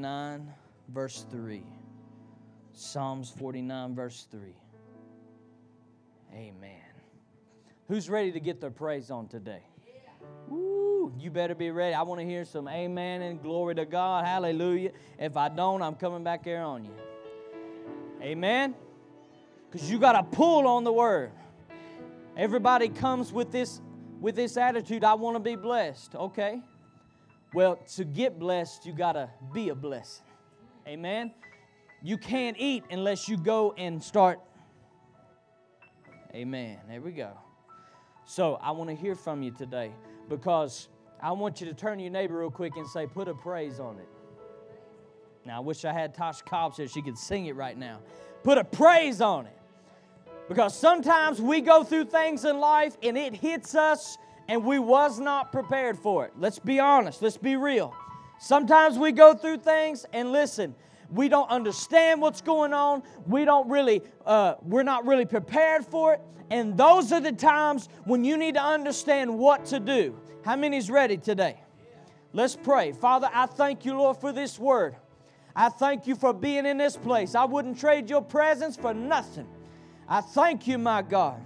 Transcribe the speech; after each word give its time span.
9, 0.00 0.54
verse 0.90 1.26
3. 1.28 1.60
Psalms 2.72 3.34
49, 3.36 3.96
verse 3.96 4.28
3. 4.30 4.40
Amen. 6.32 6.70
Who's 7.88 8.08
ready 8.08 8.30
to 8.30 8.38
get 8.38 8.60
their 8.60 8.70
praise 8.70 9.10
on 9.10 9.26
today? 9.26 9.64
Woo, 10.46 11.12
you 11.18 11.32
better 11.32 11.56
be 11.56 11.72
ready. 11.72 11.96
I 11.96 12.02
want 12.02 12.20
to 12.20 12.24
hear 12.24 12.44
some 12.44 12.68
amen 12.68 13.22
and 13.22 13.42
glory 13.42 13.74
to 13.74 13.84
God. 13.84 14.24
Hallelujah. 14.24 14.92
If 15.18 15.36
I 15.36 15.48
don't, 15.48 15.82
I'm 15.82 15.96
coming 15.96 16.22
back 16.22 16.44
there 16.44 16.62
on 16.62 16.84
you. 16.84 16.94
Amen. 18.22 18.76
Because 19.68 19.90
you 19.90 19.98
got 19.98 20.12
to 20.12 20.22
pull 20.22 20.68
on 20.68 20.84
the 20.84 20.92
word. 20.92 21.32
Everybody 22.36 22.88
comes 22.88 23.32
with 23.32 23.50
this 23.50 23.80
with 24.20 24.36
this 24.36 24.56
attitude, 24.56 25.02
I 25.02 25.14
want 25.14 25.34
to 25.34 25.40
be 25.40 25.56
blessed. 25.56 26.14
Okay. 26.14 26.62
Well, 27.54 27.76
to 27.96 28.04
get 28.04 28.38
blessed, 28.38 28.84
you 28.84 28.92
got 28.92 29.12
to 29.12 29.30
be 29.52 29.70
a 29.70 29.74
blessing. 29.74 30.24
Amen. 30.86 31.32
You 32.02 32.18
can't 32.18 32.56
eat 32.58 32.84
unless 32.90 33.28
you 33.28 33.36
go 33.36 33.74
and 33.76 34.02
start. 34.02 34.40
Amen. 36.34 36.78
There 36.88 37.00
we 37.00 37.12
go. 37.12 37.32
So 38.26 38.58
I 38.62 38.72
want 38.72 38.90
to 38.90 38.96
hear 38.96 39.14
from 39.14 39.42
you 39.42 39.50
today 39.50 39.92
because 40.28 40.88
I 41.22 41.32
want 41.32 41.60
you 41.60 41.66
to 41.66 41.74
turn 41.74 41.96
to 41.98 42.04
your 42.04 42.12
neighbor 42.12 42.38
real 42.38 42.50
quick 42.50 42.76
and 42.76 42.86
say, 42.86 43.06
put 43.06 43.26
a 43.26 43.34
praise 43.34 43.80
on 43.80 43.98
it. 43.98 44.08
Now, 45.46 45.56
I 45.56 45.60
wish 45.60 45.86
I 45.86 45.92
had 45.94 46.14
Tasha 46.14 46.44
Cobbs 46.44 46.76
so 46.76 46.86
she 46.86 47.00
could 47.00 47.16
sing 47.16 47.46
it 47.46 47.56
right 47.56 47.76
now. 47.76 48.00
Put 48.42 48.58
a 48.58 48.64
praise 48.64 49.22
on 49.22 49.46
it. 49.46 49.58
Because 50.48 50.76
sometimes 50.76 51.40
we 51.40 51.62
go 51.62 51.82
through 51.82 52.04
things 52.06 52.44
in 52.44 52.60
life 52.60 52.96
and 53.02 53.16
it 53.16 53.34
hits 53.34 53.74
us 53.74 54.18
and 54.48 54.64
we 54.64 54.78
was 54.78 55.20
not 55.20 55.52
prepared 55.52 55.98
for 55.98 56.24
it. 56.24 56.32
Let's 56.38 56.58
be 56.58 56.80
honest, 56.80 57.22
let's 57.22 57.36
be 57.36 57.56
real. 57.56 57.94
Sometimes 58.40 58.98
we 58.98 59.12
go 59.12 59.34
through 59.34 59.58
things 59.58 60.06
and 60.12 60.32
listen, 60.32 60.74
we 61.10 61.28
don't 61.28 61.50
understand 61.50 62.20
what's 62.20 62.40
going 62.40 62.72
on. 62.72 63.02
We 63.26 63.44
don't 63.44 63.68
really, 63.68 64.02
uh, 64.26 64.54
we're 64.62 64.82
not 64.82 65.06
really 65.06 65.24
prepared 65.24 65.84
for 65.84 66.14
it. 66.14 66.20
And 66.50 66.76
those 66.76 67.12
are 67.12 67.20
the 67.20 67.32
times 67.32 67.88
when 68.04 68.24
you 68.24 68.36
need 68.36 68.54
to 68.54 68.62
understand 68.62 69.38
what 69.38 69.66
to 69.66 69.80
do. 69.80 70.18
How 70.44 70.56
many's 70.56 70.90
ready 70.90 71.16
today? 71.16 71.60
Let's 72.32 72.56
pray. 72.56 72.92
Father, 72.92 73.28
I 73.32 73.46
thank 73.46 73.84
you, 73.84 73.94
Lord, 73.94 74.18
for 74.18 74.32
this 74.32 74.58
word. 74.58 74.96
I 75.56 75.68
thank 75.68 76.06
you 76.06 76.14
for 76.14 76.32
being 76.32 76.66
in 76.66 76.78
this 76.78 76.96
place. 76.96 77.34
I 77.34 77.44
wouldn't 77.44 77.78
trade 77.78 78.08
your 78.08 78.22
presence 78.22 78.76
for 78.76 78.94
nothing. 78.94 79.48
I 80.08 80.20
thank 80.20 80.66
you, 80.66 80.78
my 80.78 81.02
God 81.02 81.42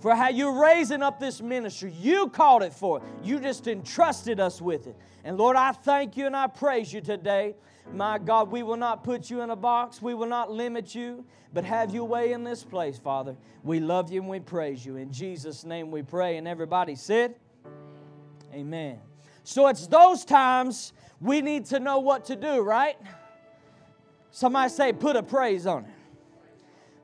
for 0.00 0.14
how 0.14 0.28
you're 0.28 0.60
raising 0.60 1.02
up 1.02 1.18
this 1.18 1.40
ministry. 1.40 1.92
You 2.00 2.28
called 2.28 2.62
it 2.62 2.72
for 2.72 2.98
it, 2.98 3.04
You 3.22 3.40
just 3.40 3.66
entrusted 3.66 4.40
us 4.40 4.60
with 4.60 4.86
it. 4.86 4.96
And 5.24 5.36
Lord, 5.36 5.56
I 5.56 5.72
thank 5.72 6.16
you 6.16 6.26
and 6.26 6.36
I 6.36 6.46
praise 6.46 6.92
you 6.92 7.00
today. 7.00 7.54
My 7.92 8.18
God, 8.18 8.50
we 8.50 8.62
will 8.62 8.76
not 8.76 9.04
put 9.04 9.30
you 9.30 9.42
in 9.42 9.50
a 9.50 9.56
box. 9.56 10.02
We 10.02 10.14
will 10.14 10.26
not 10.26 10.50
limit 10.50 10.94
you, 10.94 11.24
but 11.52 11.64
have 11.64 11.94
your 11.94 12.04
way 12.04 12.32
in 12.32 12.44
this 12.44 12.64
place, 12.64 12.98
Father. 12.98 13.36
We 13.62 13.80
love 13.80 14.12
you 14.12 14.20
and 14.20 14.30
we 14.30 14.40
praise 14.40 14.84
you. 14.84 14.96
In 14.96 15.12
Jesus' 15.12 15.64
name 15.64 15.90
we 15.90 16.02
pray. 16.02 16.36
And 16.36 16.48
everybody 16.48 16.94
said, 16.94 17.36
Amen. 18.52 18.98
So 19.44 19.68
it's 19.68 19.86
those 19.86 20.24
times 20.24 20.92
we 21.20 21.40
need 21.40 21.66
to 21.66 21.78
know 21.78 21.98
what 22.00 22.24
to 22.26 22.36
do, 22.36 22.60
right? 22.60 22.96
Somebody 24.30 24.70
say, 24.70 24.92
put 24.92 25.16
a 25.16 25.22
praise 25.22 25.66
on 25.66 25.84
it. 25.84 25.90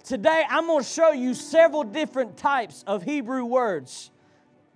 Today, 0.05 0.45
I'm 0.49 0.67
going 0.67 0.83
to 0.83 0.89
show 0.89 1.13
you 1.13 1.33
several 1.33 1.85
different 1.85 2.37
types 2.37 2.83
of 2.89 3.05
Hebrew 3.05 3.45
words 3.45 4.11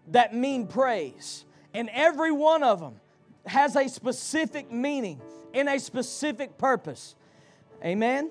that 0.08 0.34
mean 0.34 0.68
praise. 0.68 1.44
And 1.74 1.90
every 1.92 2.30
one 2.30 2.62
of 2.62 2.78
them 2.78 3.00
has 3.44 3.74
a 3.74 3.88
specific 3.88 4.70
meaning 4.70 5.20
and 5.52 5.68
a 5.68 5.80
specific 5.80 6.56
purpose. 6.58 7.16
Amen? 7.84 8.30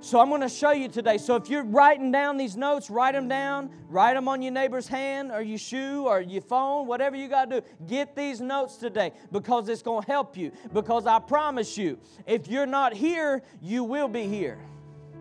So 0.00 0.18
I'm 0.18 0.30
going 0.30 0.40
to 0.40 0.48
show 0.48 0.70
you 0.70 0.88
today. 0.88 1.18
So 1.18 1.36
if 1.36 1.50
you're 1.50 1.62
writing 1.62 2.10
down 2.10 2.38
these 2.38 2.56
notes, 2.56 2.88
write 2.88 3.12
them 3.12 3.28
down, 3.28 3.70
write 3.90 4.14
them 4.14 4.26
on 4.26 4.40
your 4.40 4.52
neighbor's 4.52 4.88
hand 4.88 5.30
or 5.30 5.42
your 5.42 5.58
shoe 5.58 6.06
or 6.06 6.22
your 6.22 6.40
phone, 6.40 6.86
whatever 6.86 7.16
you 7.16 7.28
got 7.28 7.50
to 7.50 7.60
do. 7.60 7.66
Get 7.86 8.16
these 8.16 8.40
notes 8.40 8.76
today 8.76 9.12
because 9.30 9.68
it's 9.68 9.82
going 9.82 10.02
to 10.02 10.10
help 10.10 10.38
you. 10.38 10.52
Because 10.72 11.06
I 11.06 11.18
promise 11.18 11.76
you, 11.76 11.98
if 12.26 12.48
you're 12.48 12.64
not 12.64 12.94
here, 12.94 13.42
you 13.60 13.84
will 13.84 14.08
be 14.08 14.26
here. 14.26 14.58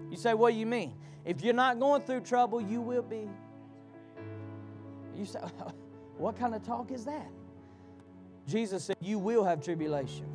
You 0.10 0.16
say, 0.16 0.34
What 0.34 0.54
do 0.54 0.58
you 0.58 0.66
mean? 0.66 0.94
If 1.30 1.44
you're 1.44 1.54
not 1.54 1.80
going 1.80 2.02
through 2.02 2.22
trouble, 2.22 2.60
you 2.60 2.82
will 2.82 3.04
be. 3.04 3.30
You 5.16 5.26
say, 5.26 5.40
what 6.18 6.36
kind 6.36 6.56
of 6.56 6.64
talk 6.64 6.92
is 6.92 7.06
that? 7.06 7.30
Jesus 8.48 8.86
said, 8.86 8.96
You 9.00 9.20
will 9.20 9.44
have 9.44 9.64
tribulation. 9.64 10.26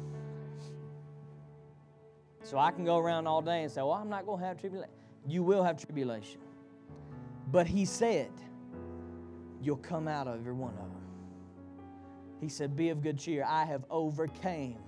So 2.44 2.58
I 2.58 2.70
can 2.70 2.84
go 2.84 2.96
around 2.98 3.26
all 3.26 3.42
day 3.42 3.64
and 3.64 3.72
say, 3.72 3.80
Well, 3.80 3.94
I'm 3.94 4.08
not 4.08 4.24
going 4.24 4.38
to 4.38 4.46
have 4.46 4.60
tribulation. 4.60 4.94
You 5.26 5.42
will 5.42 5.64
have 5.64 5.84
tribulation. 5.84 6.40
But 7.50 7.66
He 7.66 7.86
said, 7.86 8.30
You'll 9.60 9.78
come 9.78 10.06
out 10.06 10.28
of 10.28 10.38
every 10.38 10.52
one 10.52 10.74
of 10.74 10.92
them. 10.92 11.88
He 12.40 12.48
said, 12.48 12.76
Be 12.76 12.90
of 12.90 13.02
good 13.02 13.18
cheer. 13.18 13.44
I 13.44 13.64
have 13.64 13.84
overcame 13.90 14.78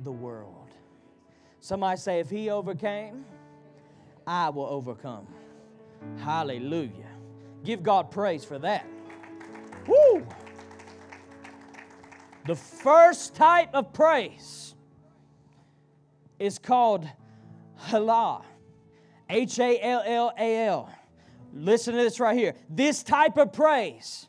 the 0.00 0.12
world. 0.12 0.68
Somebody 1.60 1.96
say, 1.96 2.20
If 2.20 2.28
He 2.28 2.50
overcame, 2.50 3.24
I 4.26 4.48
will 4.50 4.66
overcome. 4.66 5.26
Hallelujah. 6.18 7.08
Give 7.64 7.82
God 7.82 8.10
praise 8.10 8.44
for 8.44 8.58
that. 8.58 8.86
Woo! 9.86 10.26
The 12.46 12.54
first 12.54 13.34
type 13.34 13.74
of 13.74 13.92
praise 13.92 14.74
is 16.38 16.58
called 16.58 17.06
halal. 17.78 18.44
H 19.28 19.58
A 19.58 19.80
L 19.80 20.02
L 20.04 20.32
A 20.38 20.66
L. 20.66 20.90
Listen 21.52 21.94
to 21.94 22.02
this 22.02 22.18
right 22.18 22.36
here. 22.36 22.54
This 22.68 23.02
type 23.02 23.36
of 23.36 23.52
praise 23.52 24.28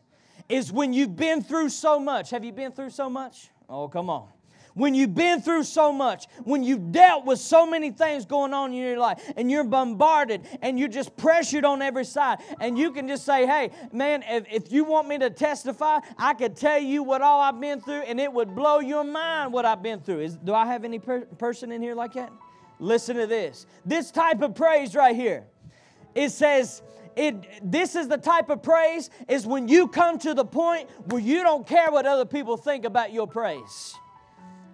is 0.50 0.72
when 0.72 0.94
you've 0.94 1.16
been 1.16 1.41
through 1.41 1.69
so 1.69 2.00
much. 2.00 2.31
Have 2.31 2.44
you 2.44 2.51
been 2.51 2.72
through 2.72 2.90
so 2.90 3.09
much? 3.09 3.50
Oh, 3.69 3.88
come 3.88 4.09
on 4.09 4.28
when 4.73 4.93
you've 4.93 5.15
been 5.15 5.41
through 5.41 5.63
so 5.63 5.91
much, 5.91 6.25
when 6.43 6.63
you've 6.63 6.91
dealt 6.91 7.25
with 7.25 7.39
so 7.39 7.65
many 7.65 7.91
things 7.91 8.25
going 8.25 8.53
on 8.53 8.71
in 8.71 8.77
your 8.77 8.97
life, 8.97 9.21
and 9.35 9.51
you're 9.51 9.63
bombarded 9.63 10.41
and 10.61 10.79
you're 10.79 10.87
just 10.87 11.15
pressured 11.17 11.65
on 11.65 11.81
every 11.81 12.05
side, 12.05 12.39
and 12.59 12.77
you 12.77 12.91
can 12.91 13.07
just 13.07 13.25
say, 13.25 13.45
Hey, 13.45 13.71
man, 13.91 14.23
if, 14.27 14.45
if 14.51 14.71
you 14.71 14.83
want 14.83 15.07
me 15.07 15.17
to 15.19 15.29
testify, 15.29 15.99
I 16.17 16.33
could 16.33 16.55
tell 16.55 16.79
you 16.79 17.03
what 17.03 17.21
all 17.21 17.41
I've 17.41 17.59
been 17.59 17.81
through, 17.81 18.01
and 18.01 18.19
it 18.19 18.31
would 18.31 18.55
blow 18.55 18.79
your 18.79 19.03
mind 19.03 19.53
what 19.53 19.65
I've 19.65 19.83
been 19.83 19.99
through. 19.99 20.21
Is, 20.21 20.35
do 20.37 20.53
I 20.53 20.65
have 20.65 20.83
any 20.83 20.99
per- 20.99 21.25
person 21.25 21.71
in 21.71 21.81
here 21.81 21.95
like 21.95 22.13
that? 22.13 22.31
Listen 22.79 23.15
to 23.17 23.27
this. 23.27 23.67
This 23.85 24.11
type 24.11 24.41
of 24.41 24.55
praise 24.55 24.95
right 24.95 25.15
here. 25.15 25.45
It 26.15 26.29
says, 26.29 26.81
it, 27.15 27.35
this 27.69 27.95
is 27.95 28.07
the 28.07 28.17
type 28.17 28.49
of 28.49 28.63
praise 28.63 29.09
is 29.27 29.45
when 29.45 29.67
you 29.67 29.88
come 29.88 30.17
to 30.19 30.33
the 30.33 30.45
point 30.45 30.89
where 31.05 31.21
you 31.21 31.43
don't 31.43 31.67
care 31.67 31.91
what 31.91 32.05
other 32.05 32.25
people 32.25 32.57
think 32.57 32.85
about 32.85 33.13
your 33.13 33.27
praise. 33.27 33.95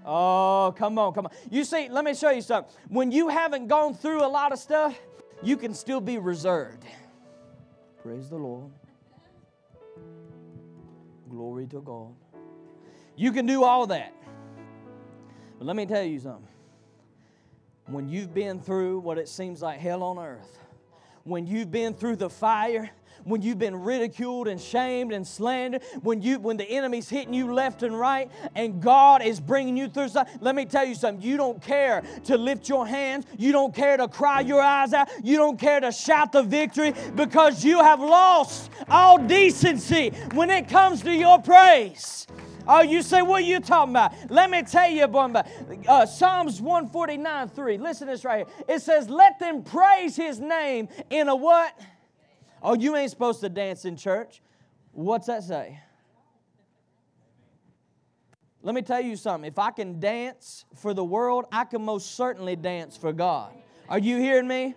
Oh, 0.10 0.74
come 0.78 0.98
on, 0.98 1.14
come 1.14 1.26
on. 1.26 1.34
You 1.52 1.66
see, 1.66 1.90
let 1.90 2.06
me 2.06 2.14
show 2.14 2.30
you 2.30 2.42
something. 2.42 2.74
When 2.88 3.12
you 3.12 3.28
haven't 3.28 3.68
gone 3.68 3.94
through 3.94 4.26
a 4.26 4.28
lot 4.28 4.54
of 4.54 4.60
stuff, 4.60 4.98
you 5.44 5.58
can 5.58 5.74
still 5.74 6.00
be 6.00 6.18
reserved. 6.18 6.86
Praise 8.02 8.30
the 8.30 8.38
Lord. 8.38 8.72
Glory 11.30 11.68
to 11.68 11.82
God. 11.82 12.16
You 13.18 13.34
can 13.34 13.46
do 13.46 13.66
all 13.66 13.86
that. 13.88 14.14
But 15.58 15.68
let 15.68 15.76
me 15.76 15.86
tell 15.86 16.04
you 16.04 16.20
something. 16.20 16.48
When 17.88 18.08
you've 18.08 18.34
been 18.34 18.62
through 18.62 19.00
what 19.00 19.18
it 19.18 19.28
seems 19.28 19.62
like 19.62 19.80
hell 19.80 20.04
on 20.04 20.20
earth, 20.20 20.58
when 21.26 21.46
you've 21.46 21.72
been 21.72 21.94
through 21.94 22.16
the 22.16 22.30
fire, 22.30 22.90
when 23.28 23.42
you've 23.42 23.60
been 23.60 23.76
ridiculed 23.76 24.48
and 24.48 24.60
shamed 24.60 25.12
and 25.14 25.26
slandered, 25.26 25.84
when 26.02 26.22
you 26.22 26.40
when 26.40 26.58
the 26.58 26.70
enemy's 26.70 27.10
hitting 27.10 27.34
you 27.34 27.54
left 27.54 27.84
and 27.84 27.98
right, 27.98 28.32
and 28.56 28.82
God 28.82 29.22
is 29.22 29.40
bringing 29.40 29.78
you 29.78 29.88
through 29.88 30.10
something. 30.10 30.38
Let 30.42 30.56
me 30.56 30.66
tell 30.66 30.86
you 30.86 30.96
something. 30.96 31.28
You 31.28 31.38
don't 31.38 31.62
care 31.62 32.04
to 32.26 32.38
lift 32.38 32.70
your 32.70 32.88
hands. 32.88 33.26
You 33.38 33.52
don't 33.52 33.74
care 33.74 33.98
to 33.98 34.08
cry 34.08 34.42
your 34.42 34.62
eyes 34.62 34.94
out. 34.94 35.10
You 35.24 35.38
don't 35.38 35.60
care 35.60 35.80
to 35.80 35.92
shout 35.92 36.32
the 36.32 36.44
victory 36.44 36.94
because 37.16 37.64
you 37.64 37.80
have 37.80 38.00
lost 38.00 38.72
all 38.90 39.18
decency 39.18 40.10
when 40.34 40.50
it 40.50 40.70
comes 40.70 41.02
to 41.02 41.12
your 41.12 41.42
praise. 41.42 42.28
Oh, 42.70 42.82
you 42.82 43.02
say, 43.02 43.22
what 43.22 43.44
are 43.44 43.46
you 43.46 43.62
talking 43.62 43.94
about? 43.94 44.14
Let 44.30 44.50
me 44.50 44.62
tell 44.62 44.90
you 44.90 45.06
about 45.06 45.48
uh, 45.88 46.06
Psalms 46.06 46.62
149 46.62 47.48
3. 47.50 47.78
Listen 47.78 48.08
to 48.08 48.14
this 48.14 48.26
right 48.26 48.46
here. 48.46 48.66
It 48.68 48.82
says, 48.82 49.10
Let 49.10 49.40
them 49.40 49.64
praise 49.64 50.16
his 50.18 50.40
name 50.40 50.90
in 51.10 51.30
a 51.30 51.36
what? 51.36 51.80
Oh, 52.62 52.76
you 52.76 52.96
ain't 52.96 53.12
supposed 53.12 53.40
to 53.42 53.50
dance 53.50 53.86
in 53.86 53.96
church. 53.98 54.42
What's 54.92 55.28
that 55.28 55.44
say? 55.44 55.80
Let 58.64 58.76
me 58.76 58.82
tell 58.82 59.02
you 59.02 59.16
something. 59.16 59.48
If 59.48 59.60
I 59.60 59.72
can 59.72 60.00
dance 60.00 60.66
for 60.76 60.94
the 60.94 61.04
world, 61.04 61.46
I 61.52 61.64
can 61.64 61.84
most 61.84 62.16
certainly 62.16 62.56
dance 62.56 62.98
for 62.98 63.14
God. 63.14 63.54
Are 63.88 64.00
you 64.00 64.18
hearing 64.18 64.48
me? 64.48 64.76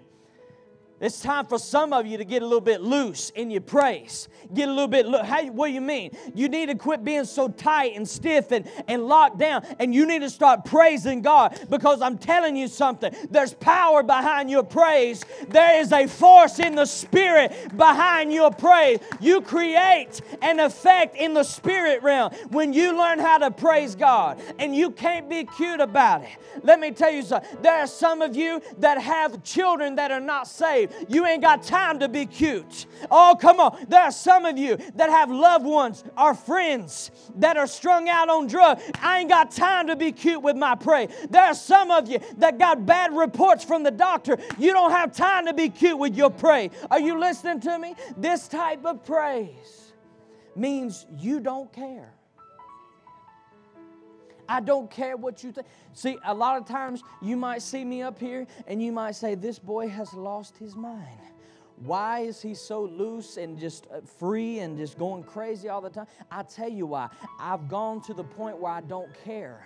It's 1.00 1.22
time 1.22 1.46
for 1.46 1.58
some 1.58 1.94
of 1.94 2.06
you 2.06 2.18
to 2.18 2.26
get 2.26 2.42
a 2.42 2.44
little 2.44 2.60
bit 2.60 2.82
loose 2.82 3.30
in 3.30 3.50
your 3.50 3.62
praise. 3.62 4.28
Get 4.52 4.68
a 4.68 4.72
little 4.72 4.86
bit, 4.86 5.06
lo- 5.06 5.22
how, 5.22 5.42
what 5.46 5.68
do 5.68 5.72
you 5.72 5.80
mean? 5.80 6.10
You 6.34 6.50
need 6.50 6.66
to 6.66 6.74
quit 6.74 7.02
being 7.02 7.24
so 7.24 7.48
tight 7.48 7.96
and 7.96 8.06
stiff 8.06 8.52
and, 8.52 8.68
and 8.86 9.06
locked 9.06 9.38
down, 9.38 9.64
and 9.78 9.94
you 9.94 10.04
need 10.04 10.20
to 10.20 10.28
start 10.28 10.66
praising 10.66 11.22
God 11.22 11.58
because 11.70 12.02
I'm 12.02 12.18
telling 12.18 12.54
you 12.54 12.68
something. 12.68 13.14
There's 13.30 13.54
power 13.54 14.02
behind 14.02 14.50
your 14.50 14.62
praise, 14.62 15.24
there 15.48 15.80
is 15.80 15.90
a 15.90 16.06
force 16.06 16.58
in 16.58 16.74
the 16.74 16.84
spirit 16.84 17.74
behind 17.78 18.30
your 18.30 18.50
praise. 18.50 18.98
You 19.20 19.40
create 19.40 20.20
an 20.42 20.60
effect 20.60 21.16
in 21.16 21.32
the 21.32 21.44
spirit 21.44 22.02
realm 22.02 22.34
when 22.50 22.74
you 22.74 22.98
learn 22.98 23.20
how 23.20 23.38
to 23.38 23.50
praise 23.50 23.94
God, 23.94 24.38
and 24.58 24.76
you 24.76 24.90
can't 24.90 25.30
be 25.30 25.44
cute 25.44 25.80
about 25.80 26.24
it. 26.24 26.30
Let 26.62 26.78
me 26.78 26.90
tell 26.90 27.10
you 27.10 27.22
something. 27.22 27.48
There 27.62 27.78
are 27.78 27.86
some 27.86 28.20
of 28.20 28.36
you 28.36 28.60
that 28.78 29.00
have 29.00 29.42
children 29.44 29.94
that 29.94 30.10
are 30.10 30.20
not 30.20 30.46
saved 30.46 30.89
you 31.08 31.26
ain't 31.26 31.42
got 31.42 31.62
time 31.62 31.98
to 32.00 32.08
be 32.08 32.26
cute. 32.26 32.86
Oh, 33.10 33.36
come 33.40 33.60
on. 33.60 33.86
There 33.88 34.02
are 34.02 34.12
some 34.12 34.44
of 34.44 34.58
you 34.58 34.76
that 34.94 35.10
have 35.10 35.30
loved 35.30 35.64
ones 35.64 36.04
or 36.16 36.34
friends 36.34 37.10
that 37.36 37.56
are 37.56 37.66
strung 37.66 38.08
out 38.08 38.28
on 38.28 38.46
drugs. 38.46 38.82
I 39.00 39.20
ain't 39.20 39.28
got 39.28 39.50
time 39.50 39.86
to 39.88 39.96
be 39.96 40.12
cute 40.12 40.42
with 40.42 40.56
my 40.56 40.74
praise. 40.74 41.10
There 41.30 41.42
are 41.42 41.54
some 41.54 41.90
of 41.90 42.08
you 42.08 42.20
that 42.38 42.58
got 42.58 42.86
bad 42.86 43.16
reports 43.16 43.64
from 43.64 43.82
the 43.82 43.90
doctor. 43.90 44.38
You 44.58 44.72
don't 44.72 44.90
have 44.90 45.14
time 45.14 45.46
to 45.46 45.54
be 45.54 45.68
cute 45.68 45.98
with 45.98 46.16
your 46.16 46.30
praise. 46.30 46.70
Are 46.90 47.00
you 47.00 47.18
listening 47.18 47.60
to 47.60 47.78
me? 47.78 47.94
This 48.16 48.48
type 48.48 48.84
of 48.84 49.04
praise 49.04 49.92
means 50.56 51.06
you 51.16 51.40
don't 51.40 51.72
care. 51.72 52.12
I 54.50 54.58
don't 54.58 54.90
care 54.90 55.16
what 55.16 55.44
you 55.44 55.52
think. 55.52 55.68
See, 55.92 56.18
a 56.24 56.34
lot 56.34 56.60
of 56.60 56.66
times 56.66 57.04
you 57.22 57.36
might 57.36 57.62
see 57.62 57.84
me 57.84 58.02
up 58.02 58.18
here 58.18 58.48
and 58.66 58.82
you 58.82 58.90
might 58.90 59.14
say, 59.14 59.36
This 59.36 59.60
boy 59.60 59.88
has 59.88 60.12
lost 60.12 60.58
his 60.58 60.74
mind. 60.74 61.20
Why 61.76 62.20
is 62.20 62.42
he 62.42 62.54
so 62.54 62.82
loose 62.82 63.36
and 63.36 63.58
just 63.58 63.86
uh, 63.86 64.00
free 64.18 64.58
and 64.58 64.76
just 64.76 64.98
going 64.98 65.22
crazy 65.22 65.68
all 65.68 65.80
the 65.80 65.88
time? 65.88 66.08
I 66.32 66.42
tell 66.42 66.68
you 66.68 66.86
why. 66.86 67.08
I've 67.38 67.68
gone 67.68 68.02
to 68.02 68.12
the 68.12 68.24
point 68.24 68.58
where 68.58 68.72
I 68.72 68.80
don't 68.80 69.08
care. 69.24 69.64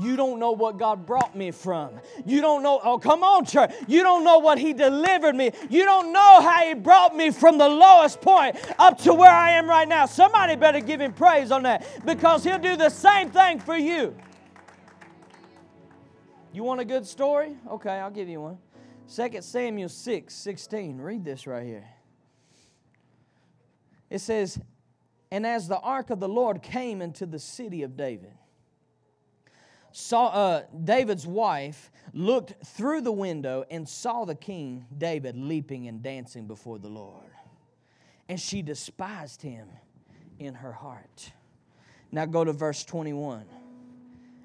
You 0.00 0.16
don't 0.16 0.38
know 0.38 0.52
what 0.52 0.78
God 0.78 1.04
brought 1.06 1.36
me 1.36 1.50
from. 1.50 2.00
You 2.24 2.40
don't 2.40 2.62
know, 2.62 2.80
oh, 2.82 2.98
come 2.98 3.22
on, 3.22 3.44
church. 3.44 3.72
You 3.86 4.02
don't 4.02 4.24
know 4.24 4.38
what 4.38 4.58
He 4.58 4.72
delivered 4.72 5.34
me. 5.34 5.52
You 5.68 5.84
don't 5.84 6.12
know 6.12 6.40
how 6.40 6.64
He 6.66 6.74
brought 6.74 7.14
me 7.14 7.30
from 7.30 7.58
the 7.58 7.68
lowest 7.68 8.20
point 8.20 8.56
up 8.78 8.98
to 9.02 9.12
where 9.12 9.30
I 9.30 9.52
am 9.52 9.68
right 9.68 9.86
now. 9.86 10.06
Somebody 10.06 10.56
better 10.56 10.80
give 10.80 11.00
Him 11.00 11.12
praise 11.12 11.50
on 11.50 11.64
that 11.64 11.86
because 12.06 12.44
He'll 12.44 12.58
do 12.58 12.76
the 12.76 12.88
same 12.88 13.30
thing 13.30 13.60
for 13.60 13.76
you. 13.76 14.16
You 16.52 16.62
want 16.64 16.80
a 16.80 16.84
good 16.84 17.06
story? 17.06 17.56
Okay, 17.70 17.90
I'll 17.90 18.10
give 18.10 18.28
you 18.28 18.40
one. 18.40 18.58
2 19.14 19.42
Samuel 19.42 19.88
6 19.88 20.34
16. 20.34 20.98
Read 20.98 21.24
this 21.24 21.46
right 21.46 21.64
here. 21.64 21.88
It 24.08 24.20
says, 24.20 24.58
And 25.30 25.46
as 25.46 25.68
the 25.68 25.78
ark 25.78 26.10
of 26.10 26.20
the 26.20 26.28
Lord 26.28 26.62
came 26.62 27.02
into 27.02 27.26
the 27.26 27.38
city 27.38 27.82
of 27.82 27.96
David, 27.96 28.32
saw 29.92 30.26
uh, 30.28 30.62
David's 30.84 31.26
wife 31.26 31.90
looked 32.12 32.66
through 32.66 33.02
the 33.02 33.12
window 33.12 33.64
and 33.70 33.88
saw 33.88 34.24
the 34.24 34.34
king 34.34 34.86
David 34.96 35.36
leaping 35.36 35.88
and 35.88 36.02
dancing 36.02 36.46
before 36.46 36.78
the 36.78 36.88
Lord. 36.88 37.24
And 38.28 38.40
she 38.40 38.62
despised 38.62 39.42
him 39.42 39.68
in 40.38 40.54
her 40.54 40.72
heart. 40.72 41.32
Now 42.10 42.26
go 42.26 42.44
to 42.44 42.52
verse 42.52 42.84
21. 42.84 43.44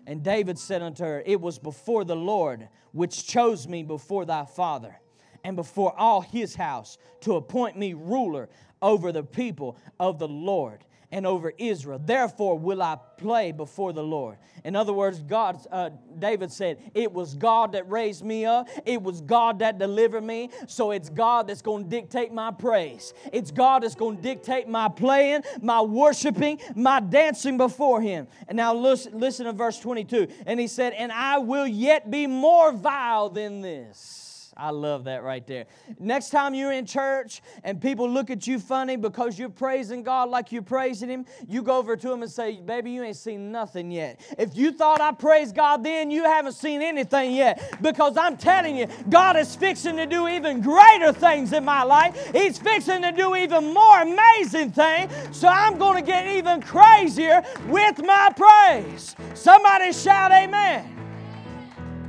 And 0.05 0.23
David 0.23 0.57
said 0.57 0.81
unto 0.81 1.03
her, 1.03 1.21
It 1.25 1.41
was 1.41 1.59
before 1.59 2.05
the 2.05 2.15
Lord 2.15 2.69
which 2.93 3.27
chose 3.27 3.67
me 3.67 3.83
before 3.83 4.25
thy 4.25 4.45
father 4.45 4.97
and 5.43 5.55
before 5.55 5.93
all 5.97 6.21
his 6.21 6.55
house 6.55 6.97
to 7.21 7.35
appoint 7.35 7.77
me 7.77 7.93
ruler 7.93 8.49
over 8.81 9.11
the 9.11 9.23
people 9.23 9.77
of 9.99 10.19
the 10.19 10.27
Lord 10.27 10.83
and 11.11 11.25
over 11.25 11.53
Israel. 11.57 12.01
Therefore 12.03 12.57
will 12.57 12.81
I 12.81 12.97
play 13.17 13.51
before 13.51 13.93
the 13.93 14.03
Lord. 14.03 14.37
In 14.63 14.75
other 14.75 14.93
words, 14.93 15.19
God, 15.19 15.59
uh, 15.71 15.89
David 16.19 16.51
said, 16.51 16.79
it 16.93 17.11
was 17.11 17.33
God 17.35 17.71
that 17.71 17.89
raised 17.89 18.23
me 18.23 18.45
up. 18.45 18.67
It 18.85 19.01
was 19.01 19.21
God 19.21 19.59
that 19.59 19.79
delivered 19.79 20.23
me. 20.23 20.49
So 20.67 20.91
it's 20.91 21.09
God 21.09 21.47
that's 21.47 21.61
going 21.61 21.85
to 21.85 21.89
dictate 21.89 22.33
my 22.33 22.51
praise. 22.51 23.13
It's 23.31 23.51
God 23.51 23.83
that's 23.83 23.95
going 23.95 24.17
to 24.17 24.21
dictate 24.21 24.67
my 24.67 24.89
playing, 24.89 25.43
my 25.61 25.81
worshiping, 25.81 26.59
my 26.75 26.99
dancing 26.99 27.57
before 27.57 28.01
Him. 28.01 28.27
And 28.47 28.57
now 28.57 28.73
listen, 28.73 29.17
listen 29.17 29.45
to 29.45 29.53
verse 29.53 29.79
22. 29.79 30.27
And 30.45 30.59
he 30.59 30.67
said, 30.67 30.93
and 30.93 31.11
I 31.11 31.37
will 31.37 31.67
yet 31.67 32.11
be 32.11 32.27
more 32.27 32.71
vile 32.71 33.29
than 33.29 33.61
this. 33.61 34.26
I 34.57 34.71
love 34.71 35.03
that 35.03 35.23
right 35.23 35.45
there. 35.45 35.65
Next 35.99 36.31
time 36.31 36.55
you're 36.55 36.71
in 36.71 36.85
church 36.85 37.41
and 37.63 37.79
people 37.79 38.09
look 38.09 38.31
at 38.31 38.47
you 38.47 38.59
funny 38.59 38.95
because 38.95 39.37
you're 39.37 39.49
praising 39.49 40.01
God 40.01 40.29
like 40.29 40.51
you're 40.51 40.63
praising 40.63 41.09
Him, 41.09 41.25
you 41.47 41.61
go 41.61 41.77
over 41.77 41.95
to 41.95 42.07
them 42.07 42.23
and 42.23 42.31
say, 42.31 42.59
Baby, 42.59 42.91
you 42.91 43.03
ain't 43.03 43.15
seen 43.15 43.51
nothing 43.51 43.91
yet. 43.91 44.19
If 44.37 44.57
you 44.57 44.71
thought 44.71 44.99
I 44.99 45.11
praised 45.11 45.55
God 45.55 45.83
then, 45.83 46.09
you 46.09 46.23
haven't 46.23 46.53
seen 46.53 46.81
anything 46.81 47.33
yet. 47.33 47.77
Because 47.81 48.17
I'm 48.17 48.35
telling 48.35 48.75
you, 48.75 48.87
God 49.09 49.37
is 49.37 49.55
fixing 49.55 49.95
to 49.97 50.07
do 50.07 50.27
even 50.27 50.61
greater 50.61 51.13
things 51.13 51.53
in 51.53 51.63
my 51.63 51.83
life. 51.83 52.31
He's 52.33 52.57
fixing 52.57 53.03
to 53.03 53.11
do 53.11 53.35
even 53.35 53.73
more 53.73 54.01
amazing 54.01 54.71
things. 54.71 55.11
So 55.31 55.47
I'm 55.47 55.77
going 55.77 56.03
to 56.03 56.05
get 56.05 56.25
even 56.25 56.61
crazier 56.61 57.43
with 57.67 57.99
my 57.99 58.29
praise. 58.35 59.15
Somebody 59.35 59.93
shout, 59.93 60.31
Amen. 60.31 60.95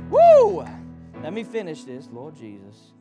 Woo! 0.09 0.65
Let 1.21 1.33
me 1.33 1.43
finish 1.43 1.83
this, 1.83 2.07
Lord 2.11 2.35
Jesus. 2.35 2.93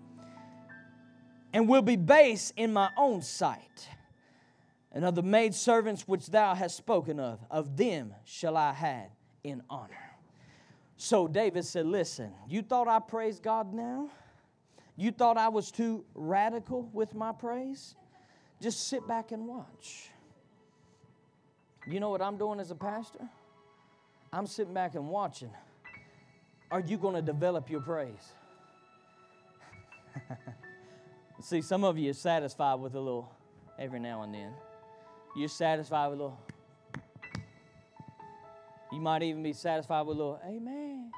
And 1.53 1.69
will 1.69 1.83
be 1.83 1.97
base 1.97 2.53
in 2.57 2.73
my 2.73 2.91
own 2.97 3.23
sight. 3.23 3.89
And 4.91 5.05
of 5.05 5.15
the 5.15 5.23
maid 5.23 5.55
servants 5.55 6.09
which 6.09 6.27
thou 6.27 6.55
hast 6.55 6.77
spoken 6.77 7.21
of, 7.21 7.39
of 7.51 7.77
them 7.77 8.15
shall 8.25 8.57
I 8.57 8.73
have 8.73 9.11
in 9.45 9.63
honor. 9.71 9.95
So 10.97 11.29
David 11.29 11.65
said, 11.65 11.87
Listen, 11.87 12.33
you 12.49 12.63
thought 12.63 12.89
I 12.89 12.99
praised 12.99 13.43
God 13.43 13.73
now? 13.73 14.11
You 14.97 15.13
thought 15.13 15.37
I 15.37 15.49
was 15.49 15.71
too 15.71 16.05
radical 16.15 16.91
with 16.93 17.15
my 17.15 17.31
praise? 17.31 17.95
Just 18.61 18.89
sit 18.89 19.07
back 19.07 19.31
and 19.31 19.47
watch. 19.47 20.11
You 21.87 22.01
know 22.01 22.11
what 22.11 22.21
I'm 22.21 22.37
doing 22.37 22.59
as 22.59 22.73
a 22.73 22.75
pastor? 22.75 23.29
I'm 24.33 24.47
sitting 24.49 24.75
back 24.75 24.97
and 24.97 25.09
watching 25.09 25.51
are 26.71 26.81
you 26.81 26.99
going 26.99 27.15
to 27.15 27.23
develop 27.23 27.71
your 27.71 27.81
praise? 27.81 28.33
See, 31.41 31.63
some 31.63 31.85
of 31.85 31.97
you 31.97 32.11
are 32.11 32.15
satisfied 32.15 32.81
with 32.81 32.95
a 32.95 33.01
little 33.01 33.33
every 33.79 34.01
now 34.01 34.23
and 34.23 34.35
then. 34.35 34.53
You're 35.37 35.49
satisfied 35.49 36.09
with 36.09 36.19
a 36.19 36.23
little. 36.23 36.41
You 38.93 39.01
might 39.01 39.23
even 39.23 39.43
be 39.43 39.53
satisfied 39.53 40.03
with 40.03 40.17
a 40.17 40.19
little, 40.19 40.41
Amen. 40.47 41.11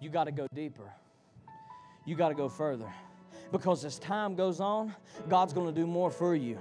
You 0.00 0.08
got 0.08 0.24
to 0.24 0.32
go 0.32 0.46
deeper. 0.52 0.90
You 2.04 2.16
got 2.16 2.30
to 2.30 2.34
go 2.34 2.48
further. 2.48 2.92
Because 3.52 3.84
as 3.84 3.98
time 3.98 4.34
goes 4.34 4.60
on, 4.60 4.94
God's 5.28 5.52
going 5.52 5.72
to 5.72 5.80
do 5.80 5.86
more 5.86 6.10
for 6.10 6.34
you. 6.34 6.58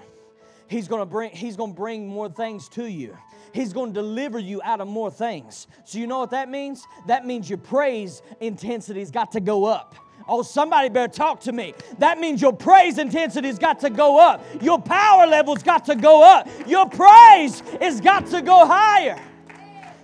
He's 0.68 0.88
going 0.88 1.02
to 1.02 1.06
bring 1.06 1.32
he's 1.32 1.56
going 1.56 1.72
to 1.72 1.76
bring 1.76 2.08
more 2.08 2.30
things 2.30 2.70
to 2.70 2.86
you. 2.86 3.18
He's 3.54 3.74
going 3.74 3.94
to 3.94 4.02
deliver 4.02 4.40
you 4.40 4.62
out 4.64 4.82
of 4.82 4.88
more 4.88 5.12
things. 5.12 5.68
So 5.86 6.00
you 6.00 6.08
know 6.08 6.20
what 6.20 6.32
that 6.32 6.50
means? 6.50 6.86
That 7.08 7.26
means 7.26 7.50
your 7.50 7.58
praise 7.58 8.22
intensity's 8.40 9.12
got 9.12 9.32
to 9.34 9.40
go 9.40 9.66
up. 9.66 9.96
Oh, 10.28 10.44
somebody 10.44 10.90
better 10.90 11.12
talk 11.12 11.42
to 11.42 11.52
me. 11.52 11.74
That 11.98 12.20
means 12.20 12.42
your 12.42 12.54
praise 12.54 12.98
intensity's 12.98 13.60
got 13.60 13.80
to 13.82 13.90
go 13.90 14.20
up. 14.20 14.44
Your 14.62 14.80
power 14.80 15.28
level's 15.28 15.64
got 15.64 15.86
to 15.86 15.96
go 15.96 16.24
up. 16.24 16.48
Your 16.68 16.88
praise 16.88 17.62
has 17.82 18.00
got 18.00 18.28
to 18.28 18.42
go 18.42 18.66
higher. 18.66 19.20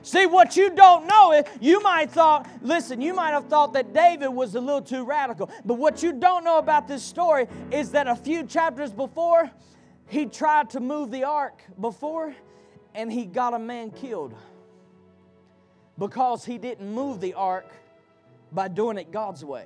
See, 0.02 0.26
what 0.26 0.56
you 0.56 0.70
don't 0.70 1.06
know 1.06 1.34
is 1.34 1.44
you 1.60 1.82
might 1.82 2.10
thought, 2.10 2.48
listen, 2.62 3.02
you 3.02 3.14
might 3.14 3.32
have 3.32 3.48
thought 3.48 3.74
that 3.74 3.94
David 3.94 4.30
was 4.30 4.56
a 4.56 4.60
little 4.60 4.82
too 4.82 5.04
radical. 5.04 5.52
But 5.66 5.76
what 5.76 6.02
you 6.02 6.14
don't 6.14 6.44
know 6.46 6.60
about 6.60 6.88
this 6.88 7.04
story 7.04 7.48
is 7.72 7.92
that 7.92 8.08
a 8.08 8.16
few 8.16 8.44
chapters 8.44 8.94
before, 8.94 9.52
he 10.08 10.26
tried 10.26 10.70
to 10.72 10.80
move 10.80 11.12
the 11.12 11.26
ark 11.26 11.62
before 11.80 12.34
and 12.98 13.14
he 13.14 13.26
got 13.26 13.54
a 13.54 13.60
man 13.60 13.92
killed 13.92 14.34
because 16.00 16.44
he 16.44 16.58
didn't 16.58 16.92
move 16.92 17.22
the 17.22 17.36
ark 17.36 17.72
by 18.52 18.68
doing 18.68 18.98
it 18.98 19.12
God's 19.12 19.46
way. 19.46 19.66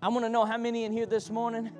I 0.00 0.08
want 0.08 0.24
to 0.24 0.28
know 0.28 0.44
how 0.44 0.56
many 0.56 0.84
in 0.84 0.92
here 0.92 1.04
this 1.04 1.30
morning 1.30 1.70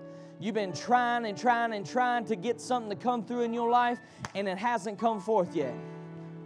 you've 0.41 0.57
been 0.57 0.73
trying 0.73 1.27
and 1.27 1.39
trying 1.39 1.73
and 1.75 1.87
trying 1.87 2.25
to 2.27 2.37
get 2.37 2.61
something 2.61 2.91
to 2.91 2.97
come 2.97 3.25
through 3.25 3.43
in 3.43 3.55
your 3.55 3.71
life 3.71 3.99
and 4.35 4.49
it 4.49 4.59
hasn't 4.59 4.99
come 4.99 5.21
forth 5.21 5.55
yet. 5.55 5.75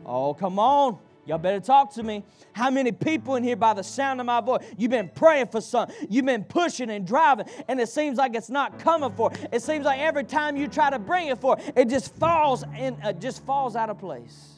Oh, 0.04 0.35
come 0.35 0.58
on. 0.58 0.99
Y'all 1.26 1.38
better 1.38 1.59
talk 1.59 1.92
to 1.95 2.04
me. 2.04 2.23
How 2.52 2.71
many 2.71 2.92
people 2.92 3.35
in 3.35 3.42
here, 3.42 3.56
by 3.56 3.75
the 3.75 3.83
sound 3.83 4.21
of 4.21 4.26
my 4.26 4.40
voice, 4.40 4.64
you've 4.78 4.92
been 4.92 5.11
praying 5.12 5.49
for 5.49 5.61
something, 5.61 5.95
you've 6.09 6.25
been 6.25 6.45
pushing 6.45 6.88
and 6.88 7.04
driving, 7.04 7.47
and 7.66 7.80
it 7.80 7.88
seems 7.88 8.16
like 8.16 8.37
it's 8.37 8.49
not 8.49 8.78
coming 8.78 9.12
for. 9.12 9.33
It 9.52 9.61
seems 9.61 9.85
like 9.85 9.99
every 9.99 10.23
time 10.23 10.56
you 10.56 10.68
try 10.68 10.88
to 10.88 11.00
bring 11.00 11.26
it 11.26 11.38
for, 11.38 11.59
it 11.75 11.88
just 11.88 12.14
falls 12.14 12.64
and 12.76 12.97
uh, 13.02 13.12
just 13.12 13.45
falls 13.45 13.75
out 13.75 13.90
of 13.90 13.99
place. 13.99 14.52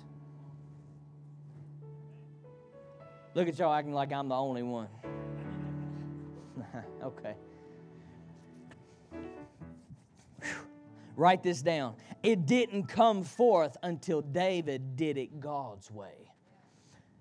Look 3.34 3.48
at 3.48 3.58
y'all 3.58 3.72
acting 3.72 3.94
like 3.94 4.12
I'm 4.12 4.28
the 4.28 4.34
only 4.34 4.62
one. 4.62 4.88
okay. 7.02 7.34
Whew. 10.42 10.50
Write 11.16 11.42
this 11.42 11.62
down. 11.62 11.94
It 12.22 12.46
didn't 12.46 12.88
come 12.88 13.22
forth 13.22 13.76
until 13.82 14.20
David 14.20 14.96
did 14.96 15.16
it 15.16 15.40
God's 15.40 15.90
way. 15.90 16.27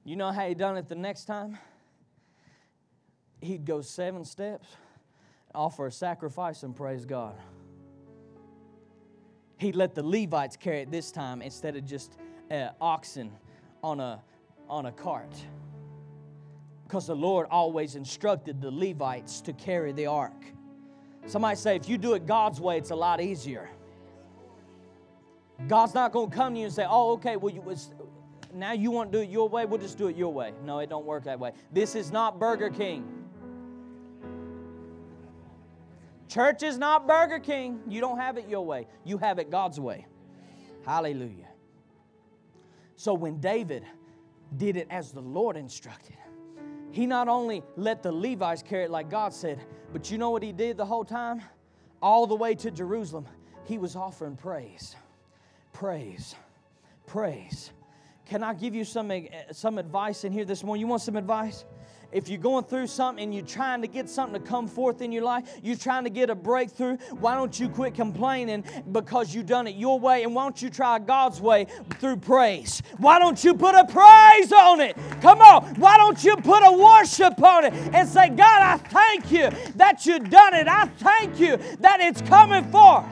You 0.07 0.15
know 0.15 0.31
how 0.31 0.47
he 0.47 0.53
done 0.53 0.77
it 0.77 0.87
the 0.87 0.95
next 0.95 1.25
time? 1.25 1.57
He'd 3.41 3.65
go 3.65 3.81
seven 3.81 4.23
steps, 4.23 4.65
offer 5.53 5.87
a 5.87 5.91
sacrifice, 5.91 6.63
and 6.63 6.73
praise 6.73 7.03
God. 7.03 7.35
He'd 9.57 9.75
let 9.75 9.95
the 9.95 10.03
Levites 10.03 10.55
carry 10.55 10.79
it 10.79 10.91
this 10.91 11.11
time 11.11 11.41
instead 11.41 11.75
of 11.75 11.83
just 11.85 12.17
uh, 12.49 12.69
oxen 12.79 13.33
on 13.83 13.99
a, 13.99 14.21
on 14.69 14.85
a 14.85 14.93
cart. 14.93 15.35
Because 16.85 17.05
the 17.05 17.15
Lord 17.15 17.45
always 17.51 17.95
instructed 17.95 18.61
the 18.61 18.71
Levites 18.71 19.41
to 19.41 19.51
carry 19.51 19.91
the 19.91 20.05
ark. 20.05 20.41
Somebody 21.25 21.57
say, 21.57 21.75
if 21.75 21.89
you 21.89 21.97
do 21.97 22.13
it 22.13 22.25
God's 22.25 22.61
way, 22.61 22.77
it's 22.77 22.91
a 22.91 22.95
lot 22.95 23.19
easier. 23.19 23.69
God's 25.67 25.93
not 25.93 26.13
going 26.13 26.29
to 26.29 26.35
come 26.35 26.53
to 26.53 26.59
you 26.59 26.67
and 26.67 26.73
say, 26.73 26.85
oh, 26.87 27.11
okay, 27.13 27.35
well, 27.35 27.53
you, 27.53 27.61
now 28.53 28.71
you 28.71 28.91
want 28.91 29.11
to 29.11 29.17
do 29.17 29.23
it 29.23 29.29
your 29.29 29.49
way, 29.49 29.65
we'll 29.65 29.79
just 29.79 29.97
do 29.97 30.07
it 30.07 30.15
your 30.15 30.33
way. 30.33 30.53
No, 30.63 30.79
it 30.79 30.89
don't 30.89 31.05
work 31.05 31.23
that 31.25 31.39
way. 31.39 31.51
This 31.71 31.95
is 31.95 32.11
not 32.11 32.39
Burger 32.39 32.69
King. 32.69 33.05
Church 36.27 36.61
is 36.61 36.77
not 36.77 37.07
Burger 37.07 37.39
King. 37.39 37.79
You 37.87 38.01
don't 38.01 38.19
have 38.19 38.37
it 38.37 38.47
your 38.47 38.65
way, 38.65 38.87
you 39.03 39.17
have 39.17 39.39
it 39.39 39.49
God's 39.49 39.79
way. 39.79 40.05
Hallelujah. 40.85 41.47
So 42.95 43.13
when 43.13 43.39
David 43.39 43.83
did 44.57 44.77
it 44.77 44.87
as 44.89 45.11
the 45.11 45.21
Lord 45.21 45.57
instructed, 45.57 46.15
he 46.91 47.05
not 47.05 47.27
only 47.27 47.63
let 47.75 48.01
the 48.01 48.11
Levites 48.11 48.63
carry 48.63 48.85
it 48.85 48.91
like 48.91 49.09
God 49.09 49.33
said, 49.33 49.59
but 49.93 50.09
you 50.09 50.17
know 50.17 50.29
what 50.29 50.41
he 50.41 50.51
did 50.51 50.77
the 50.77 50.85
whole 50.85 51.05
time? 51.05 51.41
All 52.01 52.25
the 52.25 52.35
way 52.35 52.55
to 52.55 52.71
Jerusalem, 52.71 53.25
he 53.65 53.77
was 53.77 53.95
offering 53.95 54.35
praise. 54.35 54.95
Praise. 55.73 56.35
Praise. 57.05 57.71
Can 58.29 58.43
I 58.43 58.53
give 58.53 58.75
you 58.75 58.83
some, 58.83 59.09
eh, 59.09 59.27
some 59.53 59.77
advice 59.77 60.25
in 60.25 60.33
here 60.33 60.43
this 60.43 60.63
morning? 60.63 60.81
You 60.81 60.87
want 60.87 61.01
some 61.01 61.15
advice? 61.15 61.63
If 62.11 62.29
you're 62.29 62.39
going 62.39 62.63
through 62.65 62.87
something 62.87 63.23
and 63.23 63.33
you're 63.33 63.45
trying 63.45 63.81
to 63.81 63.87
get 63.87 64.09
something 64.09 64.41
to 64.41 64.47
come 64.47 64.67
forth 64.67 65.01
in 65.01 65.11
your 65.11 65.23
life, 65.23 65.43
you're 65.61 65.77
trying 65.77 66.05
to 66.05 66.09
get 66.09 66.29
a 66.29 66.35
breakthrough, 66.35 66.97
why 67.19 67.35
don't 67.35 67.57
you 67.59 67.67
quit 67.67 67.95
complaining 67.95 68.63
because 68.91 69.33
you've 69.33 69.45
done 69.45 69.67
it 69.67 69.75
your 69.75 69.99
way? 69.99 70.23
And 70.23 70.33
why 70.33 70.43
don't 70.43 70.61
you 70.61 70.69
try 70.69 70.99
God's 70.99 71.41
way 71.41 71.67
through 71.99 72.17
praise? 72.17 72.81
Why 72.97 73.19
don't 73.19 73.41
you 73.43 73.53
put 73.53 73.75
a 73.75 73.85
praise 73.85 74.51
on 74.51 74.79
it? 74.81 74.97
Come 75.21 75.41
on. 75.41 75.75
Why 75.75 75.97
don't 75.97 76.21
you 76.23 76.35
put 76.37 76.63
a 76.63 76.71
worship 76.77 77.41
on 77.41 77.65
it 77.65 77.73
and 77.93 78.07
say, 78.07 78.29
God, 78.29 78.61
I 78.61 78.77
thank 78.77 79.31
you 79.31 79.49
that 79.75 80.05
you've 80.05 80.29
done 80.29 80.53
it. 80.53 80.67
I 80.67 80.85
thank 80.85 81.39
you 81.39 81.57
that 81.79 81.99
it's 82.01 82.21
coming 82.21 82.63
forth. 82.71 83.05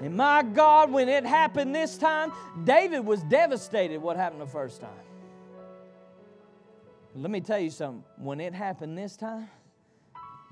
And 0.00 0.16
my 0.16 0.42
God, 0.42 0.90
when 0.90 1.08
it 1.08 1.24
happened 1.24 1.74
this 1.74 1.96
time, 1.96 2.32
David 2.64 3.00
was 3.00 3.22
devastated 3.24 4.00
what 4.00 4.16
happened 4.16 4.42
the 4.42 4.46
first 4.46 4.80
time. 4.80 4.90
Let 7.14 7.30
me 7.30 7.40
tell 7.40 7.58
you 7.58 7.70
something. 7.70 8.04
When 8.18 8.40
it 8.40 8.52
happened 8.52 8.98
this 8.98 9.16
time, 9.16 9.48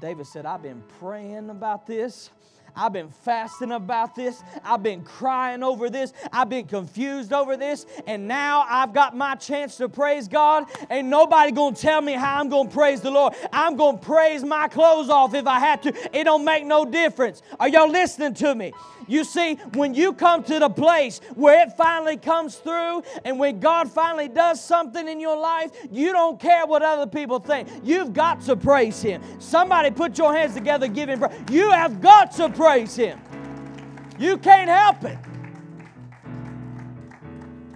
David 0.00 0.26
said, 0.26 0.46
I've 0.46 0.62
been 0.62 0.82
praying 0.98 1.50
about 1.50 1.86
this. 1.86 2.30
I've 2.76 2.92
been 2.92 3.10
fasting 3.10 3.70
about 3.70 4.14
this. 4.14 4.42
I've 4.64 4.82
been 4.82 5.04
crying 5.04 5.62
over 5.62 5.88
this. 5.88 6.12
I've 6.32 6.48
been 6.48 6.66
confused 6.66 7.32
over 7.32 7.56
this. 7.56 7.86
And 8.06 8.26
now 8.26 8.64
I've 8.68 8.92
got 8.92 9.16
my 9.16 9.36
chance 9.36 9.76
to 9.76 9.88
praise 9.88 10.26
God. 10.26 10.64
Ain't 10.90 11.08
nobody 11.08 11.52
gonna 11.52 11.76
tell 11.76 12.00
me 12.00 12.14
how 12.14 12.40
I'm 12.40 12.48
gonna 12.48 12.68
praise 12.68 13.00
the 13.00 13.10
Lord. 13.10 13.34
I'm 13.52 13.76
gonna 13.76 13.98
praise 13.98 14.42
my 14.42 14.68
clothes 14.68 15.08
off 15.08 15.34
if 15.34 15.46
I 15.46 15.60
have 15.60 15.82
to. 15.82 16.18
It 16.18 16.24
don't 16.24 16.44
make 16.44 16.64
no 16.64 16.84
difference. 16.84 17.42
Are 17.60 17.68
y'all 17.68 17.88
listening 17.88 18.34
to 18.34 18.54
me? 18.54 18.72
You 19.06 19.24
see, 19.24 19.54
when 19.74 19.94
you 19.94 20.12
come 20.12 20.42
to 20.44 20.58
the 20.58 20.68
place 20.68 21.20
where 21.34 21.66
it 21.66 21.76
finally 21.76 22.16
comes 22.16 22.56
through 22.56 23.02
and 23.24 23.38
when 23.38 23.60
God 23.60 23.90
finally 23.90 24.28
does 24.28 24.62
something 24.62 25.08
in 25.08 25.20
your 25.20 25.38
life, 25.38 25.70
you 25.90 26.12
don't 26.12 26.40
care 26.40 26.66
what 26.66 26.82
other 26.82 27.06
people 27.06 27.38
think. 27.38 27.68
You've 27.82 28.12
got 28.12 28.40
to 28.42 28.56
praise 28.56 29.00
Him. 29.02 29.22
Somebody 29.38 29.90
put 29.90 30.18
your 30.18 30.34
hands 30.34 30.54
together, 30.54 30.88
give 30.88 31.08
Him 31.08 31.20
praise. 31.20 31.32
You 31.50 31.70
have 31.70 32.00
got 32.00 32.32
to 32.36 32.48
praise 32.48 32.96
Him. 32.96 33.20
You 34.18 34.38
can't 34.38 34.70
help 34.70 35.04
it. 35.04 35.18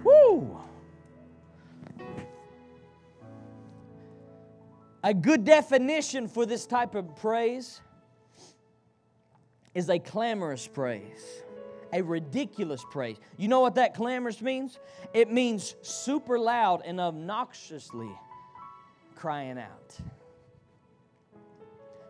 Woo! 0.03 0.57
A 5.03 5.13
good 5.13 5.45
definition 5.45 6.27
for 6.27 6.45
this 6.45 6.65
type 6.65 6.95
of 6.95 7.15
praise 7.15 7.81
is 9.73 9.89
a 9.89 9.99
clamorous 9.99 10.67
praise, 10.67 11.43
a 11.93 12.01
ridiculous 12.01 12.83
praise. 12.89 13.17
You 13.37 13.47
know 13.47 13.59
what 13.59 13.75
that 13.75 13.93
clamorous 13.93 14.41
means? 14.41 14.79
It 15.13 15.31
means 15.31 15.75
super 15.81 16.39
loud 16.39 16.81
and 16.85 16.99
obnoxiously 16.99 18.11
crying 19.15 19.57
out. 19.57 19.97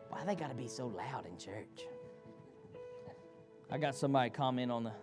Why 0.10 0.24
they 0.26 0.36
got 0.36 0.50
to 0.50 0.56
be 0.56 0.68
so 0.68 0.88
loud 0.88 1.26
in 1.26 1.38
church? 1.38 1.86
I 3.72 3.78
got 3.78 3.96
somebody 3.96 4.32
comment 4.32 4.72
on 4.72 4.84
the 4.84 4.94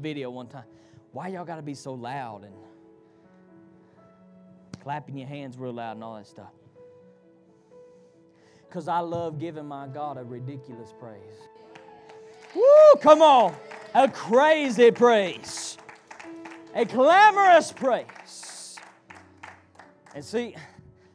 video 0.00 0.30
one 0.30 0.46
time. 0.46 0.64
Why 1.12 1.28
y'all 1.28 1.44
got 1.44 1.56
to 1.56 1.62
be 1.62 1.74
so 1.74 1.92
loud 1.92 2.44
and 2.44 2.54
clapping 4.82 5.18
your 5.18 5.28
hands 5.28 5.58
real 5.58 5.72
loud 5.72 5.92
and 5.92 6.04
all 6.04 6.16
that 6.16 6.26
stuff? 6.26 6.52
Because 8.66 8.88
I 8.88 8.98
love 9.00 9.38
giving 9.38 9.66
my 9.66 9.86
God 9.86 10.16
a 10.16 10.24
ridiculous 10.24 10.92
praise. 10.98 11.48
Woo, 12.54 13.00
come 13.00 13.22
on. 13.22 13.54
A 13.94 14.08
crazy 14.08 14.90
praise. 14.90 15.78
A 16.74 16.84
clamorous 16.84 17.72
praise. 17.72 18.76
And 20.14 20.24
see, 20.24 20.54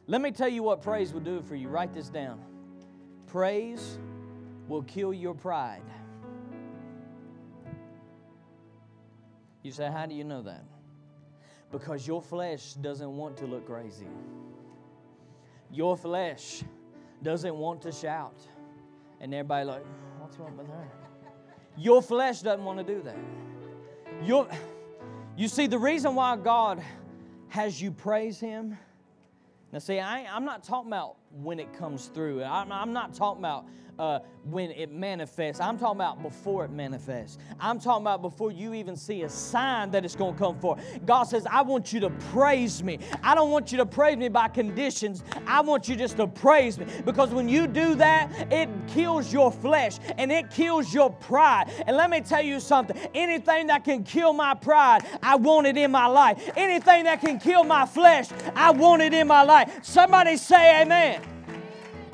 let 0.06 0.20
me 0.20 0.30
tell 0.30 0.48
you 0.48 0.62
what 0.62 0.82
praise 0.82 1.12
will 1.12 1.20
do 1.20 1.42
for 1.42 1.54
you. 1.54 1.68
Write 1.68 1.92
this 1.92 2.08
down. 2.08 2.40
Praise 3.26 3.98
will 4.68 4.82
kill 4.82 5.12
your 5.12 5.34
pride. 5.34 5.82
You 9.62 9.72
say, 9.72 9.90
How 9.90 10.06
do 10.06 10.14
you 10.14 10.24
know 10.24 10.42
that? 10.42 10.64
Because 11.70 12.06
your 12.06 12.20
flesh 12.20 12.74
doesn't 12.74 13.16
want 13.16 13.36
to 13.38 13.46
look 13.46 13.66
crazy. 13.66 14.08
Your 15.72 15.96
flesh 15.96 16.64
doesn't 17.22 17.54
want 17.54 17.82
to 17.82 17.92
shout. 17.92 18.40
And 19.20 19.32
everybody 19.34 19.66
like, 19.66 19.84
what's 20.18 20.38
wrong 20.38 20.56
with 20.56 20.66
her? 20.66 20.99
Your 21.76 22.02
flesh 22.02 22.40
doesn't 22.40 22.64
want 22.64 22.78
to 22.78 22.84
do 22.84 23.02
that. 23.02 23.16
Your, 24.24 24.48
you 25.36 25.48
see, 25.48 25.66
the 25.66 25.78
reason 25.78 26.14
why 26.14 26.36
God 26.36 26.82
has 27.48 27.80
you 27.80 27.90
praise 27.90 28.38
Him. 28.38 28.76
Now, 29.72 29.78
see, 29.78 29.98
I, 29.98 30.20
am 30.36 30.44
not 30.44 30.64
talking 30.64 30.90
about 30.90 31.16
when 31.30 31.60
it 31.60 31.72
comes 31.72 32.06
through. 32.06 32.42
I'm, 32.42 32.92
not 32.92 33.14
talking 33.14 33.40
about 33.40 33.66
uh, 34.00 34.18
when 34.44 34.70
it 34.70 34.90
manifests. 34.90 35.60
I'm 35.60 35.78
talking 35.78 35.98
about 35.98 36.22
before 36.22 36.64
it 36.64 36.70
manifests. 36.70 37.36
I'm 37.60 37.78
talking 37.78 38.02
about 38.02 38.22
before 38.22 38.50
you 38.50 38.72
even 38.72 38.96
see 38.96 39.22
a 39.22 39.28
sign 39.28 39.90
that 39.90 40.04
it's 40.04 40.16
going 40.16 40.32
to 40.32 40.38
come 40.38 40.58
forth. 40.58 40.82
God 41.04 41.24
says, 41.24 41.46
I 41.46 41.60
want 41.60 41.92
you 41.92 42.00
to 42.00 42.10
praise 42.32 42.82
me. 42.82 42.98
I 43.22 43.34
don't 43.34 43.50
want 43.50 43.70
you 43.70 43.78
to 43.78 43.86
praise 43.86 44.16
me 44.16 44.28
by 44.30 44.48
conditions. 44.48 45.22
I 45.46 45.60
want 45.60 45.88
you 45.88 45.96
just 45.96 46.16
to 46.16 46.26
praise 46.26 46.78
me. 46.78 46.86
Because 47.04 47.30
when 47.30 47.48
you 47.48 47.66
do 47.66 47.94
that, 47.96 48.50
it 48.50 48.70
kills 48.88 49.32
your 49.32 49.52
flesh 49.52 49.98
and 50.16 50.32
it 50.32 50.50
kills 50.50 50.94
your 50.94 51.10
pride. 51.10 51.70
And 51.86 51.94
let 51.94 52.08
me 52.08 52.22
tell 52.22 52.42
you 52.42 52.58
something 52.58 52.96
anything 53.14 53.66
that 53.66 53.84
can 53.84 54.02
kill 54.02 54.32
my 54.32 54.54
pride, 54.54 55.04
I 55.22 55.36
want 55.36 55.66
it 55.66 55.76
in 55.76 55.90
my 55.90 56.06
life. 56.06 56.50
Anything 56.56 57.04
that 57.04 57.20
can 57.20 57.38
kill 57.38 57.64
my 57.64 57.84
flesh, 57.84 58.28
I 58.56 58.70
want 58.70 59.02
it 59.02 59.12
in 59.12 59.26
my 59.26 59.42
life. 59.42 59.80
Somebody 59.82 60.38
say, 60.38 60.80
Amen. 60.80 61.19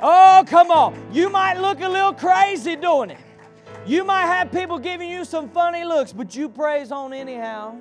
Oh, 0.00 0.44
come 0.46 0.70
on. 0.70 0.94
You 1.12 1.30
might 1.30 1.58
look 1.58 1.80
a 1.80 1.88
little 1.88 2.12
crazy 2.12 2.76
doing 2.76 3.10
it. 3.10 3.18
You 3.86 4.04
might 4.04 4.26
have 4.26 4.50
people 4.50 4.78
giving 4.78 5.08
you 5.08 5.24
some 5.24 5.48
funny 5.48 5.84
looks, 5.84 6.12
but 6.12 6.34
you 6.34 6.48
praise 6.48 6.90
on 6.90 7.12
anyhow. 7.12 7.76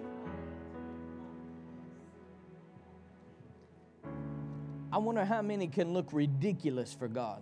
I 4.92 4.98
wonder 4.98 5.26
how 5.26 5.42
many 5.42 5.68
can 5.68 5.94
look 5.94 6.14
ridiculous 6.14 6.94
for 6.94 7.08
God. 7.08 7.42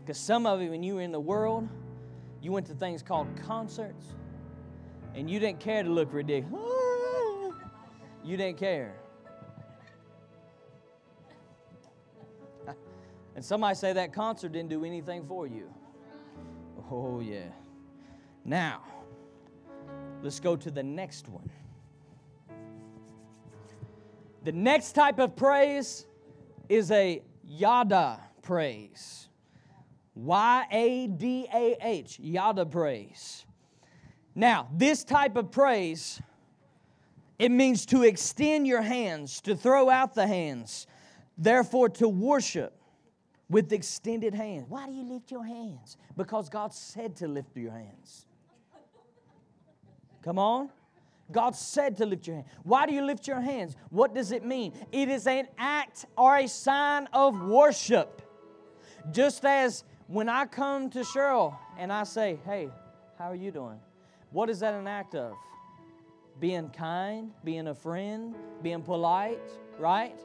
Because 0.00 0.18
some 0.18 0.46
of 0.46 0.60
you, 0.60 0.70
when 0.70 0.82
you 0.82 0.96
were 0.96 1.00
in 1.00 1.12
the 1.12 1.20
world, 1.20 1.68
you 2.40 2.52
went 2.52 2.66
to 2.66 2.74
things 2.74 3.02
called 3.02 3.26
concerts, 3.42 4.04
and 5.14 5.30
you 5.30 5.40
didn't 5.40 5.60
care 5.60 5.82
to 5.82 5.90
look 5.90 6.12
ridiculous. 6.12 6.62
You 8.22 8.38
didn't 8.38 8.56
care. 8.56 8.94
And 13.34 13.44
somebody 13.44 13.74
say 13.74 13.92
that 13.92 14.12
concert 14.12 14.52
didn't 14.52 14.70
do 14.70 14.84
anything 14.84 15.26
for 15.26 15.46
you. 15.46 15.72
Oh, 16.90 17.20
yeah. 17.20 17.48
Now, 18.44 18.82
let's 20.22 20.38
go 20.38 20.54
to 20.54 20.70
the 20.70 20.82
next 20.82 21.28
one. 21.28 21.50
The 24.44 24.52
next 24.52 24.92
type 24.92 25.18
of 25.18 25.34
praise 25.34 26.06
is 26.68 26.90
a 26.90 27.22
Yadah 27.50 28.20
praise. 28.42 29.28
Y 30.14 30.66
A 30.70 31.06
D 31.08 31.48
A 31.52 31.76
H. 31.80 32.20
Yadah 32.22 32.70
praise. 32.70 33.46
Now, 34.34 34.68
this 34.72 35.02
type 35.02 35.36
of 35.36 35.50
praise, 35.50 36.20
it 37.38 37.50
means 37.50 37.86
to 37.86 38.02
extend 38.02 38.66
your 38.66 38.82
hands, 38.82 39.40
to 39.42 39.56
throw 39.56 39.90
out 39.90 40.14
the 40.14 40.26
hands, 40.26 40.86
therefore 41.38 41.88
to 41.90 42.08
worship 42.08 42.78
with 43.48 43.72
extended 43.72 44.34
hands. 44.34 44.66
Why 44.68 44.86
do 44.86 44.92
you 44.92 45.04
lift 45.04 45.30
your 45.30 45.44
hands? 45.44 45.96
Because 46.16 46.48
God 46.48 46.72
said 46.72 47.16
to 47.16 47.28
lift 47.28 47.56
your 47.56 47.72
hands. 47.72 48.26
Come 50.22 50.38
on. 50.38 50.70
God 51.30 51.54
said 51.54 51.96
to 51.98 52.06
lift 52.06 52.26
your 52.26 52.36
hand. 52.36 52.48
Why 52.62 52.86
do 52.86 52.92
you 52.92 53.02
lift 53.02 53.26
your 53.26 53.40
hands? 53.40 53.76
What 53.90 54.14
does 54.14 54.32
it 54.32 54.44
mean? 54.44 54.72
It 54.92 55.08
is 55.08 55.26
an 55.26 55.48
act 55.58 56.06
or 56.16 56.36
a 56.36 56.46
sign 56.46 57.08
of 57.12 57.40
worship. 57.40 58.22
Just 59.10 59.44
as 59.44 59.84
when 60.06 60.28
I 60.28 60.46
come 60.46 60.90
to 60.90 61.00
Cheryl 61.00 61.56
and 61.78 61.92
I 61.92 62.04
say, 62.04 62.38
Hey, 62.44 62.68
how 63.18 63.30
are 63.30 63.34
you 63.34 63.50
doing? 63.50 63.78
What 64.30 64.50
is 64.50 64.60
that 64.60 64.74
an 64.74 64.86
act 64.86 65.14
of? 65.14 65.34
Being 66.40 66.68
kind, 66.70 67.30
being 67.44 67.68
a 67.68 67.74
friend, 67.74 68.34
being 68.62 68.82
polite, 68.82 69.38
right? 69.78 70.18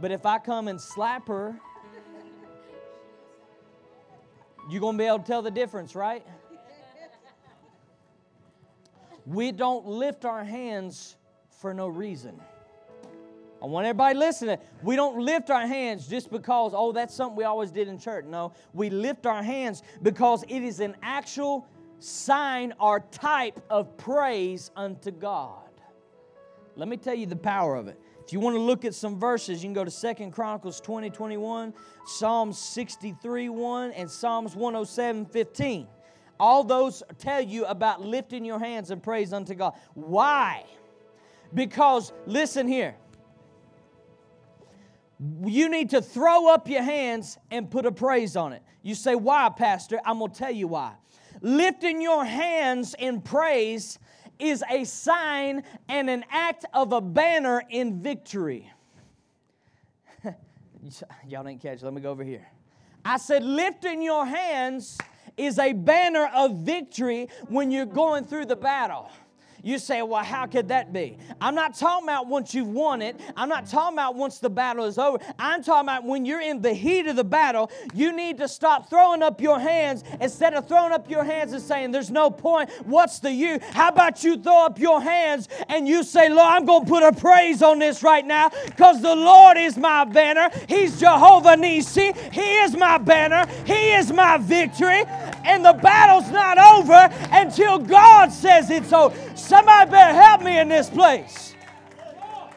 But 0.00 0.10
if 0.10 0.24
I 0.24 0.38
come 0.38 0.68
and 0.68 0.80
slap 0.80 1.28
her, 1.28 1.60
you're 4.68 4.80
going 4.80 4.96
to 4.96 4.98
be 4.98 5.06
able 5.06 5.18
to 5.18 5.24
tell 5.24 5.42
the 5.42 5.50
difference, 5.50 5.94
right? 5.94 6.24
We 9.26 9.52
don't 9.52 9.86
lift 9.86 10.24
our 10.24 10.44
hands 10.44 11.16
for 11.60 11.74
no 11.74 11.88
reason. 11.88 12.40
I 13.60 13.66
want 13.66 13.86
everybody 13.86 14.16
listening. 14.16 14.58
We 14.82 14.94
don't 14.96 15.18
lift 15.18 15.50
our 15.50 15.66
hands 15.66 16.06
just 16.06 16.30
because, 16.30 16.72
oh, 16.74 16.92
that's 16.92 17.14
something 17.14 17.36
we 17.36 17.44
always 17.44 17.70
did 17.70 17.88
in 17.88 17.98
church. 17.98 18.24
No, 18.24 18.52
we 18.72 18.88
lift 18.88 19.26
our 19.26 19.42
hands 19.42 19.82
because 20.02 20.44
it 20.44 20.62
is 20.62 20.80
an 20.80 20.96
actual 21.02 21.66
sign 21.98 22.72
or 22.80 23.00
type 23.00 23.60
of 23.68 23.96
praise 23.96 24.70
unto 24.76 25.10
God. 25.10 25.68
Let 26.76 26.88
me 26.88 26.96
tell 26.96 27.14
you 27.14 27.26
the 27.26 27.36
power 27.36 27.74
of 27.74 27.88
it. 27.88 28.00
If 28.28 28.34
you 28.34 28.40
want 28.40 28.56
to 28.56 28.60
look 28.60 28.84
at 28.84 28.94
some 28.94 29.18
verses, 29.18 29.62
you 29.62 29.68
can 29.68 29.72
go 29.72 29.86
to 29.86 29.90
Second 29.90 30.32
Chronicles 30.32 30.82
20, 30.82 31.08
21, 31.08 31.72
Psalms 32.04 32.58
63, 32.58 33.48
1, 33.48 33.92
and 33.92 34.10
Psalms 34.10 34.54
107, 34.54 35.24
15. 35.24 35.88
All 36.38 36.62
those 36.62 37.02
tell 37.16 37.40
you 37.40 37.64
about 37.64 38.02
lifting 38.02 38.44
your 38.44 38.58
hands 38.58 38.90
and 38.90 39.02
praise 39.02 39.32
unto 39.32 39.54
God. 39.54 39.72
Why? 39.94 40.66
Because, 41.54 42.12
listen 42.26 42.68
here, 42.68 42.96
you 45.46 45.70
need 45.70 45.88
to 45.88 46.02
throw 46.02 46.52
up 46.52 46.68
your 46.68 46.82
hands 46.82 47.38
and 47.50 47.70
put 47.70 47.86
a 47.86 47.92
praise 47.92 48.36
on 48.36 48.52
it. 48.52 48.62
You 48.82 48.94
say, 48.94 49.14
Why, 49.14 49.48
Pastor? 49.48 50.02
I'm 50.04 50.18
going 50.18 50.32
to 50.32 50.38
tell 50.38 50.52
you 50.52 50.68
why. 50.68 50.92
Lifting 51.40 52.02
your 52.02 52.26
hands 52.26 52.94
in 52.98 53.22
praise 53.22 53.98
is 54.38 54.62
a 54.70 54.84
sign 54.84 55.62
and 55.88 56.08
an 56.08 56.24
act 56.30 56.64
of 56.74 56.92
a 56.92 57.00
banner 57.00 57.62
in 57.70 58.02
victory. 58.02 58.70
Y'all 61.28 61.44
didn't 61.44 61.60
catch. 61.60 61.82
Let 61.82 61.92
me 61.92 62.00
go 62.00 62.10
over 62.10 62.24
here. 62.24 62.46
I 63.04 63.16
said, 63.16 63.42
lifting 63.42 64.02
your 64.02 64.26
hands 64.26 64.98
is 65.36 65.58
a 65.58 65.72
banner 65.72 66.28
of 66.34 66.58
victory 66.58 67.28
when 67.48 67.70
you're 67.70 67.86
going 67.86 68.24
through 68.24 68.46
the 68.46 68.56
battle. 68.56 69.10
You 69.62 69.78
say, 69.78 70.02
well, 70.02 70.22
how 70.22 70.46
could 70.46 70.68
that 70.68 70.92
be? 70.92 71.18
I'm 71.40 71.54
not 71.54 71.74
talking 71.74 72.06
about 72.06 72.26
once 72.26 72.54
you've 72.54 72.68
won 72.68 73.02
it. 73.02 73.20
I'm 73.36 73.48
not 73.48 73.66
talking 73.66 73.96
about 73.96 74.14
once 74.14 74.38
the 74.38 74.50
battle 74.50 74.84
is 74.84 74.98
over. 74.98 75.18
I'm 75.38 75.62
talking 75.62 75.86
about 75.86 76.04
when 76.04 76.24
you're 76.24 76.40
in 76.40 76.62
the 76.62 76.72
heat 76.72 77.06
of 77.06 77.16
the 77.16 77.24
battle, 77.24 77.70
you 77.94 78.12
need 78.12 78.38
to 78.38 78.48
stop 78.48 78.88
throwing 78.88 79.22
up 79.22 79.40
your 79.40 79.58
hands 79.58 80.04
instead 80.20 80.54
of 80.54 80.68
throwing 80.68 80.92
up 80.92 81.10
your 81.10 81.24
hands 81.24 81.52
and 81.52 81.62
saying, 81.62 81.90
there's 81.90 82.10
no 82.10 82.30
point. 82.30 82.70
What's 82.84 83.18
the 83.18 83.32
you? 83.32 83.58
How 83.72 83.88
about 83.88 84.22
you 84.24 84.36
throw 84.36 84.66
up 84.66 84.78
your 84.78 85.00
hands 85.00 85.48
and 85.68 85.88
you 85.88 86.02
say, 86.02 86.28
Lord, 86.28 86.40
I'm 86.40 86.64
going 86.64 86.84
to 86.84 86.90
put 86.90 87.02
a 87.02 87.12
praise 87.12 87.62
on 87.62 87.78
this 87.78 88.02
right 88.02 88.24
now 88.24 88.50
because 88.66 89.02
the 89.02 89.14
Lord 89.14 89.56
is 89.56 89.76
my 89.76 90.04
banner. 90.04 90.50
He's 90.68 91.00
Jehovah 91.00 91.56
Nisi. 91.56 92.12
He 92.32 92.58
is 92.58 92.76
my 92.76 92.98
banner. 92.98 93.46
He 93.64 93.92
is 93.92 94.12
my 94.12 94.38
victory. 94.38 95.04
And 95.44 95.64
the 95.64 95.72
battle's 95.72 96.30
not 96.30 96.58
over 96.58 97.08
until 97.32 97.78
God 97.78 98.32
says 98.32 98.70
it's 98.70 98.92
over. 98.92 99.16
Somebody 99.38 99.90
better 99.90 100.12
help 100.12 100.42
me 100.42 100.58
in 100.58 100.68
this 100.68 100.90
place. 100.90 101.54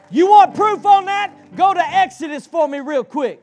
You 0.09 0.29
want 0.29 0.55
proof 0.55 0.85
on 0.85 1.05
that? 1.05 1.55
Go 1.55 1.73
to 1.73 1.79
Exodus 1.79 2.45
for 2.45 2.67
me, 2.67 2.79
real 2.79 3.03
quick. 3.03 3.41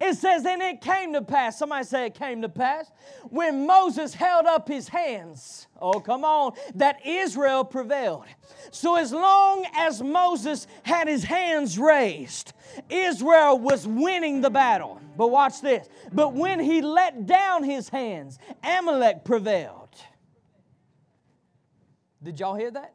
It 0.00 0.14
says, 0.16 0.44
and 0.46 0.62
it 0.62 0.80
came 0.80 1.12
to 1.12 1.22
pass. 1.22 1.58
Somebody 1.58 1.84
say 1.84 2.06
it 2.06 2.14
came 2.14 2.42
to 2.42 2.48
pass. 2.48 2.90
When 3.30 3.66
Moses 3.66 4.14
held 4.14 4.46
up 4.46 4.66
his 4.66 4.88
hands, 4.88 5.66
oh, 5.80 6.00
come 6.00 6.24
on, 6.24 6.54
that 6.74 7.04
Israel 7.06 7.64
prevailed. 7.64 8.24
So, 8.70 8.96
as 8.96 9.12
long 9.12 9.66
as 9.76 10.02
Moses 10.02 10.66
had 10.82 11.06
his 11.06 11.22
hands 11.24 11.78
raised, 11.78 12.52
Israel 12.88 13.58
was 13.58 13.86
winning 13.86 14.40
the 14.40 14.50
battle. 14.50 15.00
But 15.16 15.28
watch 15.28 15.60
this. 15.60 15.88
But 16.12 16.32
when 16.32 16.58
he 16.58 16.80
let 16.80 17.26
down 17.26 17.62
his 17.62 17.88
hands, 17.88 18.38
Amalek 18.64 19.24
prevailed. 19.24 19.81
Did 22.22 22.38
y'all 22.38 22.54
hear 22.54 22.70
that? 22.70 22.94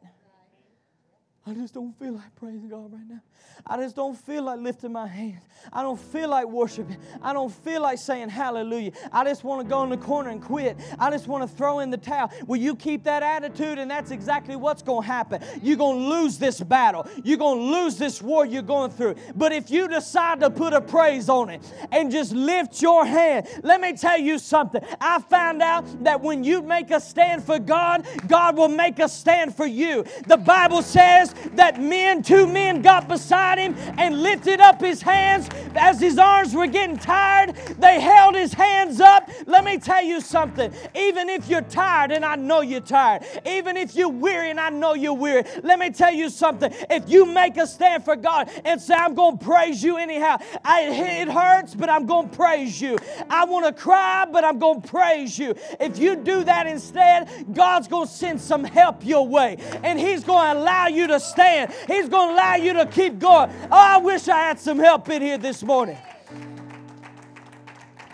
I 1.48 1.54
just 1.54 1.72
don't 1.72 1.98
feel 1.98 2.12
like 2.12 2.34
praising 2.36 2.68
God 2.68 2.92
right 2.92 3.08
now. 3.08 3.22
I 3.66 3.78
just 3.78 3.96
don't 3.96 4.16
feel 4.16 4.44
like 4.44 4.60
lifting 4.60 4.92
my 4.92 5.06
hands. 5.06 5.42
I 5.72 5.82
don't 5.82 5.98
feel 5.98 6.28
like 6.28 6.46
worshiping. 6.46 6.98
I 7.22 7.32
don't 7.32 7.52
feel 7.52 7.82
like 7.82 7.98
saying 7.98 8.28
hallelujah. 8.28 8.92
I 9.12 9.24
just 9.24 9.44
want 9.44 9.62
to 9.62 9.68
go 9.68 9.82
in 9.82 9.90
the 9.90 9.96
corner 9.96 10.30
and 10.30 10.42
quit. 10.42 10.76
I 10.98 11.10
just 11.10 11.26
want 11.26 11.48
to 11.48 11.56
throw 11.56 11.80
in 11.80 11.90
the 11.90 11.96
towel. 11.96 12.30
Will 12.46 12.58
you 12.58 12.76
keep 12.76 13.04
that 13.04 13.22
attitude? 13.22 13.78
And 13.78 13.90
that's 13.90 14.10
exactly 14.10 14.56
what's 14.56 14.82
going 14.82 15.02
to 15.02 15.06
happen. 15.06 15.42
You're 15.62 15.76
going 15.76 15.98
to 15.98 16.08
lose 16.08 16.38
this 16.38 16.60
battle. 16.60 17.08
You're 17.24 17.38
going 17.38 17.58
to 17.58 17.64
lose 17.64 17.96
this 17.96 18.20
war 18.20 18.44
you're 18.44 18.62
going 18.62 18.90
through. 18.90 19.16
But 19.34 19.52
if 19.52 19.70
you 19.70 19.88
decide 19.88 20.40
to 20.40 20.50
put 20.50 20.74
a 20.74 20.80
praise 20.80 21.28
on 21.28 21.48
it 21.48 21.62
and 21.90 22.10
just 22.10 22.32
lift 22.32 22.82
your 22.82 23.06
hand, 23.06 23.46
let 23.62 23.80
me 23.80 23.94
tell 23.94 24.18
you 24.18 24.38
something. 24.38 24.82
I 25.00 25.20
found 25.20 25.62
out 25.62 26.04
that 26.04 26.20
when 26.20 26.44
you 26.44 26.62
make 26.62 26.90
a 26.90 27.00
stand 27.00 27.42
for 27.42 27.58
God, 27.58 28.06
God 28.26 28.56
will 28.56 28.68
make 28.68 28.98
a 28.98 29.08
stand 29.08 29.56
for 29.56 29.66
you. 29.66 30.04
The 30.26 30.36
Bible 30.36 30.82
says 30.82 31.34
that 31.54 31.80
men, 31.80 32.22
two 32.22 32.46
men 32.46 32.82
got 32.82 33.08
beside 33.08 33.58
him 33.58 33.74
and 33.98 34.22
lifted 34.22 34.60
up 34.60 34.80
his 34.80 35.02
hands 35.02 35.48
as 35.74 36.00
his 36.00 36.18
arms 36.18 36.54
were 36.54 36.66
getting 36.66 36.96
tired. 36.96 37.56
They 37.78 38.00
held 38.00 38.34
his 38.34 38.52
hands 38.52 39.00
up. 39.00 39.30
Let 39.46 39.64
me 39.64 39.78
tell 39.78 40.02
you 40.02 40.20
something. 40.20 40.72
Even 40.94 41.28
if 41.28 41.48
you're 41.48 41.62
tired, 41.62 42.12
and 42.12 42.24
I 42.24 42.36
know 42.36 42.60
you're 42.60 42.80
tired, 42.80 43.24
even 43.46 43.76
if 43.76 43.94
you're 43.94 44.08
weary, 44.08 44.50
and 44.50 44.60
I 44.60 44.70
know 44.70 44.94
you're 44.94 45.14
weary, 45.14 45.44
let 45.62 45.78
me 45.78 45.90
tell 45.90 46.12
you 46.12 46.28
something. 46.28 46.72
If 46.90 47.08
you 47.08 47.26
make 47.26 47.56
a 47.56 47.66
stand 47.66 48.04
for 48.04 48.16
God 48.16 48.50
and 48.64 48.80
say, 48.80 48.94
I'm 48.94 49.14
going 49.14 49.38
to 49.38 49.44
praise 49.44 49.82
you 49.82 49.96
anyhow, 49.96 50.38
I, 50.64 50.82
it 50.82 51.28
hurts, 51.28 51.74
but 51.74 51.88
I'm 51.90 52.06
going 52.06 52.30
to 52.30 52.36
praise 52.36 52.80
you. 52.80 52.98
I 53.30 53.44
want 53.44 53.66
to 53.66 53.72
cry, 53.72 54.26
but 54.30 54.44
I'm 54.44 54.58
going 54.58 54.82
to 54.82 54.88
praise 54.88 55.38
you. 55.38 55.54
If 55.80 55.98
you 55.98 56.16
do 56.16 56.44
that 56.44 56.66
instead, 56.66 57.28
God's 57.52 57.88
going 57.88 58.06
to 58.06 58.12
send 58.12 58.40
some 58.40 58.64
help 58.64 59.04
your 59.04 59.26
way, 59.26 59.56
and 59.82 59.98
He's 59.98 60.24
going 60.24 60.54
to 60.54 60.60
allow 60.60 60.86
you 60.88 61.06
to 61.06 61.20
stand. 61.28 61.72
He's 61.86 62.08
going 62.08 62.28
to 62.28 62.34
allow 62.34 62.54
you 62.56 62.72
to 62.74 62.86
keep 62.86 63.18
going. 63.18 63.50
Oh, 63.64 63.68
I 63.70 63.98
wish 63.98 64.28
I 64.28 64.38
had 64.38 64.58
some 64.58 64.78
help 64.78 65.08
in 65.08 65.22
here 65.22 65.38
this 65.38 65.62
morning. 65.62 65.98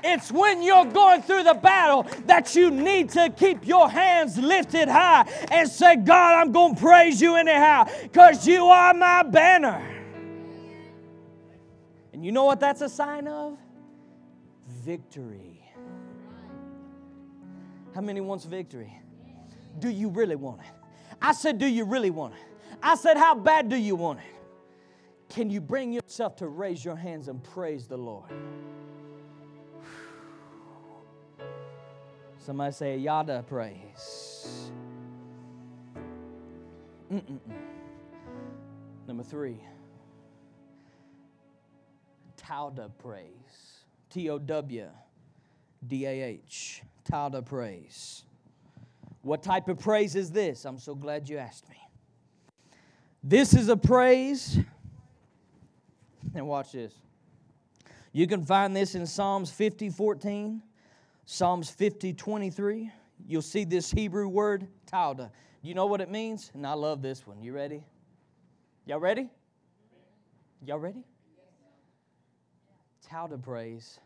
It's 0.06 0.30
when 0.30 0.62
you're 0.62 0.84
going 0.84 1.22
through 1.22 1.44
the 1.44 1.54
battle 1.54 2.06
that 2.26 2.54
you 2.54 2.70
need 2.70 3.08
to 3.10 3.30
keep 3.30 3.66
your 3.66 3.88
hands 3.88 4.36
lifted 4.36 4.86
high 4.86 5.26
and 5.50 5.66
say, 5.68 5.96
God, 5.96 6.40
I'm 6.40 6.52
going 6.52 6.74
to 6.74 6.80
praise 6.80 7.22
you 7.22 7.36
anyhow 7.36 7.88
because 8.02 8.46
you 8.46 8.66
are 8.66 8.92
my 8.92 9.22
banner. 9.22 9.82
And 12.12 12.24
you 12.24 12.32
know 12.32 12.44
what 12.44 12.60
that's 12.60 12.82
a 12.82 12.88
sign 12.88 13.26
of? 13.26 13.56
Victory. 14.84 15.62
How 17.94 18.02
many 18.02 18.20
wants 18.20 18.44
victory? 18.44 18.92
Do 19.78 19.88
you 19.88 20.10
really 20.10 20.36
want 20.36 20.60
it? 20.60 20.66
I 21.22 21.32
said, 21.32 21.58
Do 21.58 21.66
you 21.66 21.84
really 21.84 22.10
want 22.10 22.34
it? 22.34 22.53
I 22.84 22.96
said, 22.96 23.16
How 23.16 23.34
bad 23.34 23.70
do 23.70 23.76
you 23.76 23.96
want 23.96 24.18
it? 24.18 24.26
Can 25.30 25.48
you 25.48 25.62
bring 25.62 25.92
yourself 25.92 26.36
to 26.36 26.46
raise 26.48 26.84
your 26.84 26.96
hands 26.96 27.28
and 27.28 27.42
praise 27.42 27.86
the 27.86 27.96
Lord? 27.96 28.30
Somebody 32.38 32.72
say, 32.72 33.02
Yadah 33.02 33.46
praise. 33.46 34.70
Mm-mm-mm. 37.10 37.38
Number 39.08 39.22
three, 39.22 39.60
Towdah 42.36 42.90
praise. 42.98 43.84
T 44.10 44.28
O 44.28 44.38
W 44.38 44.88
D 45.86 46.04
A 46.04 46.22
H. 46.22 46.82
Towdah 47.10 47.44
praise. 47.46 48.24
What 49.22 49.42
type 49.42 49.68
of 49.68 49.78
praise 49.78 50.14
is 50.14 50.30
this? 50.30 50.66
I'm 50.66 50.78
so 50.78 50.94
glad 50.94 51.30
you 51.30 51.38
asked 51.38 51.68
me. 51.70 51.76
This 53.26 53.54
is 53.54 53.70
a 53.70 53.76
praise, 53.78 54.58
and 56.34 56.46
watch 56.46 56.72
this. 56.72 56.92
You 58.12 58.26
can 58.26 58.44
find 58.44 58.76
this 58.76 58.94
in 58.94 59.06
Psalms 59.06 59.50
50 59.50 59.88
14, 59.88 60.62
Psalms 61.24 61.70
50 61.70 62.12
23. 62.12 62.90
You'll 63.26 63.40
see 63.40 63.64
this 63.64 63.90
Hebrew 63.90 64.28
word, 64.28 64.68
towdah. 64.92 65.30
You 65.62 65.72
know 65.72 65.86
what 65.86 66.02
it 66.02 66.10
means? 66.10 66.50
And 66.52 66.66
I 66.66 66.74
love 66.74 67.00
this 67.00 67.26
one. 67.26 67.42
You 67.42 67.54
ready? 67.54 67.82
Y'all 68.84 69.00
ready? 69.00 69.30
Y'all 70.62 70.78
ready? 70.78 71.02
Towdah 73.10 73.42
praise 73.42 74.00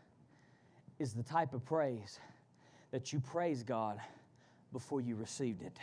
is 0.97 1.11
the 1.11 1.23
type 1.23 1.53
of 1.53 1.65
praise 1.65 2.21
that 2.91 3.11
you 3.11 3.19
praise 3.19 3.63
God 3.63 3.99
before 4.71 5.01
you 5.01 5.15
received 5.17 5.61
it. 5.61 5.77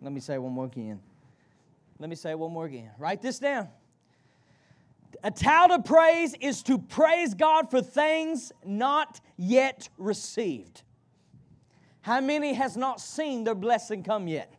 Let 0.00 0.12
me 0.12 0.20
say 0.20 0.38
one 0.38 0.52
more 0.52 0.66
again. 0.66 1.00
Let 1.98 2.10
me 2.10 2.16
say 2.16 2.34
one 2.34 2.52
more 2.52 2.66
again. 2.66 2.90
Write 2.98 3.22
this 3.22 3.38
down. 3.38 3.68
A 5.24 5.30
towel 5.30 5.72
of 5.72 5.84
praise 5.84 6.34
is 6.40 6.62
to 6.64 6.78
praise 6.78 7.34
God 7.34 7.70
for 7.70 7.80
things 7.80 8.52
not 8.64 9.20
yet 9.36 9.88
received. 9.96 10.82
How 12.02 12.20
many 12.20 12.52
has 12.54 12.76
not 12.76 13.00
seen 13.00 13.44
their 13.44 13.54
blessing 13.54 14.02
come 14.02 14.28
yet? 14.28 14.52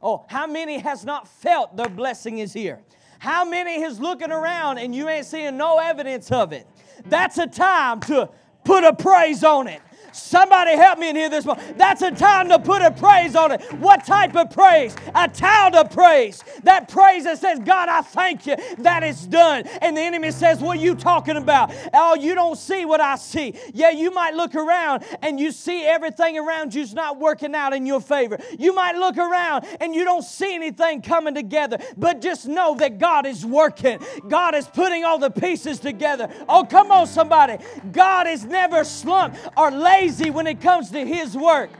Oh, 0.00 0.24
how 0.28 0.46
many 0.46 0.78
has 0.78 1.04
not 1.04 1.26
felt 1.26 1.76
their 1.76 1.88
blessing 1.88 2.38
is 2.38 2.52
here? 2.52 2.80
How 3.18 3.44
many 3.44 3.82
is 3.82 3.98
looking 3.98 4.30
around 4.30 4.78
and 4.78 4.94
you 4.94 5.08
ain't 5.08 5.26
seeing 5.26 5.56
no 5.56 5.78
evidence 5.78 6.30
of 6.30 6.52
it? 6.52 6.66
That's 7.06 7.38
a 7.38 7.46
time 7.46 8.00
to 8.00 8.30
put 8.64 8.84
a 8.84 8.94
praise 8.94 9.42
on 9.42 9.66
it. 9.66 9.80
Somebody 10.16 10.72
help 10.72 10.98
me 10.98 11.10
in 11.10 11.16
here 11.16 11.28
this 11.28 11.44
morning. 11.44 11.62
That's 11.76 12.00
a 12.00 12.10
time 12.10 12.48
to 12.48 12.58
put 12.58 12.80
a 12.80 12.90
praise 12.90 13.36
on 13.36 13.52
it. 13.52 13.62
What 13.74 14.06
type 14.06 14.34
of 14.34 14.50
praise? 14.50 14.96
A 15.14 15.28
towel 15.28 15.76
of 15.76 15.90
praise. 15.90 16.42
That 16.62 16.88
praise 16.88 17.24
that 17.24 17.38
says, 17.38 17.58
God, 17.58 17.90
I 17.90 18.00
thank 18.00 18.46
you 18.46 18.56
that 18.78 19.02
it's 19.02 19.26
done. 19.26 19.66
And 19.82 19.96
the 19.96 20.00
enemy 20.00 20.30
says, 20.30 20.60
What 20.60 20.78
are 20.78 20.80
you 20.80 20.94
talking 20.94 21.36
about? 21.36 21.72
Oh, 21.92 22.14
you 22.14 22.34
don't 22.34 22.56
see 22.56 22.86
what 22.86 23.00
I 23.00 23.16
see. 23.16 23.54
Yeah, 23.74 23.90
you 23.90 24.10
might 24.10 24.34
look 24.34 24.54
around 24.54 25.04
and 25.20 25.38
you 25.38 25.52
see 25.52 25.84
everything 25.84 26.38
around 26.38 26.74
you's 26.74 26.94
not 26.94 27.20
working 27.20 27.54
out 27.54 27.74
in 27.74 27.84
your 27.84 28.00
favor. 28.00 28.38
You 28.58 28.74
might 28.74 28.96
look 28.96 29.18
around 29.18 29.66
and 29.80 29.94
you 29.94 30.04
don't 30.04 30.24
see 30.24 30.54
anything 30.54 31.02
coming 31.02 31.34
together, 31.34 31.78
but 31.96 32.22
just 32.22 32.46
know 32.46 32.74
that 32.76 32.98
God 32.98 33.26
is 33.26 33.44
working. 33.44 33.98
God 34.28 34.54
is 34.54 34.66
putting 34.66 35.04
all 35.04 35.18
the 35.18 35.30
pieces 35.30 35.78
together. 35.78 36.30
Oh, 36.48 36.64
come 36.64 36.90
on, 36.90 37.06
somebody. 37.06 37.62
God 37.92 38.26
is 38.26 38.44
never 38.44 38.82
slumped 38.82 39.38
or 39.56 39.70
lazy 39.70 40.05
lazy 40.06 40.30
when 40.30 40.46
it 40.46 40.60
comes 40.60 40.90
to 40.90 41.04
His 41.04 41.36
work. 41.36 41.70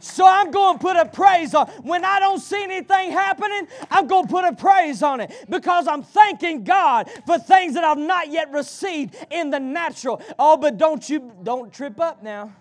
So 0.00 0.26
I'm 0.26 0.50
going 0.52 0.78
to 0.78 0.80
put 0.80 0.96
a 0.96 1.06
praise 1.06 1.54
on. 1.54 1.66
When 1.82 2.04
I 2.04 2.20
don't 2.20 2.38
see 2.38 2.62
anything 2.62 3.10
happening, 3.10 3.66
I'm 3.90 4.06
going 4.06 4.26
to 4.26 4.30
put 4.30 4.44
a 4.44 4.54
praise 4.54 5.02
on 5.02 5.20
it 5.20 5.32
because 5.48 5.88
I'm 5.88 6.04
thanking 6.04 6.62
God 6.62 7.10
for 7.26 7.36
things 7.38 7.74
that 7.74 7.82
I've 7.82 7.98
not 7.98 8.30
yet 8.30 8.52
received 8.52 9.16
in 9.30 9.50
the 9.50 9.58
natural. 9.58 10.22
Oh, 10.38 10.56
but 10.56 10.78
don't 10.78 11.08
you 11.08 11.32
don't 11.42 11.72
trip 11.72 11.98
up 12.00 12.22
now. 12.22 12.54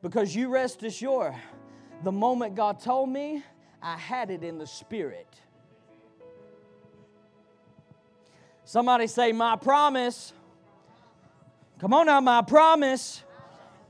Because 0.00 0.34
you 0.34 0.48
rest 0.48 0.82
assured, 0.82 1.34
the 2.02 2.12
moment 2.12 2.54
God 2.54 2.80
told 2.80 3.08
me, 3.10 3.42
I 3.82 3.96
had 3.96 4.30
it 4.30 4.42
in 4.42 4.58
the 4.58 4.66
spirit. 4.66 5.28
Somebody 8.64 9.06
say, 9.06 9.32
My 9.32 9.56
promise. 9.56 10.32
Come 11.78 11.92
on 11.92 12.06
now, 12.06 12.20
my 12.20 12.40
promise 12.40 13.23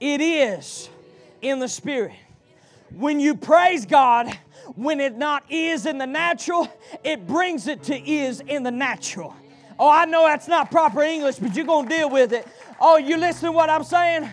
it 0.04 0.20
is 0.20 0.90
in 1.40 1.60
the 1.60 1.68
spirit. 1.68 2.12
When 2.90 3.18
you 3.18 3.34
praise 3.34 3.86
God, 3.86 4.28
when 4.76 5.00
it 5.00 5.16
not 5.16 5.44
is 5.48 5.86
in 5.86 5.96
the 5.96 6.06
natural, 6.06 6.68
it 7.02 7.26
brings 7.26 7.66
it 7.68 7.84
to 7.84 7.98
is 7.98 8.40
in 8.40 8.64
the 8.64 8.70
natural. 8.70 9.34
Oh, 9.78 9.88
I 9.88 10.04
know 10.04 10.26
that's 10.26 10.46
not 10.46 10.70
proper 10.70 11.02
English, 11.02 11.36
but 11.36 11.56
you're 11.56 11.64
going 11.64 11.88
to 11.88 11.96
deal 11.96 12.10
with 12.10 12.34
it. 12.34 12.46
Oh, 12.78 12.98
you 12.98 13.16
listen 13.16 13.46
to 13.46 13.52
what 13.52 13.70
I'm 13.70 13.82
saying? 13.82 14.28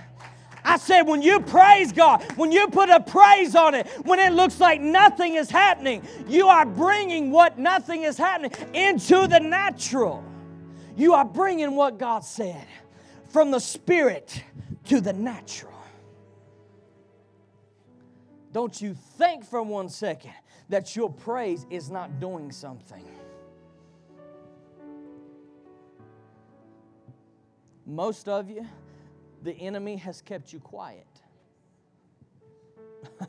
I 0.63 0.77
said, 0.77 1.03
when 1.03 1.21
you 1.21 1.39
praise 1.39 1.93
God, 1.93 2.21
when 2.35 2.51
you 2.51 2.67
put 2.67 2.89
a 2.89 2.99
praise 2.99 3.55
on 3.55 3.73
it, 3.73 3.87
when 4.03 4.19
it 4.19 4.33
looks 4.33 4.59
like 4.59 4.81
nothing 4.81 5.35
is 5.35 5.49
happening, 5.49 6.03
you 6.27 6.47
are 6.47 6.65
bringing 6.65 7.31
what 7.31 7.57
nothing 7.57 8.03
is 8.03 8.17
happening 8.17 8.51
into 8.73 9.25
the 9.25 9.39
natural. 9.39 10.23
You 10.97 11.13
are 11.13 11.25
bringing 11.25 11.75
what 11.75 11.97
God 11.97 12.25
said 12.25 12.67
from 13.29 13.51
the 13.51 13.59
spirit 13.59 14.43
to 14.85 15.01
the 15.01 15.13
natural. 15.13 15.71
Don't 18.51 18.81
you 18.81 18.93
think 18.93 19.45
for 19.45 19.61
one 19.63 19.87
second 19.89 20.33
that 20.69 20.95
your 20.95 21.09
praise 21.09 21.65
is 21.69 21.89
not 21.89 22.19
doing 22.19 22.51
something. 22.51 23.05
Most 27.85 28.27
of 28.27 28.49
you, 28.49 28.65
the 29.43 29.53
enemy 29.53 29.95
has 29.97 30.21
kept 30.21 30.53
you 30.53 30.59
quiet. 30.59 31.05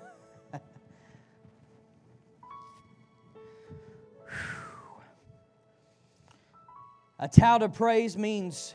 A 7.18 7.28
tout 7.28 7.62
of 7.62 7.74
praise 7.74 8.16
means 8.18 8.74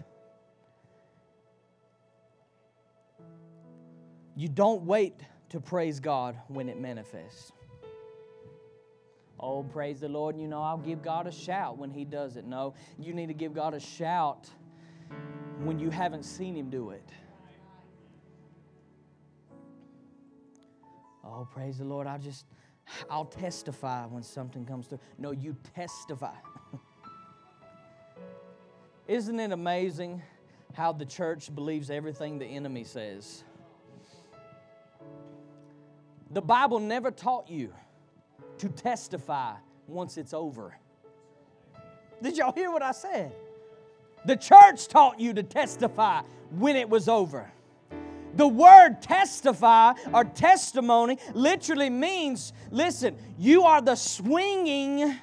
You 4.37 4.47
don't 4.47 4.83
wait 4.83 5.19
to 5.49 5.59
praise 5.59 5.99
God 5.99 6.37
when 6.47 6.69
it 6.69 6.79
manifests. 6.79 7.51
Oh, 9.39 9.63
praise 9.63 9.99
the 9.99 10.09
Lord. 10.09 10.37
You 10.37 10.47
know, 10.47 10.61
I'll 10.61 10.77
give 10.77 11.01
God 11.01 11.25
a 11.25 11.31
shout 11.31 11.79
when 11.79 11.89
He 11.89 12.05
does 12.05 12.37
it. 12.37 12.45
No, 12.45 12.75
you 12.99 13.15
need 13.15 13.29
to 13.29 13.33
give 13.33 13.55
God 13.55 13.73
a 13.73 13.79
shout 13.79 14.47
when 15.63 15.79
you 15.79 15.89
haven't 15.89 16.21
seen 16.21 16.55
Him 16.55 16.69
do 16.69 16.91
it. 16.91 17.09
Oh, 21.23 21.47
praise 21.51 21.79
the 21.79 21.85
Lord. 21.85 22.05
I'll 22.05 22.19
just, 22.19 22.45
I'll 23.09 23.25
testify 23.25 24.05
when 24.05 24.21
something 24.21 24.65
comes 24.65 24.85
through. 24.85 24.99
No, 25.17 25.31
you 25.31 25.55
testify. 25.75 26.35
Isn't 29.07 29.39
it 29.39 29.51
amazing 29.51 30.21
how 30.73 30.91
the 30.91 31.05
church 31.05 31.53
believes 31.55 31.89
everything 31.89 32.37
the 32.37 32.45
enemy 32.45 32.83
says? 32.83 33.43
The 36.31 36.41
Bible 36.41 36.79
never 36.79 37.11
taught 37.11 37.49
you 37.49 37.73
to 38.59 38.69
testify 38.69 39.53
once 39.87 40.17
it's 40.17 40.33
over. 40.33 40.77
Did 42.21 42.37
y'all 42.37 42.53
hear 42.53 42.71
what 42.71 42.81
I 42.81 42.91
said? 42.91 43.31
The 44.25 44.35
church 44.35 44.87
taught 44.87 45.19
you 45.19 45.33
to 45.33 45.43
testify 45.43 46.21
when 46.51 46.75
it 46.75 46.89
was 46.89 47.07
over. 47.07 47.51
The 48.35 48.47
word 48.47 49.01
testify 49.01 49.93
or 50.13 50.23
testimony 50.23 51.17
literally 51.33 51.89
means 51.89 52.53
listen, 52.71 53.15
you 53.37 53.63
are 53.63 53.81
the 53.81 53.95
swinging 53.95 55.17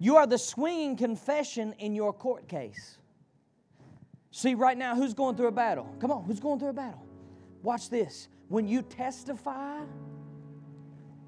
you 0.00 0.16
are 0.16 0.26
the 0.26 0.38
swinging 0.38 0.96
confession 0.96 1.74
in 1.78 1.94
your 1.94 2.12
court 2.12 2.46
case. 2.48 2.98
See 4.30 4.54
right 4.54 4.78
now 4.78 4.94
who's 4.94 5.14
going 5.14 5.36
through 5.36 5.48
a 5.48 5.52
battle? 5.52 5.92
Come 6.00 6.12
on, 6.12 6.24
who's 6.24 6.38
going 6.38 6.60
through 6.60 6.68
a 6.68 6.74
battle? 6.74 7.04
Watch 7.62 7.90
this. 7.90 8.28
When 8.48 8.68
you 8.68 8.82
testify, 8.82 9.80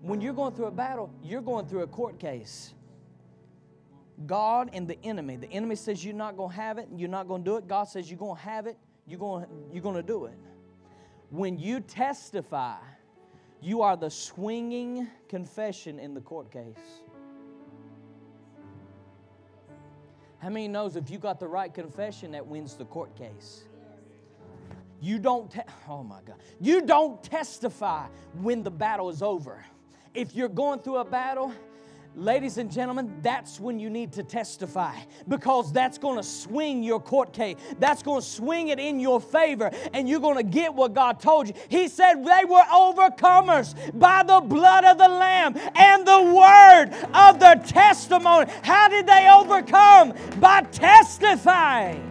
when 0.03 0.21
you're 0.21 0.33
going 0.33 0.55
through 0.55 0.67
a 0.67 0.71
battle, 0.71 1.11
you're 1.23 1.43
going 1.43 1.67
through 1.67 1.83
a 1.83 1.87
court 1.87 2.19
case. 2.19 2.75
God 4.27 4.71
and 4.73 4.87
the 4.87 4.99
enemy. 5.05 5.37
The 5.37 5.51
enemy 5.51 5.77
says 5.77 6.05
you're 6.05 6.15
not 6.15 6.37
going 6.37 6.51
to 6.51 6.57
have 6.57 6.79
it, 6.79 6.89
you're 6.95 7.09
not 7.09 7.29
going 7.29 7.43
to 7.45 7.51
do 7.51 7.57
it. 7.57 7.67
God 7.67 7.85
says 7.85 8.11
you're 8.11 8.19
going 8.19 8.37
to 8.37 8.43
have 8.43 8.67
it, 8.67 8.77
you're 9.07 9.19
going, 9.19 9.47
you're 9.73 9.83
going 9.83 9.97
to 9.97 10.03
do 10.03 10.27
it. 10.27 10.35
When 11.31 11.59
you 11.59 11.81
testify, 11.81 12.77
you 13.61 13.83
are 13.83 13.97
the 13.97 14.11
swinging 14.11 15.09
confession 15.29 15.99
in 15.99 16.15
the 16.15 16.21
court 16.21 16.51
case. 16.51 16.77
How 20.39 20.49
many 20.49 20.69
knows 20.69 20.97
if 20.97 21.11
you 21.11 21.19
got 21.19 21.39
the 21.39 21.49
right 21.49 21.73
confession, 21.73 22.33
that 22.33 22.47
wins 22.47 22.75
the 22.75 22.87
court 22.87 23.15
case? 23.15 23.65
You 25.03 25.19
don't, 25.19 25.51
te- 25.51 25.61
oh 25.89 26.03
my 26.03 26.21
God, 26.27 26.37
you 26.59 26.83
don't 26.83 27.23
testify 27.23 28.07
when 28.41 28.63
the 28.63 28.71
battle 28.71 29.11
is 29.11 29.23
over. 29.23 29.65
If 30.15 30.35
you're 30.35 30.49
going 30.49 30.81
through 30.81 30.97
a 30.97 31.05
battle, 31.05 31.53
Ladies 32.17 32.59
and 32.59 32.71
gentlemen, 32.71 33.21
that's 33.23 33.61
when 33.61 33.79
you 33.79 33.89
need 33.89 34.13
to 34.15 34.25
testify 34.25 34.97
because 35.29 35.73
that's 35.73 35.97
going 35.97 36.17
to 36.17 36.25
swing 36.25 36.83
your 36.83 36.99
court 36.99 37.33
case. 37.33 37.57
That's 37.79 38.03
going 38.03 38.21
to 38.21 38.27
swing 38.27 38.69
it 38.69 38.81
in 38.81 38.99
your 38.99 39.21
favor, 39.21 39.71
and 39.95 40.09
you're 40.09 40.21
going 40.21 40.37
to 40.37 40.43
get 40.43 40.75
what 40.75 40.93
God 40.93 41.21
told 41.21 41.47
you. 41.47 41.55
He 41.69 41.87
said 41.87 42.25
they 42.25 42.45
were 42.45 42.65
overcomers 42.65 43.77
by 43.97 44.25
the 44.25 44.41
blood 44.41 44.85
of 44.85 44.99
the 44.99 45.09
Lamb 45.09 45.57
and 45.77 46.07
the 46.07 46.23
word 46.35 46.91
of 47.15 47.39
their 47.39 47.57
testimony. 47.57 48.51
How 48.63 48.89
did 48.89 49.07
they 49.07 49.31
overcome? 49.31 50.13
By 50.41 50.63
testifying. 50.63 52.10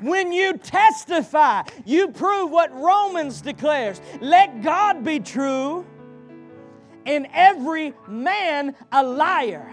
When 0.00 0.32
you 0.32 0.56
testify, 0.56 1.62
you 1.84 2.08
prove 2.08 2.50
what 2.50 2.72
Romans 2.74 3.40
declares 3.40 4.00
let 4.20 4.62
God 4.62 5.04
be 5.04 5.20
true 5.20 5.86
and 7.06 7.26
every 7.32 7.94
man 8.08 8.74
a 8.92 9.02
liar. 9.02 9.70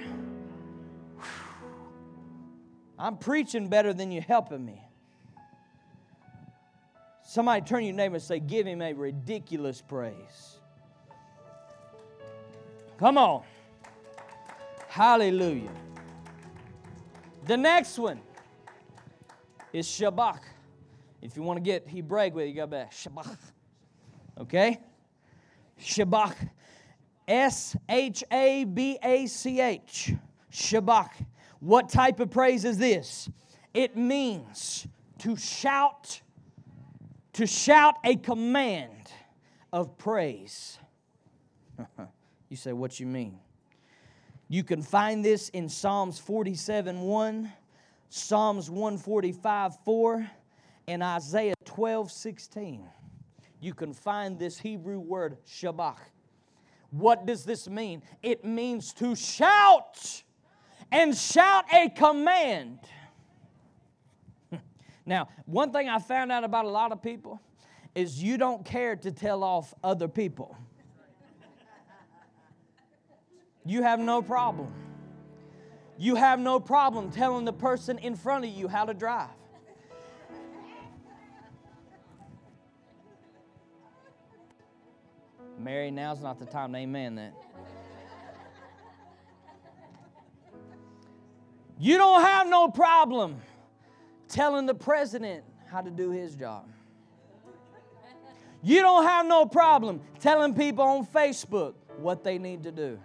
I'm 3.00 3.18
preaching 3.18 3.68
better 3.68 3.94
than 3.94 4.12
you 4.12 4.22
helping 4.22 4.66
me. 4.66 4.84
Somebody 7.24 7.62
turn 7.66 7.84
your 7.84 7.94
neighbor 7.94 8.16
and 8.16 8.24
say, 8.24 8.40
Give 8.40 8.66
him 8.66 8.82
a 8.82 8.94
ridiculous 8.94 9.82
praise. 9.82 10.60
Come 12.98 13.18
on. 13.18 13.44
Hallelujah. 14.88 15.70
The 17.46 17.58
next 17.58 18.00
one 18.00 18.22
is 19.78 19.88
Shabach. 19.88 20.40
If 21.22 21.36
you 21.36 21.44
want 21.44 21.58
to 21.58 21.62
get 21.62 21.88
Hebraic 21.88 22.34
with 22.34 22.46
it, 22.46 22.50
you 22.50 22.56
go 22.56 22.68
back. 22.68 22.92
Shabach. 22.92 23.38
Okay? 24.40 24.80
Shabach. 25.80 26.36
S 27.28 27.76
H 27.90 28.24
A 28.32 28.64
B 28.64 28.98
A 29.04 29.28
C 29.28 29.60
H. 29.62 30.14
Shabach. 30.52 31.12
What 31.60 31.90
type 31.90 32.20
of 32.20 32.32
praise 32.32 32.66
is 32.66 32.78
this? 32.78 33.30
It 33.74 33.96
means 33.96 34.88
to 35.20 35.36
shout, 35.36 36.22
to 37.34 37.46
shout 37.46 37.96
a 38.04 38.16
command 38.16 39.12
of 39.74 39.98
praise. 39.98 40.80
you 42.50 42.58
say, 42.58 42.74
what 42.74 43.00
you 43.00 43.06
mean? 43.06 43.40
You 44.48 44.64
can 44.64 44.82
find 44.82 45.26
this 45.26 45.50
in 45.50 45.68
Psalms 45.68 46.20
47 46.20 47.02
1, 47.02 47.52
Psalms 48.10 48.70
145 48.70 49.76
4, 49.84 50.30
and 50.88 51.04
Isaiah 51.04 51.54
12 51.66 52.12
16. 52.12 52.88
You 53.60 53.74
can 53.74 53.94
find 53.94 54.38
this 54.38 54.60
Hebrew 54.60 55.00
word, 55.00 55.38
Shabach. 55.46 55.98
What 56.92 57.26
does 57.26 57.44
this 57.44 57.68
mean? 57.68 58.02
It 58.22 58.46
means 58.46 58.94
to 58.94 59.16
shout 59.16 60.24
and 60.92 61.16
shout 61.16 61.66
a 61.74 61.90
command. 61.90 62.80
now, 65.06 65.28
one 65.46 65.72
thing 65.72 65.90
I 65.90 66.00
found 66.00 66.32
out 66.32 66.44
about 66.44 66.66
a 66.66 66.70
lot 66.70 66.92
of 66.92 67.02
people 67.02 67.42
is 67.94 68.22
you 68.22 68.38
don't 68.38 68.64
care 68.64 68.96
to 68.96 69.12
tell 69.12 69.44
off 69.44 69.74
other 69.84 70.08
people. 70.08 70.56
You 73.66 73.84
have 73.84 74.00
no 74.00 74.22
problem. 74.22 74.72
You 75.98 76.16
have 76.16 76.40
no 76.40 76.60
problem 76.60 77.12
telling 77.12 77.46
the 77.46 77.54
person 77.54 77.98
in 77.98 78.16
front 78.16 78.46
of 78.46 78.52
you 78.52 78.68
how 78.68 78.86
to 78.86 78.94
drive. 78.94 79.30
Mary, 85.60 85.90
now's 85.90 86.22
not 86.22 86.40
the 86.40 86.46
time 86.46 86.72
to 86.74 86.78
amen 86.78 87.16
that. 87.16 87.34
You 91.80 91.98
don't 91.98 92.22
have 92.22 92.48
no 92.48 92.70
problem 92.70 93.38
telling 94.28 94.66
the 94.66 94.76
president 94.76 95.44
how 95.68 95.82
to 95.82 95.92
do 95.92 96.12
his 96.12 96.36
job. 96.36 96.68
You 98.64 98.82
don't 98.82 99.04
have 99.04 99.26
no 99.26 99.46
problem 99.46 100.02
telling 100.20 100.54
people 100.54 100.84
on 100.84 101.06
Facebook 101.06 101.74
what 101.98 102.24
they 102.24 102.38
need 102.38 102.64
to 102.64 102.72
do. 102.72 103.00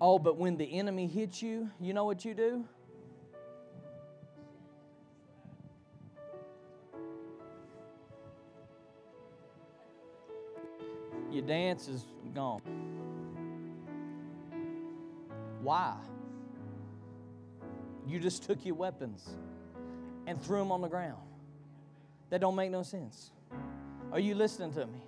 Oh, 0.00 0.18
but 0.18 0.36
when 0.36 0.56
the 0.56 0.78
enemy 0.78 1.06
hits 1.06 1.40
you, 1.40 1.70
you 1.80 1.94
know 1.94 2.04
what 2.04 2.24
you 2.24 2.34
do? 2.34 2.64
Your 11.30 11.44
dance 11.44 11.88
is 11.88 12.04
gone. 12.34 12.62
Why? 15.62 15.96
You 18.06 18.20
just 18.20 18.44
took 18.44 18.64
your 18.64 18.74
weapons 18.74 19.28
and 20.26 20.40
threw 20.40 20.58
them 20.58 20.72
on 20.72 20.80
the 20.80 20.88
ground. 20.88 21.20
That 22.30 22.40
don't 22.40 22.54
make 22.54 22.70
no 22.70 22.82
sense. 22.82 23.30
Are 24.12 24.20
you 24.20 24.34
listening 24.34 24.72
to 24.74 24.86
me? 24.86 25.05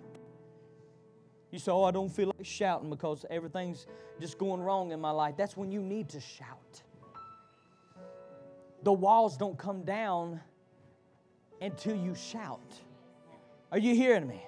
You 1.50 1.58
say, 1.58 1.72
Oh, 1.72 1.84
I 1.84 1.90
don't 1.90 2.10
feel 2.10 2.26
like 2.26 2.44
shouting 2.44 2.90
because 2.90 3.24
everything's 3.30 3.86
just 4.20 4.38
going 4.38 4.60
wrong 4.60 4.92
in 4.92 5.00
my 5.00 5.10
life. 5.10 5.34
That's 5.36 5.56
when 5.56 5.72
you 5.72 5.80
need 5.80 6.08
to 6.10 6.20
shout. 6.20 6.82
The 8.82 8.92
walls 8.92 9.36
don't 9.36 9.58
come 9.58 9.82
down 9.82 10.40
until 11.60 11.96
you 11.96 12.14
shout. 12.14 12.72
Are 13.72 13.78
you 13.78 13.94
hearing 13.94 14.26
me? 14.26 14.42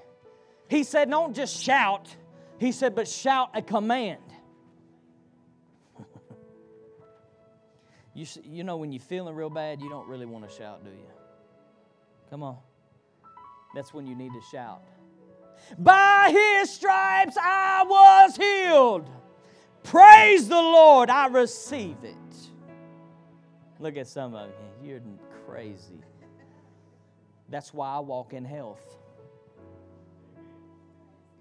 He 0.69 0.85
said, 0.85 1.11
Don't 1.11 1.35
just 1.35 1.61
shout. 1.63 2.15
He 2.59 2.73
said, 2.73 2.95
But 2.95 3.09
shout 3.09 3.51
a 3.55 3.63
command. 3.63 4.21
You, 8.13 8.27
you 8.43 8.65
know, 8.65 8.77
when 8.77 8.91
you're 8.91 9.01
feeling 9.01 9.37
real 9.37 9.51
bad, 9.51 9.81
you 9.81 9.89
don't 9.89 10.09
really 10.09 10.27
want 10.27 10.47
to 10.47 10.55
shout, 10.55 10.85
do 10.85 10.91
you? 10.91 11.07
Come 12.29 12.43
on. 12.43 12.59
That's 13.73 13.95
when 13.95 14.05
you 14.05 14.17
need 14.17 14.33
to 14.33 14.41
shout. 14.51 14.83
By 15.79 16.31
his 16.33 16.71
stripes 16.71 17.37
I 17.41 17.85
was 17.87 18.37
healed. 18.37 19.09
Praise 19.83 20.49
the 20.49 20.55
Lord, 20.55 21.11
I 21.11 21.27
receive 21.29 21.97
it. 22.03 22.17
Look 23.79 23.97
at 23.97 24.07
some 24.07 24.35
of 24.35 24.51
you. 24.83 24.91
You're 24.91 25.01
crazy. 25.47 26.01
That's 27.49 27.73
why 27.75 27.95
I 27.95 27.99
walk 28.01 28.33
in 28.33 28.45
health. 28.45 28.81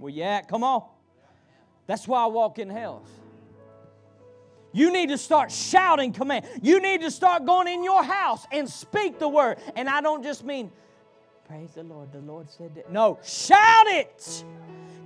You 0.02 0.24
at? 0.24 0.48
Come 0.48 0.64
on. 0.64 0.84
That's 1.86 2.08
why 2.08 2.24
I 2.24 2.28
walk 2.28 2.60
in 2.60 2.70
health. 2.70 3.10
You 4.72 4.92
need 4.92 5.10
to 5.10 5.18
start 5.18 5.52
shouting 5.52 6.14
command. 6.14 6.46
You 6.62 6.80
need 6.80 7.02
to 7.02 7.12
start 7.12 7.46
going 7.46 7.68
in 7.68 7.84
your 7.84 8.04
house 8.04 8.46
and 8.52 8.70
speak 8.70 9.20
the 9.20 9.28
word. 9.28 9.58
And 9.76 9.90
I 9.90 10.00
don't 10.00 10.24
just 10.24 10.44
mean, 10.44 10.72
praise 11.50 11.72
the 11.74 11.82
Lord, 11.82 12.12
the 12.12 12.20
Lord 12.20 12.48
said 12.48 12.76
that. 12.76 12.92
No, 12.92 13.18
shout 13.24 13.88
it. 13.88 14.46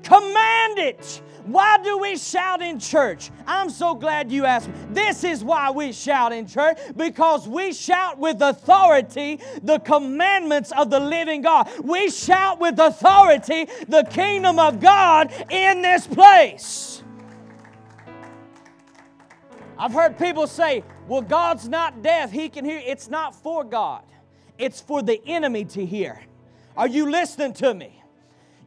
Command 0.03 0.77
it. 0.77 1.21
Why 1.45 1.77
do 1.81 1.99
we 1.99 2.17
shout 2.17 2.61
in 2.61 2.81
church? 2.81 3.31
I'm 3.47 3.69
so 3.69 3.95
glad 3.95 4.29
you 4.29 4.43
asked 4.43 4.67
me. 4.67 4.73
This 4.89 5.23
is 5.23 5.41
why 5.41 5.71
we 5.71 5.93
shout 5.93 6.33
in 6.33 6.45
church 6.45 6.77
because 6.97 7.47
we 7.47 7.71
shout 7.71 8.19
with 8.19 8.41
authority 8.41 9.39
the 9.61 9.79
commandments 9.79 10.73
of 10.73 10.89
the 10.89 10.99
living 10.99 11.43
God. 11.43 11.69
We 11.81 12.09
shout 12.09 12.59
with 12.59 12.77
authority 12.77 13.69
the 13.87 14.03
kingdom 14.09 14.59
of 14.59 14.81
God 14.81 15.31
in 15.49 15.81
this 15.81 16.05
place. 16.05 17.03
I've 19.79 19.93
heard 19.93 20.19
people 20.19 20.47
say, 20.47 20.83
well, 21.07 21.21
God's 21.21 21.69
not 21.69 22.01
deaf, 22.01 22.31
He 22.31 22.49
can 22.49 22.65
hear. 22.65 22.81
It's 22.85 23.09
not 23.09 23.33
for 23.33 23.63
God, 23.63 24.03
it's 24.57 24.81
for 24.81 25.01
the 25.01 25.21
enemy 25.25 25.63
to 25.65 25.85
hear. 25.85 26.19
Are 26.75 26.87
you 26.87 27.09
listening 27.09 27.53
to 27.53 27.73
me? 27.73 28.03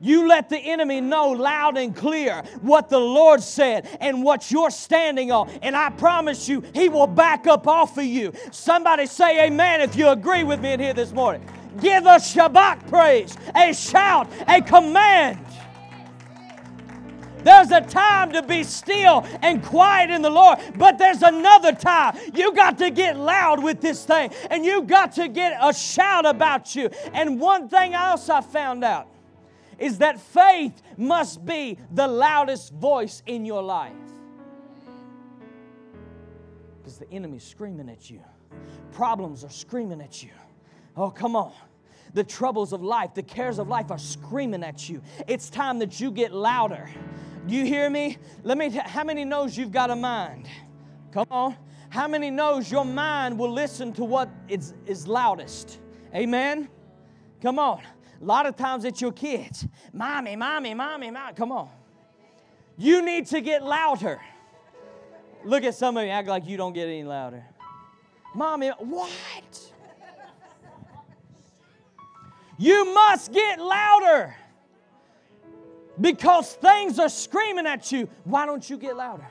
You 0.01 0.29
let 0.29 0.51
the 0.51 0.59
enemy 0.59 1.01
know 1.01 1.31
loud 1.31 1.79
and 1.79 1.97
clear 1.97 2.42
what 2.61 2.90
the 2.90 2.99
Lord 2.99 3.42
said 3.42 3.88
and 4.01 4.23
what 4.23 4.51
you're 4.51 4.71
standing 4.71 5.33
on. 5.33 5.49
And 5.62 5.75
I 5.75 5.90
promise 5.90 6.49
you, 6.49 6.62
He 6.75 6.88
will 6.88 7.07
back 7.07 7.47
up 7.47 7.66
off 7.66 7.97
of 7.97 8.05
you. 8.05 8.33
Somebody 8.51 9.07
say 9.07 9.47
amen 9.47 9.81
if 9.81 9.97
you 9.97 10.09
agree 10.09 10.45
with 10.45 10.61
me 10.61 10.73
in 10.73 10.81
here 10.81 10.92
this 10.92 11.12
morning. 11.12 11.49
Give 11.81 12.05
a 12.05 12.16
Shabach 12.16 12.88
praise, 12.88 13.37
a 13.55 13.73
shout, 13.73 14.31
a 14.47 14.61
command. 14.61 15.38
There's 17.47 17.71
a 17.71 17.81
time 17.81 18.33
to 18.33 18.43
be 18.43 18.65
still 18.65 19.25
and 19.41 19.63
quiet 19.63 20.11
in 20.11 20.21
the 20.21 20.31
Lord, 20.31 20.59
but 20.77 20.99
there's 20.99 21.23
another 21.23 21.71
time. 21.71 22.19
You 22.35 22.53
got 22.53 22.77
to 22.79 22.91
get 22.91 23.17
loud 23.17 23.63
with 23.63 23.81
this 23.81 24.05
thing 24.05 24.33
and 24.51 24.65
you 24.65 24.83
got 24.83 25.13
to 25.13 25.29
get 25.29 25.57
a 25.63 25.73
shout 25.73 26.27
about 26.27 26.75
you. 26.75 26.91
And 27.15 27.39
one 27.41 27.69
thing 27.69 27.95
else 27.95 28.29
I 28.29 28.41
found 28.41 28.83
out 28.83 29.07
is 29.79 29.99
that 29.99 30.21
faith 30.21 30.83
must 30.97 31.47
be 31.47 31.79
the 31.93 32.09
loudest 32.09 32.73
voice 32.73 33.23
in 33.27 33.45
your 33.45 33.63
life. 33.63 33.93
Because 36.79 36.99
the 36.99 37.09
enemy's 37.13 37.45
screaming 37.45 37.89
at 37.89 38.11
you, 38.11 38.25
problems 38.91 39.45
are 39.45 39.51
screaming 39.51 40.01
at 40.01 40.21
you. 40.21 40.31
Oh, 40.97 41.11
come 41.11 41.37
on. 41.37 41.53
The 42.13 42.25
troubles 42.25 42.73
of 42.73 42.83
life, 42.83 43.15
the 43.15 43.23
cares 43.23 43.61
of 43.61 43.69
life 43.69 43.93
are 43.93 43.99
screaming 43.99 44.65
at 44.65 44.89
you. 44.89 45.01
It's 45.29 45.49
time 45.49 45.79
that 45.79 46.01
you 46.01 46.11
get 46.11 46.33
louder. 46.33 46.89
Do 47.47 47.55
you 47.55 47.65
hear 47.65 47.89
me? 47.89 48.19
Let 48.43 48.59
me, 48.59 48.71
t- 48.71 48.79
how 48.79 49.05
many 49.05 49.25
knows 49.25 49.57
you've 49.57 49.71
got 49.71 49.91
a 49.91 49.97
mind? 49.97 50.49
Come 51.13 51.27
on. 51.31 51.57
How 51.89 52.09
many 52.09 52.31
knows 52.31 52.71
your 52.71 52.85
mind 52.85 53.39
will 53.39 53.53
listen 53.53 53.93
to 53.95 54.05
what 54.05 54.29
is, 54.49 54.75
is 54.87 55.07
loudest? 55.07 55.79
Amen? 56.15 56.69
Come 57.41 57.59
on. 57.59 57.81
A 58.21 58.25
lot 58.25 58.47
of 58.47 58.57
times 58.57 58.85
it's 58.85 59.01
your 59.01 59.13
kids. 59.13 59.67
Mommy, 59.93 60.35
mommy, 60.35 60.75
mommy, 60.75 61.11
mommy. 61.11 61.35
Come 61.35 61.53
on. 61.53 61.69
You 62.77 63.05
need 63.05 63.27
to 63.27 63.41
get 63.41 63.63
louder. 63.63 64.21
Look 65.45 65.63
at 65.63 65.75
some 65.75 65.97
of 65.97 66.05
you 66.05 66.11
act 66.11 66.27
like 66.27 66.47
you 66.47 66.57
don't 66.57 66.73
get 66.73 66.89
any 66.89 67.05
louder. 67.05 67.45
Mommy, 68.35 68.69
what? 68.79 69.73
You 72.59 72.93
must 72.93 73.33
get 73.33 73.61
louder. 73.61 74.35
Because 76.01 76.55
things 76.55 76.99
are 76.99 77.09
screaming 77.09 77.67
at 77.67 77.91
you. 77.91 78.09
Why 78.25 78.47
don't 78.47 78.69
you 78.69 78.77
get 78.77 78.97
louder? 78.97 79.27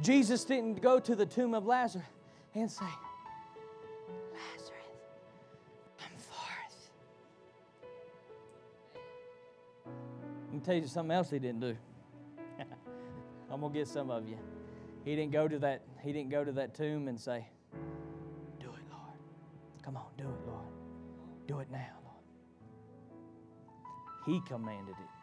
Jesus 0.00 0.44
didn't 0.44 0.80
go 0.80 0.98
to 0.98 1.14
the 1.14 1.26
tomb 1.26 1.54
of 1.54 1.66
Lazarus 1.66 2.04
and 2.54 2.70
say, 2.70 2.84
Lazarus, 4.32 4.72
come 5.98 6.16
forth. 6.18 6.90
Let 10.46 10.54
me 10.54 10.60
tell 10.60 10.74
you 10.74 10.86
something 10.86 11.14
else 11.14 11.30
he 11.30 11.38
didn't 11.38 11.60
do. 11.60 11.76
I'm 13.50 13.60
gonna 13.60 13.72
get 13.72 13.88
some 13.88 14.10
of 14.10 14.28
you. 14.28 14.38
He 15.04 15.14
didn't 15.14 15.32
go 15.32 15.46
to 15.48 15.58
that, 15.60 15.82
he 16.02 16.12
didn't 16.12 16.30
go 16.30 16.44
to 16.44 16.52
that 16.52 16.74
tomb 16.74 17.08
and 17.08 17.20
say, 17.20 17.46
Do 18.58 18.66
it, 18.66 18.84
Lord. 18.90 19.18
Come 19.82 19.96
on, 19.96 20.06
do 20.16 20.24
it, 20.24 20.46
Lord. 20.46 20.66
Do 21.46 21.60
it 21.60 21.70
now, 21.70 21.98
Lord. 22.04 22.16
He 24.26 24.40
commanded 24.48 24.94
it. 24.98 25.21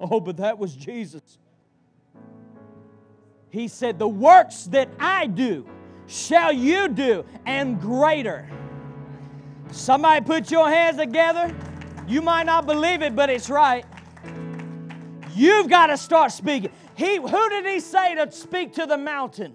Oh, 0.00 0.20
but 0.20 0.36
that 0.38 0.58
was 0.58 0.74
Jesus. 0.74 1.38
He 3.50 3.68
said, 3.68 3.98
The 3.98 4.08
works 4.08 4.64
that 4.64 4.88
I 4.98 5.26
do 5.26 5.66
shall 6.06 6.52
you 6.52 6.88
do, 6.88 7.24
and 7.46 7.80
greater. 7.80 8.48
Somebody 9.70 10.24
put 10.24 10.50
your 10.50 10.68
hands 10.68 10.98
together. 10.98 11.54
You 12.06 12.20
might 12.20 12.44
not 12.44 12.66
believe 12.66 13.02
it, 13.02 13.16
but 13.16 13.30
it's 13.30 13.48
right. 13.48 13.84
You've 15.34 15.68
got 15.68 15.86
to 15.86 15.96
start 15.96 16.32
speaking. 16.32 16.70
He, 16.96 17.16
who 17.16 17.48
did 17.48 17.66
he 17.66 17.80
say 17.80 18.14
to 18.14 18.30
speak 18.30 18.74
to 18.74 18.86
the 18.86 18.98
mountain? 18.98 19.54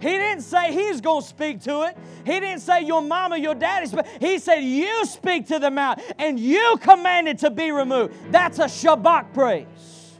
He 0.00 0.08
didn't 0.08 0.42
say 0.42 0.72
he's 0.72 1.00
going 1.00 1.22
to 1.22 1.28
speak 1.28 1.60
to 1.62 1.82
it. 1.82 1.96
He 2.24 2.38
didn't 2.38 2.60
say 2.60 2.82
your 2.82 3.02
mama, 3.02 3.36
your 3.36 3.54
daddy. 3.54 3.90
He 4.20 4.38
said 4.38 4.60
you 4.60 5.04
speak 5.06 5.48
to 5.48 5.58
the 5.58 5.70
mountain 5.70 6.04
and 6.18 6.38
you 6.38 6.78
command 6.80 7.28
it 7.28 7.38
to 7.38 7.50
be 7.50 7.72
removed. 7.72 8.14
That's 8.30 8.58
a 8.58 8.64
Shabach 8.64 9.34
praise. 9.34 10.18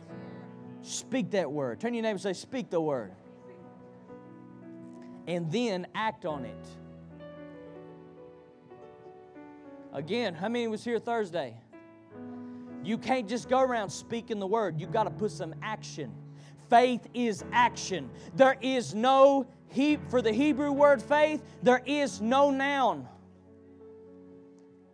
Speak 0.83 1.31
that 1.33 1.51
word. 1.51 1.81
Turn 1.81 1.95
your 1.95 2.03
neighbor 2.03 2.13
and 2.13 2.21
say, 2.21 2.33
Speak 2.33 2.71
the 2.71 2.81
word. 2.81 3.13
And 5.27 5.53
then 5.53 5.87
act 5.95 6.25
on 6.25 6.45
it. 6.45 6.67
Again, 9.93 10.35
how 10.35 10.49
many 10.49 10.67
was 10.69 10.83
here 10.83 10.99
Thursday? 10.99 11.57
You 12.83 12.99
can't 12.99 13.29
just 13.29 13.49
go 13.49 13.61
around 13.61 13.91
speaking 13.91 14.39
the 14.39 14.47
word. 14.47 14.81
You've 14.81 14.93
got 14.93 15.05
to 15.05 15.11
put 15.11 15.31
some 15.31 15.55
action. 15.63 16.13
Faith 16.71 17.07
is 17.15 17.45
action. 17.53 18.11
There 18.35 18.57
is 18.61 18.95
no 18.95 19.47
he 19.71 19.99
for 20.09 20.23
the 20.23 20.33
Hebrew 20.33 20.73
word 20.73 21.03
faith, 21.03 21.43
there 21.63 21.83
is 21.87 22.21
no 22.21 22.51
noun. 22.51 23.07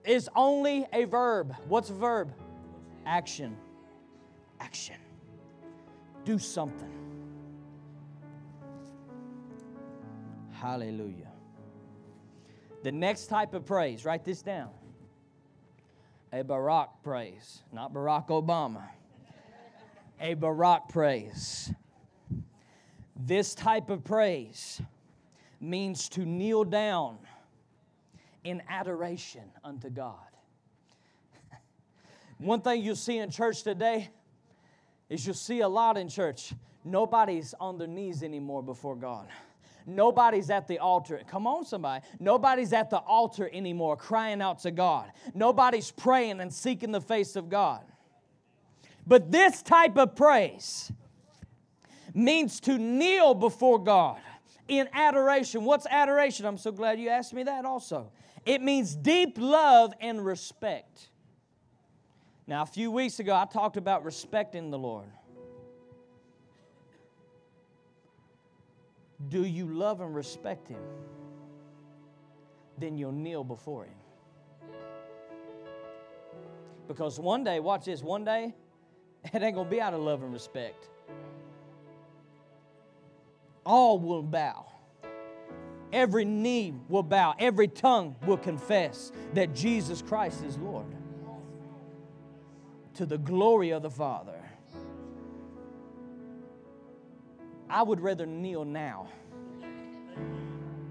It's 0.04 0.28
only 0.36 0.86
a 0.92 1.04
verb. 1.04 1.54
What's 1.68 1.90
a 1.90 1.94
verb? 1.94 2.32
Action. 3.06 3.56
Action 4.60 4.96
do 6.24 6.38
something. 6.38 6.90
Hallelujah. 10.52 11.32
The 12.82 12.92
next 12.92 13.26
type 13.26 13.54
of 13.54 13.66
praise, 13.66 14.04
write 14.04 14.24
this 14.24 14.42
down. 14.42 14.70
A 16.32 16.42
Barak 16.42 16.90
praise, 17.02 17.62
not 17.72 17.92
Barack 17.92 18.28
Obama. 18.28 18.82
A 20.20 20.34
Barak 20.34 20.88
praise. 20.88 21.72
This 23.26 23.54
type 23.54 23.88
of 23.88 24.04
praise 24.04 24.82
means 25.58 26.10
to 26.10 26.26
kneel 26.26 26.62
down 26.62 27.16
in 28.44 28.62
adoration 28.68 29.44
unto 29.64 29.88
God. 29.88 30.18
One 32.38 32.60
thing 32.60 32.82
you'll 32.82 32.96
see 32.96 33.16
in 33.16 33.30
church 33.30 33.62
today 33.62 34.10
is 35.08 35.24
you'll 35.24 35.34
see 35.34 35.60
a 35.60 35.68
lot 35.68 35.96
in 35.96 36.10
church. 36.10 36.52
Nobody's 36.84 37.54
on 37.58 37.78
their 37.78 37.88
knees 37.88 38.22
anymore 38.22 38.62
before 38.62 38.94
God. 38.94 39.28
Nobody's 39.86 40.50
at 40.50 40.68
the 40.68 40.78
altar. 40.78 41.22
Come 41.26 41.46
on, 41.46 41.64
somebody. 41.64 42.04
Nobody's 42.20 42.74
at 42.74 42.90
the 42.90 42.98
altar 42.98 43.48
anymore 43.54 43.96
crying 43.96 44.42
out 44.42 44.58
to 44.60 44.70
God. 44.70 45.10
Nobody's 45.32 45.90
praying 45.90 46.40
and 46.40 46.52
seeking 46.52 46.92
the 46.92 47.00
face 47.00 47.36
of 47.36 47.48
God. 47.48 47.84
But 49.06 49.32
this 49.32 49.62
type 49.62 49.96
of 49.96 50.14
praise 50.14 50.92
means 52.14 52.60
to 52.60 52.78
kneel 52.78 53.34
before 53.34 53.82
God 53.82 54.20
in 54.68 54.88
adoration. 54.92 55.64
What's 55.64 55.86
adoration? 55.86 56.46
I'm 56.46 56.58
so 56.58 56.72
glad 56.72 56.98
you 56.98 57.08
asked 57.08 57.34
me 57.34 57.42
that 57.42 57.64
also. 57.64 58.10
It 58.46 58.62
means 58.62 58.94
deep 58.94 59.36
love 59.38 59.92
and 60.00 60.24
respect. 60.24 61.08
Now, 62.46 62.62
a 62.62 62.66
few 62.66 62.90
weeks 62.90 63.20
ago, 63.20 63.34
I 63.34 63.46
talked 63.46 63.76
about 63.76 64.04
respecting 64.04 64.70
the 64.70 64.78
Lord. 64.78 65.08
Do 69.28 69.44
you 69.44 69.66
love 69.66 70.00
and 70.00 70.14
respect 70.14 70.68
Him? 70.68 70.82
Then 72.78 72.98
you'll 72.98 73.12
kneel 73.12 73.44
before 73.44 73.84
Him. 73.84 73.94
Because 76.86 77.18
one 77.18 77.44
day, 77.44 77.60
watch 77.60 77.86
this, 77.86 78.02
one 78.02 78.24
day, 78.24 78.54
it 79.32 79.42
ain't 79.42 79.56
to 79.56 79.64
be 79.64 79.80
out 79.80 79.94
of 79.94 80.00
love 80.00 80.22
and 80.22 80.32
respect. 80.32 80.90
All 83.64 83.98
will 83.98 84.22
bow. 84.22 84.66
Every 85.92 86.24
knee 86.24 86.74
will 86.88 87.02
bow. 87.02 87.34
Every 87.38 87.68
tongue 87.68 88.16
will 88.26 88.36
confess 88.36 89.12
that 89.34 89.54
Jesus 89.54 90.02
Christ 90.02 90.44
is 90.44 90.58
Lord 90.58 90.86
to 92.94 93.06
the 93.06 93.18
glory 93.18 93.70
of 93.70 93.82
the 93.82 93.90
Father. 93.90 94.40
I 97.68 97.82
would 97.82 98.00
rather 98.00 98.26
kneel 98.26 98.64
now. 98.64 99.08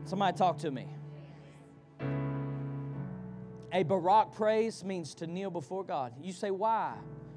Somebody 0.05 0.38
talk 0.38 0.57
to 0.59 0.71
me. 0.71 0.88
A 3.71 3.83
Barak 3.83 4.33
praise 4.33 4.83
means 4.83 5.15
to 5.15 5.27
kneel 5.27 5.49
before 5.49 5.83
God. 5.83 6.13
You 6.21 6.31
say, 6.31 6.51
why 6.51 6.93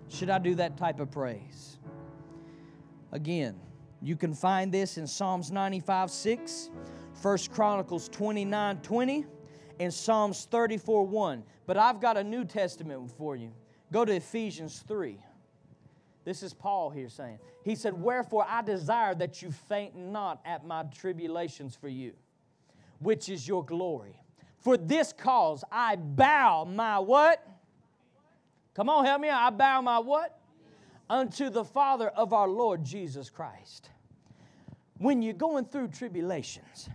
should 0.08 0.30
I 0.30 0.38
do 0.38 0.54
that 0.56 0.76
type 0.76 1.00
of 1.00 1.10
praise? 1.10 1.78
Again, 3.12 3.58
you 4.02 4.16
can 4.16 4.34
find 4.34 4.72
this 4.72 4.98
in 4.98 5.06
Psalms 5.06 5.50
95 5.50 6.10
6, 6.10 6.70
1 7.20 7.38
Chronicles 7.52 8.08
29 8.08 8.80
20, 8.80 9.26
and 9.80 9.92
Psalms 9.92 10.46
34 10.50 11.06
1. 11.06 11.42
But 11.66 11.76
I've 11.76 12.00
got 12.00 12.16
a 12.16 12.24
New 12.24 12.44
Testament 12.44 13.10
for 13.16 13.36
you. 13.36 13.52
Go 13.92 14.04
to 14.04 14.12
Ephesians 14.12 14.84
3. 14.86 15.18
This 16.24 16.42
is 16.42 16.52
Paul 16.52 16.90
here 16.90 17.08
saying, 17.08 17.38
He 17.64 17.74
said, 17.74 17.94
Wherefore 17.94 18.44
I 18.48 18.62
desire 18.62 19.14
that 19.14 19.42
you 19.42 19.50
faint 19.50 19.96
not 19.96 20.40
at 20.44 20.66
my 20.66 20.82
tribulations 20.84 21.76
for 21.76 21.88
you, 21.88 22.12
which 22.98 23.28
is 23.28 23.46
your 23.46 23.64
glory. 23.64 24.20
For 24.58 24.76
this 24.76 25.12
cause 25.12 25.62
I 25.70 25.96
bow 25.96 26.64
my 26.64 26.98
what? 26.98 27.46
Come 28.74 28.88
on, 28.88 29.04
help 29.04 29.20
me. 29.20 29.30
I 29.30 29.50
bow 29.50 29.80
my 29.80 30.00
what? 30.00 30.38
Unto 31.08 31.50
the 31.50 31.64
Father 31.64 32.08
of 32.08 32.32
our 32.32 32.48
Lord 32.48 32.84
Jesus 32.84 33.30
Christ. 33.30 33.90
When 34.98 35.22
you're 35.22 35.34
going 35.34 35.66
through 35.66 35.88
tribulations, 35.88 36.88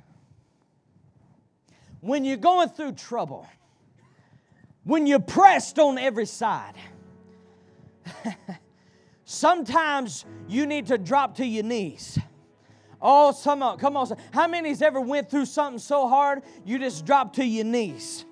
when 2.01 2.25
you're 2.25 2.37
going 2.37 2.69
through 2.69 2.93
trouble, 2.93 3.47
when 4.83 5.05
you're 5.05 5.19
pressed 5.19 5.77
on 5.79 5.97
every 5.97 6.25
side, 6.25 6.73
sometimes 9.25 10.25
you 10.47 10.65
need 10.65 10.87
to 10.87 10.97
drop 10.97 11.35
to 11.37 11.45
your 11.45 11.63
knees. 11.63 12.17
Oh, 13.01 13.31
some, 13.31 13.59
come 13.77 13.97
on. 13.97 14.15
How 14.31 14.47
many's 14.47 14.81
ever 14.81 15.01
went 15.01 15.29
through 15.29 15.45
something 15.45 15.79
so 15.79 16.07
hard 16.07 16.43
you 16.65 16.77
just 16.77 17.05
drop 17.05 17.33
to 17.33 17.45
your 17.45 17.65
knees? 17.65 18.25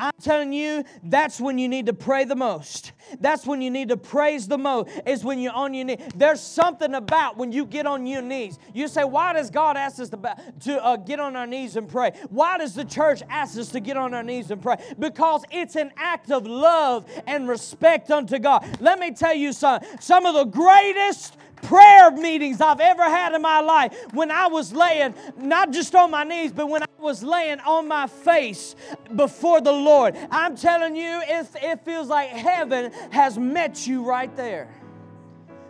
I'm 0.00 0.12
telling 0.22 0.52
you, 0.52 0.84
that's 1.02 1.40
when 1.40 1.58
you 1.58 1.68
need 1.68 1.86
to 1.86 1.92
pray 1.92 2.24
the 2.24 2.34
most. 2.34 2.92
That's 3.20 3.46
when 3.46 3.60
you 3.60 3.70
need 3.70 3.90
to 3.90 3.96
praise 3.96 4.48
the 4.48 4.56
most, 4.56 4.88
is 5.06 5.22
when 5.24 5.38
you're 5.38 5.52
on 5.52 5.74
your 5.74 5.84
knees. 5.84 5.98
There's 6.16 6.40
something 6.40 6.94
about 6.94 7.36
when 7.36 7.52
you 7.52 7.66
get 7.66 7.86
on 7.86 8.06
your 8.06 8.22
knees. 8.22 8.58
You 8.72 8.88
say, 8.88 9.04
Why 9.04 9.34
does 9.34 9.50
God 9.50 9.76
ask 9.76 10.00
us 10.00 10.08
to, 10.10 10.36
to 10.60 10.84
uh, 10.84 10.96
get 10.96 11.20
on 11.20 11.36
our 11.36 11.46
knees 11.46 11.76
and 11.76 11.88
pray? 11.88 12.12
Why 12.30 12.56
does 12.56 12.74
the 12.74 12.84
church 12.84 13.22
ask 13.28 13.58
us 13.58 13.68
to 13.70 13.80
get 13.80 13.96
on 13.96 14.14
our 14.14 14.22
knees 14.22 14.50
and 14.50 14.62
pray? 14.62 14.76
Because 14.98 15.44
it's 15.50 15.76
an 15.76 15.92
act 15.96 16.30
of 16.30 16.46
love 16.46 17.06
and 17.26 17.46
respect 17.48 18.10
unto 18.10 18.38
God. 18.38 18.64
Let 18.80 18.98
me 18.98 19.12
tell 19.12 19.34
you 19.34 19.52
something. 19.52 19.88
Some 20.00 20.24
of 20.24 20.34
the 20.34 20.44
greatest 20.44 21.36
prayer 21.62 22.10
meetings 22.10 22.60
I've 22.60 22.80
ever 22.80 23.04
had 23.04 23.34
in 23.34 23.42
my 23.42 23.60
life 23.60 23.94
when 24.12 24.30
I 24.30 24.46
was 24.48 24.72
laying, 24.72 25.14
not 25.36 25.72
just 25.72 25.94
on 25.94 26.10
my 26.10 26.24
knees, 26.24 26.52
but 26.52 26.68
when 26.68 26.82
I 26.82 26.86
was 26.98 27.22
laying 27.22 27.60
on 27.60 27.88
my 27.88 28.06
face 28.06 28.74
before 29.14 29.60
the 29.60 29.72
Lord. 29.72 30.16
I'm 30.30 30.56
telling 30.56 30.96
you, 30.96 31.20
it, 31.24 31.46
it 31.56 31.84
feels 31.84 32.08
like 32.08 32.28
heaven 32.28 32.92
has 33.10 33.38
met 33.38 33.86
you 33.86 34.02
right 34.04 34.34
there. 34.36 34.68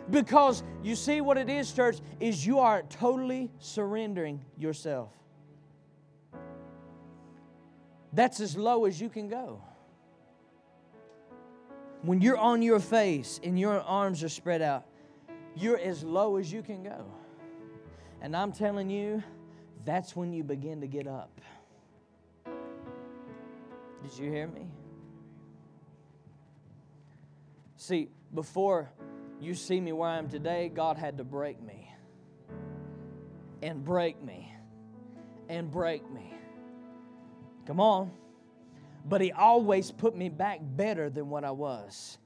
Because 0.09 0.63
you 0.83 0.95
see 0.95 1.21
what 1.21 1.37
it 1.37 1.49
is, 1.49 1.71
church, 1.71 1.99
is 2.19 2.45
you 2.45 2.59
are 2.59 2.81
totally 2.83 3.49
surrendering 3.59 4.43
yourself. 4.57 5.09
That's 8.11 8.41
as 8.41 8.57
low 8.57 8.85
as 8.85 8.99
you 8.99 9.07
can 9.07 9.29
go. 9.29 9.61
when 12.03 12.21
you're 12.21 12.37
on 12.37 12.61
your 12.61 12.79
face 12.79 13.39
and 13.43 13.59
your 13.59 13.79
arms 13.81 14.23
are 14.23 14.29
spread 14.29 14.61
out, 14.61 14.85
you're 15.55 15.79
as 15.79 16.03
low 16.03 16.37
as 16.37 16.51
you 16.51 16.61
can 16.61 16.83
go. 16.83 17.05
And 18.21 18.35
I'm 18.35 18.51
telling 18.51 18.89
you, 18.89 19.23
that's 19.85 20.15
when 20.15 20.31
you 20.31 20.43
begin 20.43 20.81
to 20.81 20.87
get 20.87 21.07
up. 21.07 21.41
Did 24.03 24.17
you 24.17 24.31
hear 24.31 24.47
me? 24.47 24.67
See, 27.75 28.09
before 28.33 28.89
you 29.39 29.55
see 29.55 29.79
me 29.79 29.91
where 29.91 30.09
I 30.09 30.17
am 30.17 30.29
today, 30.29 30.69
God 30.69 30.97
had 30.97 31.17
to 31.17 31.23
break 31.23 31.61
me 31.61 31.91
and 33.63 33.83
break 33.83 34.21
me 34.21 34.53
and 35.49 35.71
break 35.71 36.09
me. 36.11 36.33
Come 37.65 37.79
on. 37.79 38.11
But 39.05 39.21
He 39.21 39.31
always 39.31 39.91
put 39.91 40.15
me 40.15 40.29
back 40.29 40.59
better 40.61 41.09
than 41.09 41.29
what 41.29 41.43
I 41.43 41.51
was. 41.51 42.19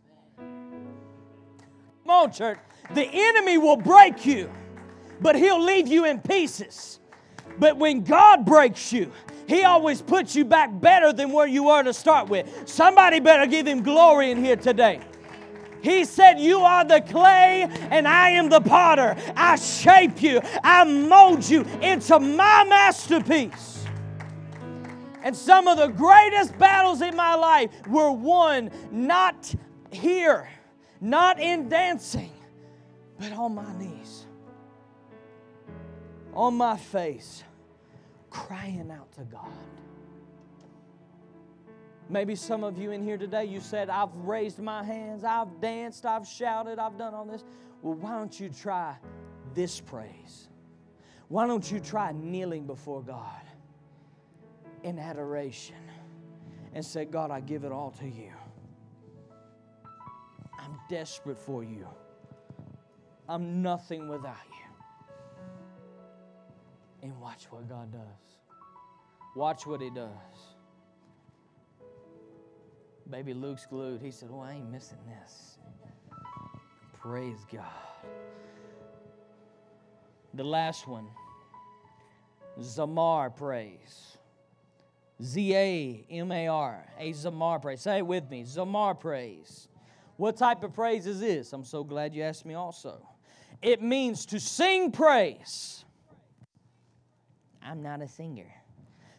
On, 2.16 2.32
church. 2.32 2.60
The 2.94 3.08
enemy 3.12 3.58
will 3.58 3.78
break 3.78 4.26
you, 4.26 4.50
but 5.22 5.36
he'll 5.36 5.62
leave 5.62 5.88
you 5.88 6.06
in 6.06 6.20
pieces. 6.20 7.00
But 7.58 7.78
when 7.78 8.04
God 8.04 8.46
breaks 8.46 8.94
you, 8.94 9.12
he 9.48 9.64
always 9.64 10.02
puts 10.02 10.36
you 10.36 10.46
back 10.46 10.70
better 10.80 11.14
than 11.14 11.32
where 11.32 11.48
you 11.48 11.64
were 11.64 11.84
to 11.84 11.94
start 11.94 12.30
with. 12.30 12.68
Somebody 12.68 13.20
better 13.20 13.46
give 13.46 13.68
him 13.68 13.84
glory 13.84 14.32
in 14.32 14.44
here 14.44 14.56
today. 14.56 15.00
He 15.82 16.04
said, 16.04 16.40
You 16.40 16.62
are 16.62 16.84
the 16.84 17.02
clay 17.02 17.68
and 17.92 18.08
I 18.08 18.32
am 18.32 18.50
the 18.50 18.62
potter. 18.62 19.16
I 19.36 19.56
shape 19.56 20.22
you, 20.22 20.42
I 20.64 20.84
mold 20.84 21.48
you 21.48 21.62
into 21.82 22.20
my 22.20 22.66
masterpiece. 22.68 23.86
And 25.22 25.36
some 25.36 25.68
of 25.68 25.78
the 25.78 25.88
greatest 25.88 26.58
battles 26.58 27.02
in 27.02 27.16
my 27.16 27.36
life 27.36 27.70
were 27.88 28.12
won 28.12 28.72
not 28.92 29.54
here, 29.92 30.50
not 31.02 31.40
in 31.40 31.70
dancing, 31.70 32.32
but 33.20 33.32
on 33.34 33.56
my 33.56 33.78
knees, 33.78 34.26
on 36.34 36.56
my 36.56 36.78
face, 36.78 37.44
crying 38.30 38.92
out 38.92 39.12
to 39.14 39.22
God. 39.22 39.48
Maybe 42.08 42.36
some 42.36 42.64
of 42.64 42.78
you 42.78 42.92
in 42.92 43.02
here 43.02 43.18
today, 43.18 43.46
you 43.46 43.60
said, 43.60 43.90
I've 43.90 44.14
raised 44.16 44.60
my 44.60 44.84
hands, 44.84 45.24
I've 45.24 45.60
danced, 45.60 46.06
I've 46.06 46.28
shouted, 46.28 46.78
I've 46.78 46.98
done 46.98 47.14
all 47.14 47.26
this. 47.26 47.44
Well, 47.82 47.96
why 47.96 48.12
don't 48.12 48.40
you 48.40 48.50
try 48.50 48.96
this 49.54 49.80
praise? 49.80 50.50
Why 51.28 51.48
don't 51.48 51.70
you 51.72 51.80
try 51.80 52.12
kneeling 52.12 52.68
before 52.68 53.02
God 53.02 53.42
in 54.84 55.00
adoration 55.00 55.76
and 56.74 56.86
say, 56.86 57.06
God, 57.06 57.32
I 57.32 57.40
give 57.40 57.64
it 57.64 57.72
all 57.72 57.92
to 58.00 58.06
you. 58.06 58.32
Desperate 60.90 61.38
for 61.38 61.64
you. 61.64 61.88
I'm 63.28 63.62
nothing 63.62 64.08
without 64.08 64.36
you. 64.48 64.66
And 67.04 67.20
watch 67.20 67.48
what 67.50 67.68
God 67.68 67.92
does. 67.92 68.02
Watch 69.36 69.66
what 69.66 69.82
He 69.82 69.90
does. 69.90 70.10
Baby 73.10 73.34
Luke's 73.34 73.66
glued. 73.66 74.02
He 74.02 74.12
said, 74.12 74.30
Oh, 74.32 74.40
I 74.40 74.54
ain't 74.54 74.72
missing 74.72 74.98
this. 75.08 75.58
Praise 77.00 77.46
God. 77.52 77.66
The 80.34 80.44
last 80.44 80.88
one 80.88 81.08
Zamar 82.60 83.36
praise. 83.36 84.18
Z 85.22 85.56
A 85.56 86.06
M 86.10 86.32
A 86.32 86.48
R. 86.48 86.86
A 86.98 87.12
Zamar 87.12 87.62
praise. 87.62 87.82
Say 87.82 88.00
it 88.00 88.08
with 88.08 88.30
me. 88.30 88.44
Zamar 88.44 89.00
praise. 89.00 89.68
What 90.18 90.38
type 90.38 90.64
of 90.64 90.74
praise 90.74 91.08
is 91.08 91.20
this? 91.20 91.52
I'm 91.52 91.66
so 91.66 91.84
glad 91.84 92.16
you 92.16 92.24
asked 92.24 92.46
me 92.46 92.54
also. 92.54 93.06
It 93.62 93.82
means 93.82 94.26
to 94.28 94.40
sing 94.40 94.92
praise. 94.92 95.84
I'm 97.62 97.82
not 97.82 98.02
a 98.02 98.08
singer. 98.08 98.54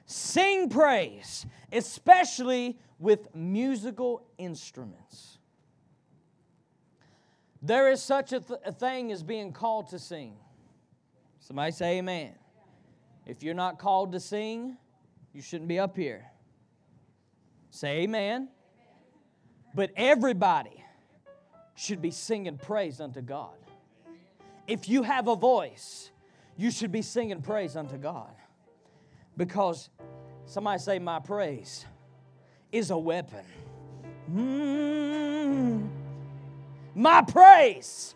Sing 0.07 0.69
praise, 0.69 1.45
especially 1.73 2.79
with 2.99 3.35
musical 3.35 4.27
instruments. 4.39 5.39
There 7.61 7.91
is 7.91 8.01
such 8.01 8.33
a, 8.33 8.41
th- 8.41 8.61
a, 8.65 8.73
thing 8.73 9.11
as 9.11 9.23
being 9.23 9.53
called 9.53 9.89
to 9.89 9.99
sing. 9.99 10.37
Somebody 11.41 11.73
say 11.73 11.99
amen. 11.99 12.35
If 13.27 13.43
you're 13.43 13.55
not 13.55 13.79
called 13.79 14.13
to 14.13 14.21
sing, 14.21 14.77
you 15.33 15.43
shouldn't 15.43 15.69
be 15.69 15.79
up 15.79 15.97
here. 15.97 16.27
Say 17.71 18.03
amen. 18.03 18.49
But 19.75 19.91
everybody 19.97 20.85
should 21.77 22.03
be 22.03 22.11
singing 22.11 22.59
praise 22.59 23.01
unto 23.01 23.21
God. 23.21 23.55
If 24.67 24.89
you 24.89 25.03
have 25.05 25.29
a 25.29 25.37
voice, 25.37 26.11
you 26.57 26.71
should 26.71 26.91
be 26.91 27.03
singing 27.03 27.43
praise 27.43 27.77
unto 27.77 27.97
God. 27.97 28.33
Because 29.37 29.91
somebody 30.47 30.81
say, 30.81 30.99
My 30.99 31.21
praise 31.21 31.85
is 32.73 32.91
a 32.91 32.99
weapon. 32.99 33.45
Mm. 34.33 35.89
My 36.95 37.23
praise 37.23 38.15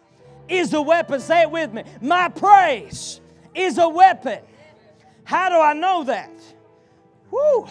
is 0.49 0.73
a 0.73 0.83
weapon. 0.83 1.21
Say 1.21 1.43
it 1.43 1.51
with 1.51 1.73
me. 1.73 1.85
My 2.01 2.29
praise 2.29 3.21
is 3.55 3.79
a 3.79 3.89
weapon. 3.89 4.41
How 5.25 5.51
do 5.51 5.57
I 5.61 5.75
know 5.75 6.03
that? 6.05 6.33
Woo. 7.31 7.69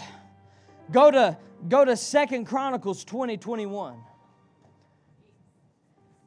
Go 0.91 1.11
to 1.11 1.37
go 1.67 1.83
to 1.83 1.97
Second 1.97 2.45
Chronicles 2.45 3.03
20, 3.03 3.37
21. 3.37 3.97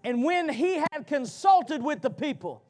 And 0.04 0.24
when 0.24 0.48
he 0.48 0.76
had 0.76 1.06
consulted 1.06 1.82
with 1.82 2.02
the 2.02 2.10
people, 2.10 2.62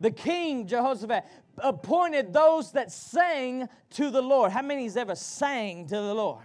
the 0.00 0.10
king 0.10 0.66
Jehoshaphat 0.66 1.24
appointed 1.58 2.32
those 2.32 2.72
that 2.72 2.90
sang 2.90 3.68
to 3.90 4.10
the 4.10 4.22
Lord. 4.22 4.50
How 4.50 4.62
many's 4.62 4.96
ever 4.96 5.14
sang 5.14 5.86
to 5.86 5.94
the 5.94 6.14
Lord? 6.14 6.42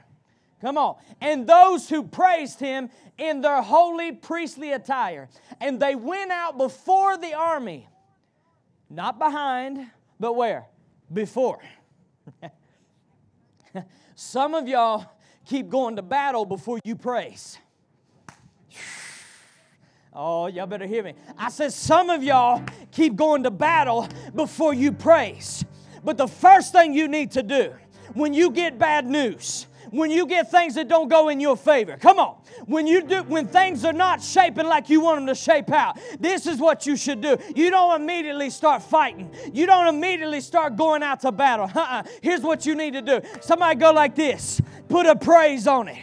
Come 0.61 0.77
on. 0.77 0.97
And 1.21 1.47
those 1.47 1.89
who 1.89 2.03
praised 2.03 2.59
him 2.59 2.89
in 3.17 3.41
their 3.41 3.61
holy 3.61 4.11
priestly 4.11 4.73
attire. 4.73 5.29
And 5.59 5.79
they 5.79 5.95
went 5.95 6.31
out 6.31 6.57
before 6.57 7.17
the 7.17 7.33
army, 7.33 7.87
not 8.89 9.17
behind, 9.17 9.89
but 10.19 10.33
where? 10.33 10.67
Before. 11.11 11.59
Some 14.15 14.53
of 14.53 14.67
y'all 14.67 15.05
keep 15.45 15.69
going 15.69 15.95
to 15.95 16.01
battle 16.01 16.45
before 16.45 16.79
you 16.83 16.95
praise. 16.95 17.57
Oh, 20.11 20.47
y'all 20.47 20.65
better 20.65 20.87
hear 20.87 21.03
me. 21.03 21.13
I 21.37 21.49
said, 21.49 21.71
some 21.71 22.09
of 22.09 22.23
y'all 22.23 22.63
keep 22.91 23.15
going 23.15 23.43
to 23.43 23.51
battle 23.51 24.07
before 24.35 24.73
you 24.73 24.91
praise. 24.91 25.63
But 26.03 26.17
the 26.17 26.27
first 26.27 26.71
thing 26.71 26.93
you 26.93 27.07
need 27.07 27.31
to 27.31 27.43
do 27.43 27.73
when 28.13 28.33
you 28.33 28.51
get 28.51 28.79
bad 28.79 29.05
news, 29.05 29.67
when 29.91 30.11
you 30.11 30.25
get 30.25 30.51
things 30.51 30.75
that 30.75 30.87
don't 30.87 31.09
go 31.09 31.29
in 31.29 31.39
your 31.39 31.57
favor. 31.57 31.97
Come 31.97 32.19
on. 32.19 32.37
When 32.65 32.85
you 32.87 33.01
do 33.01 33.23
when 33.23 33.47
things 33.47 33.85
are 33.85 33.93
not 33.93 34.21
shaping 34.21 34.65
like 34.65 34.89
you 34.89 35.01
want 35.01 35.19
them 35.19 35.27
to 35.27 35.35
shape 35.35 35.71
out. 35.71 35.97
This 36.19 36.45
is 36.47 36.59
what 36.59 36.85
you 36.85 36.95
should 36.95 37.21
do. 37.21 37.37
You 37.55 37.69
don't 37.69 38.01
immediately 38.01 38.49
start 38.49 38.83
fighting. 38.83 39.33
You 39.53 39.65
don't 39.65 39.87
immediately 39.87 40.41
start 40.41 40.75
going 40.75 41.03
out 41.03 41.21
to 41.21 41.31
battle. 41.31 41.71
Uh-uh. 41.73 42.03
Here's 42.21 42.41
what 42.41 42.65
you 42.65 42.75
need 42.75 42.93
to 42.93 43.01
do. 43.01 43.21
Somebody 43.41 43.79
go 43.79 43.91
like 43.91 44.15
this. 44.15 44.61
Put 44.89 45.05
a 45.05 45.15
praise 45.15 45.67
on 45.67 45.87
it. 45.87 45.97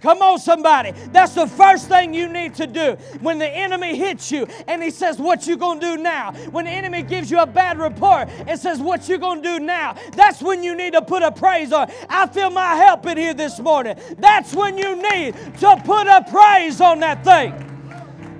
Come 0.00 0.22
on, 0.22 0.38
somebody. 0.38 0.92
That's 1.12 1.34
the 1.34 1.46
first 1.46 1.88
thing 1.88 2.14
you 2.14 2.28
need 2.28 2.54
to 2.54 2.66
do. 2.66 2.96
When 3.20 3.38
the 3.38 3.48
enemy 3.48 3.96
hits 3.96 4.32
you 4.32 4.46
and 4.66 4.82
he 4.82 4.90
says, 4.90 5.18
What 5.18 5.46
you 5.46 5.56
gonna 5.56 5.80
do 5.80 5.96
now? 5.96 6.32
When 6.50 6.64
the 6.64 6.70
enemy 6.70 7.02
gives 7.02 7.30
you 7.30 7.40
a 7.40 7.46
bad 7.46 7.78
report 7.78 8.28
and 8.46 8.58
says, 8.58 8.80
What 8.80 9.08
you 9.08 9.18
gonna 9.18 9.42
do 9.42 9.58
now? 9.60 9.96
That's 10.12 10.40
when 10.40 10.62
you 10.62 10.74
need 10.74 10.94
to 10.94 11.02
put 11.02 11.22
a 11.22 11.30
praise 11.30 11.72
on. 11.72 11.90
I 12.08 12.26
feel 12.26 12.50
my 12.50 12.76
help 12.76 13.04
in 13.06 13.18
here 13.18 13.34
this 13.34 13.60
morning. 13.60 13.96
That's 14.18 14.54
when 14.54 14.78
you 14.78 14.96
need 14.96 15.34
to 15.58 15.76
put 15.84 16.06
a 16.06 16.24
praise 16.30 16.80
on 16.80 17.00
that 17.00 17.22
thing. 17.24 17.66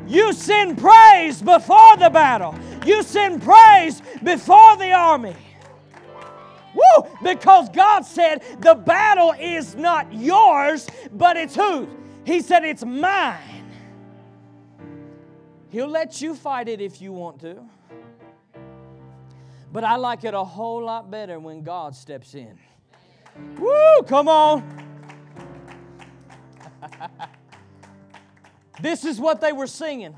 You 0.08 0.32
send 0.32 0.78
praise 0.78 1.42
before 1.42 1.96
the 1.98 2.10
battle. 2.10 2.54
You 2.84 3.02
send 3.02 3.42
praise 3.42 4.02
before 4.22 4.76
the 4.76 4.92
army. 4.92 5.36
Woo! 6.74 7.06
Because 7.22 7.68
God 7.68 8.02
said 8.02 8.42
the 8.60 8.74
battle 8.74 9.34
is 9.38 9.74
not 9.74 10.12
yours, 10.12 10.86
but 11.12 11.36
it's 11.36 11.54
whose? 11.54 11.88
He 12.24 12.40
said 12.40 12.64
it's 12.64 12.84
mine. 12.84 13.38
He'll 15.70 15.88
let 15.88 16.20
you 16.20 16.34
fight 16.34 16.68
it 16.68 16.80
if 16.80 17.00
you 17.00 17.12
want 17.12 17.40
to. 17.40 17.56
But 19.72 19.84
I 19.84 19.96
like 19.96 20.24
it 20.24 20.34
a 20.34 20.44
whole 20.44 20.82
lot 20.82 21.10
better 21.10 21.38
when 21.38 21.62
God 21.62 21.94
steps 21.94 22.34
in. 22.34 22.58
Woo! 23.56 24.02
Come 24.06 24.28
on. 24.28 24.86
this 28.80 29.04
is 29.04 29.20
what 29.20 29.40
they 29.40 29.52
were 29.52 29.68
singing. 29.68 30.14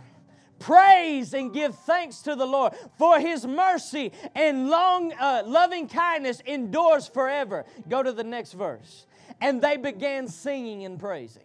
Praise 0.62 1.34
and 1.34 1.52
give 1.52 1.74
thanks 1.74 2.22
to 2.22 2.36
the 2.36 2.46
Lord, 2.46 2.72
for 2.96 3.18
his 3.18 3.44
mercy 3.44 4.12
and 4.36 4.70
long 4.70 5.12
uh, 5.14 5.42
loving 5.44 5.88
kindness 5.88 6.40
endures 6.46 7.08
forever. 7.08 7.64
Go 7.88 8.00
to 8.00 8.12
the 8.12 8.22
next 8.22 8.52
verse. 8.52 9.06
And 9.40 9.60
they 9.60 9.76
began 9.76 10.28
singing 10.28 10.84
and 10.84 11.00
praising. 11.00 11.42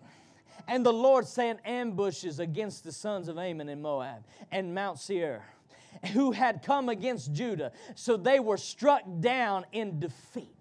And 0.68 0.86
the 0.86 0.93
Lord 0.93 1.26
sent 1.26 1.59
ambushes 1.65 2.39
against 2.39 2.84
the 2.84 2.91
sons 2.91 3.28
of 3.28 3.39
Ammon 3.39 3.70
and 3.70 3.82
Moab 3.82 4.24
and 4.51 4.76
Mount 4.76 4.99
Seir, 4.99 5.41
who 6.13 6.32
had 6.32 6.61
come 6.61 6.88
against 6.88 7.34
Judah. 7.34 7.72
So 7.95 8.18
they 8.18 8.39
were 8.39 8.57
struck 8.57 9.01
down 9.20 9.65
in 9.72 9.99
defeat. 9.99 10.57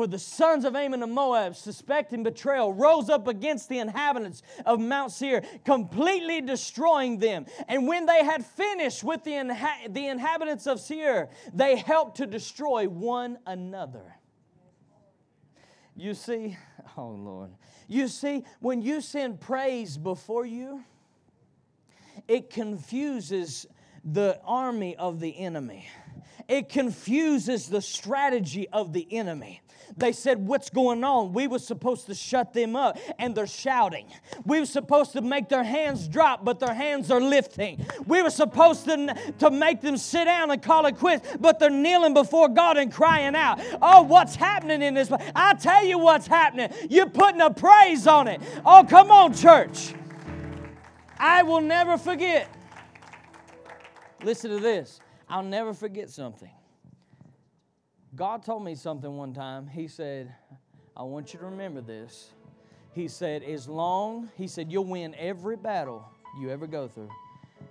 For 0.00 0.06
the 0.06 0.18
sons 0.18 0.64
of 0.64 0.74
Ammon 0.74 1.02
and 1.02 1.12
Moab, 1.12 1.54
suspecting 1.54 2.22
betrayal, 2.22 2.72
rose 2.72 3.10
up 3.10 3.28
against 3.28 3.68
the 3.68 3.80
inhabitants 3.80 4.42
of 4.64 4.80
Mount 4.80 5.12
Seir, 5.12 5.42
completely 5.66 6.40
destroying 6.40 7.18
them. 7.18 7.44
And 7.68 7.86
when 7.86 8.06
they 8.06 8.24
had 8.24 8.46
finished 8.46 9.04
with 9.04 9.24
the, 9.24 9.32
inha- 9.32 9.92
the 9.92 10.06
inhabitants 10.06 10.66
of 10.66 10.80
Seir, 10.80 11.28
they 11.52 11.76
helped 11.76 12.16
to 12.16 12.26
destroy 12.26 12.88
one 12.88 13.40
another. 13.44 14.16
You 15.94 16.14
see, 16.14 16.56
oh 16.96 17.08
Lord, 17.10 17.50
you 17.86 18.08
see, 18.08 18.44
when 18.60 18.80
you 18.80 19.02
send 19.02 19.38
praise 19.38 19.98
before 19.98 20.46
you, 20.46 20.82
it 22.26 22.48
confuses 22.48 23.66
the 24.02 24.40
army 24.46 24.96
of 24.96 25.20
the 25.20 25.38
enemy. 25.38 25.86
It 26.50 26.68
confuses 26.68 27.68
the 27.68 27.80
strategy 27.80 28.68
of 28.70 28.92
the 28.92 29.06
enemy. 29.12 29.62
They 29.96 30.10
said, 30.10 30.48
What's 30.48 30.68
going 30.68 31.04
on? 31.04 31.32
We 31.32 31.46
were 31.46 31.60
supposed 31.60 32.06
to 32.06 32.14
shut 32.14 32.52
them 32.52 32.74
up, 32.74 32.98
and 33.20 33.36
they're 33.36 33.46
shouting. 33.46 34.08
We 34.44 34.58
were 34.58 34.66
supposed 34.66 35.12
to 35.12 35.20
make 35.20 35.48
their 35.48 35.62
hands 35.62 36.08
drop, 36.08 36.44
but 36.44 36.58
their 36.58 36.74
hands 36.74 37.08
are 37.12 37.20
lifting. 37.20 37.86
We 38.04 38.20
were 38.20 38.30
supposed 38.30 38.84
to, 38.86 39.14
to 39.38 39.50
make 39.52 39.80
them 39.80 39.96
sit 39.96 40.24
down 40.24 40.50
and 40.50 40.60
call 40.60 40.86
it 40.86 40.98
quits, 40.98 41.36
but 41.38 41.60
they're 41.60 41.70
kneeling 41.70 42.14
before 42.14 42.48
God 42.48 42.78
and 42.78 42.92
crying 42.92 43.36
out. 43.36 43.60
Oh, 43.80 44.02
what's 44.02 44.34
happening 44.34 44.82
in 44.82 44.94
this? 44.94 45.08
I 45.36 45.54
tell 45.54 45.84
you 45.84 46.00
what's 46.00 46.26
happening. 46.26 46.72
You're 46.90 47.08
putting 47.08 47.40
a 47.40 47.52
praise 47.52 48.08
on 48.08 48.26
it. 48.26 48.40
Oh, 48.66 48.84
come 48.88 49.12
on, 49.12 49.34
church. 49.34 49.94
I 51.16 51.44
will 51.44 51.60
never 51.60 51.96
forget. 51.96 52.52
Listen 54.24 54.50
to 54.50 54.58
this. 54.58 55.00
I'll 55.30 55.44
never 55.44 55.72
forget 55.72 56.10
something. 56.10 56.50
God 58.16 58.42
told 58.44 58.64
me 58.64 58.74
something 58.74 59.16
one 59.16 59.32
time. 59.32 59.68
He 59.68 59.86
said, 59.86 60.34
I 60.96 61.04
want 61.04 61.32
you 61.32 61.38
to 61.38 61.46
remember 61.46 61.80
this. 61.80 62.30
He 62.92 63.06
said, 63.06 63.44
as 63.44 63.68
long, 63.68 64.28
he 64.36 64.48
said, 64.48 64.72
you'll 64.72 64.84
win 64.84 65.14
every 65.16 65.56
battle 65.56 66.04
you 66.40 66.50
ever 66.50 66.66
go 66.66 66.88
through 66.88 67.10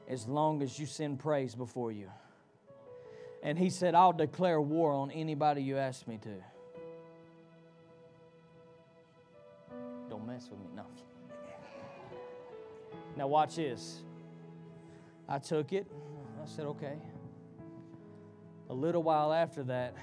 as 0.07 0.25
long 0.25 0.61
as 0.61 0.79
you 0.79 0.85
send 0.85 1.19
praise 1.19 1.53
before 1.53 1.91
you. 1.91 2.09
And 3.43 3.59
he 3.59 3.69
said, 3.69 3.93
I'll 3.93 4.13
declare 4.13 4.61
war 4.61 4.93
on 4.93 5.11
anybody 5.11 5.61
you 5.61 5.77
ask 5.77 6.07
me 6.07 6.17
to. 6.23 6.29
Don't 10.09 10.25
mess 10.25 10.49
with 10.49 10.59
me. 10.59 10.67
No. 10.75 10.85
Now, 13.17 13.27
watch 13.27 13.57
this. 13.57 13.99
I 15.27 15.39
took 15.39 15.73
it. 15.73 15.85
I 16.41 16.47
said, 16.47 16.65
okay. 16.65 16.97
A 18.69 18.73
little 18.73 19.01
while 19.01 19.33
after 19.33 19.63
that, 19.63 19.95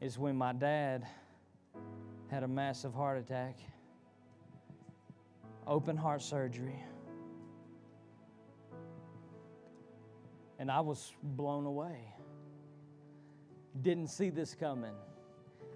is 0.00 0.18
when 0.18 0.36
my 0.36 0.52
dad 0.52 1.06
had 2.30 2.42
a 2.42 2.48
massive 2.48 2.94
heart 2.94 3.18
attack, 3.18 3.58
open 5.66 5.96
heart 5.96 6.22
surgery. 6.22 6.78
And 10.58 10.70
I 10.70 10.80
was 10.80 11.12
blown 11.22 11.66
away. 11.66 11.98
Didn't 13.82 14.08
see 14.08 14.30
this 14.30 14.54
coming. 14.54 14.94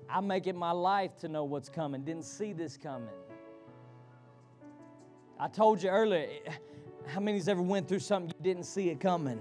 I 0.08 0.20
make 0.20 0.46
it 0.46 0.54
my 0.54 0.72
life 0.72 1.16
to 1.18 1.28
know 1.28 1.44
what's 1.44 1.68
coming. 1.68 2.02
Didn't 2.02 2.24
see 2.24 2.52
this 2.52 2.76
coming. 2.76 3.08
I 5.38 5.48
told 5.48 5.82
you 5.82 5.90
earlier, 5.90 6.28
eh, 6.46 6.52
how 7.06 7.20
many's 7.20 7.48
ever 7.48 7.62
went 7.62 7.88
through 7.88 8.00
something 8.00 8.32
you 8.38 8.44
didn't 8.44 8.66
see 8.66 8.90
it 8.90 9.00
coming? 9.00 9.40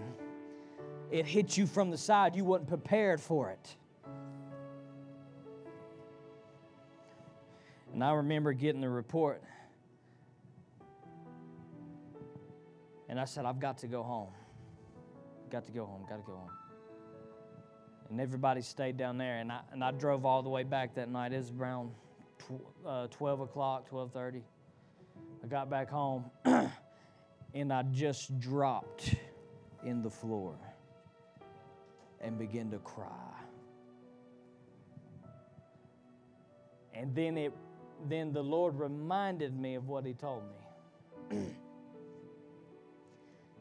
It 1.11 1.25
hit 1.25 1.57
you 1.57 1.65
from 1.65 1.89
the 1.89 1.97
side, 1.97 2.35
you 2.35 2.45
wasn't 2.45 2.69
prepared 2.69 3.19
for 3.19 3.49
it. 3.49 3.75
And 7.93 8.03
I 8.03 8.13
remember 8.13 8.53
getting 8.53 8.81
the 8.81 8.89
report. 8.89 9.41
And 13.07 13.19
I 13.19 13.25
said, 13.25 13.45
I've 13.45 13.59
got 13.59 13.79
to 13.79 13.87
go 13.87 14.03
home. 14.03 14.29
Got 15.49 15.65
to 15.65 15.71
go 15.71 15.85
home, 15.85 16.05
got 16.07 16.17
to 16.17 16.21
go 16.21 16.33
home. 16.33 16.51
And 18.11 18.21
everybody 18.21 18.61
stayed 18.61 18.97
down 18.97 19.17
there. 19.17 19.39
And 19.39 19.51
I, 19.51 19.61
and 19.71 19.83
I 19.83 19.89
drove 19.91 20.25
all 20.25 20.43
the 20.43 20.49
way 20.49 20.61
back 20.61 20.93
that 20.95 21.09
night. 21.09 21.33
It 21.33 21.37
was 21.37 21.51
around 21.51 21.89
tw- 22.37 22.87
uh, 22.87 23.07
12 23.07 23.41
o'clock, 23.41 23.89
12.30. 23.89 24.41
I 25.43 25.47
got 25.47 25.71
back 25.71 25.89
home 25.89 26.29
and 27.55 27.73
I 27.73 27.81
just 27.91 28.39
dropped 28.39 29.15
in 29.83 30.03
the 30.03 30.09
floor 30.09 30.55
and 32.21 32.37
begin 32.37 32.71
to 32.71 32.79
cry. 32.79 33.07
And 36.93 37.15
then 37.15 37.37
it 37.37 37.53
then 38.07 38.31
the 38.31 38.41
Lord 38.41 38.79
reminded 38.79 39.59
me 39.59 39.75
of 39.75 39.87
what 39.87 40.05
He 40.05 40.13
told 40.13 40.43
me. 41.31 41.37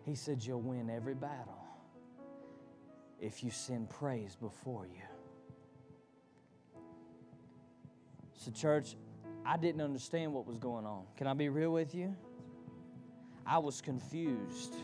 he 0.04 0.14
said, 0.14 0.44
You'll 0.44 0.60
win 0.60 0.90
every 0.90 1.14
battle 1.14 1.58
if 3.20 3.42
you 3.42 3.50
send 3.50 3.90
praise 3.90 4.36
before 4.36 4.86
you. 4.86 5.02
So, 8.34 8.52
church, 8.52 8.96
I 9.44 9.56
didn't 9.56 9.80
understand 9.80 10.32
what 10.32 10.46
was 10.46 10.58
going 10.58 10.86
on. 10.86 11.04
Can 11.16 11.26
I 11.26 11.34
be 11.34 11.48
real 11.48 11.72
with 11.72 11.94
you? 11.94 12.14
I 13.44 13.58
was 13.58 13.80
confused. 13.80 14.74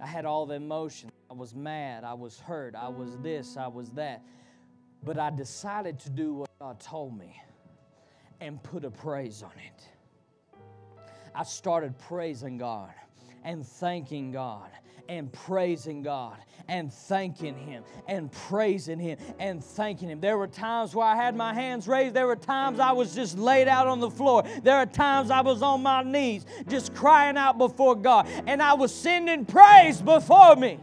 I 0.00 0.06
had 0.06 0.24
all 0.24 0.46
the 0.46 0.54
emotions. 0.54 1.12
I 1.30 1.34
was 1.34 1.54
mad. 1.54 2.04
I 2.04 2.14
was 2.14 2.40
hurt. 2.40 2.74
I 2.74 2.88
was 2.88 3.16
this. 3.18 3.56
I 3.56 3.66
was 3.66 3.90
that. 3.90 4.22
But 5.04 5.18
I 5.18 5.30
decided 5.30 5.98
to 6.00 6.10
do 6.10 6.34
what 6.34 6.50
God 6.58 6.80
told 6.80 7.18
me 7.18 7.40
and 8.40 8.62
put 8.62 8.84
a 8.84 8.90
praise 8.90 9.42
on 9.42 9.52
it. 9.66 9.88
I 11.34 11.44
started 11.44 11.98
praising 11.98 12.58
God 12.58 12.92
and 13.44 13.64
thanking 13.64 14.32
God 14.32 14.70
and 15.08 15.32
praising 15.32 16.02
God 16.02 16.36
and 16.68 16.92
thanking 16.92 17.56
Him 17.56 17.84
and 18.06 18.30
praising 18.30 18.98
Him 18.98 19.18
and 19.38 19.62
thanking 19.62 20.08
Him. 20.08 20.20
There 20.20 20.36
were 20.36 20.46
times 20.46 20.94
where 20.94 21.06
I 21.06 21.16
had 21.16 21.36
my 21.36 21.54
hands 21.54 21.86
raised. 21.88 22.14
There 22.14 22.26
were 22.26 22.36
times 22.36 22.80
I 22.80 22.92
was 22.92 23.14
just 23.14 23.38
laid 23.38 23.68
out 23.68 23.86
on 23.86 24.00
the 24.00 24.10
floor. 24.10 24.44
There 24.62 24.76
are 24.76 24.86
times 24.86 25.30
I 25.30 25.40
was 25.40 25.62
on 25.62 25.82
my 25.82 26.02
knees 26.02 26.44
just 26.68 26.94
crying 26.94 27.36
out 27.36 27.56
before 27.56 27.94
God 27.94 28.26
and 28.46 28.60
I 28.60 28.74
was 28.74 28.94
sending 28.94 29.44
praise 29.46 30.02
before 30.02 30.56
me. 30.56 30.78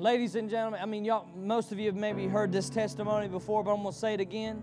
Ladies 0.00 0.34
and 0.34 0.48
gentlemen, 0.48 0.80
I 0.82 0.86
mean, 0.86 1.04
y'all, 1.04 1.28
most 1.36 1.72
of 1.72 1.78
you 1.78 1.84
have 1.84 1.94
maybe 1.94 2.26
heard 2.26 2.50
this 2.52 2.70
testimony 2.70 3.28
before, 3.28 3.62
but 3.62 3.74
I'm 3.74 3.82
going 3.82 3.92
to 3.92 3.98
say 3.98 4.14
it 4.14 4.20
again. 4.20 4.62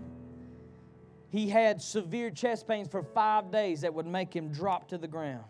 He 1.30 1.48
had 1.48 1.80
severe 1.80 2.28
chest 2.28 2.66
pains 2.66 2.88
for 2.88 3.04
five 3.04 3.52
days 3.52 3.82
that 3.82 3.94
would 3.94 4.04
make 4.04 4.34
him 4.34 4.48
drop 4.48 4.88
to 4.88 4.98
the 4.98 5.06
ground. 5.06 5.44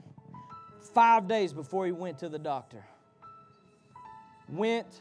Five 0.92 1.26
days 1.26 1.54
before 1.54 1.86
he 1.86 1.92
went 1.92 2.18
to 2.18 2.28
the 2.28 2.38
doctor. 2.38 2.84
Went 4.50 5.00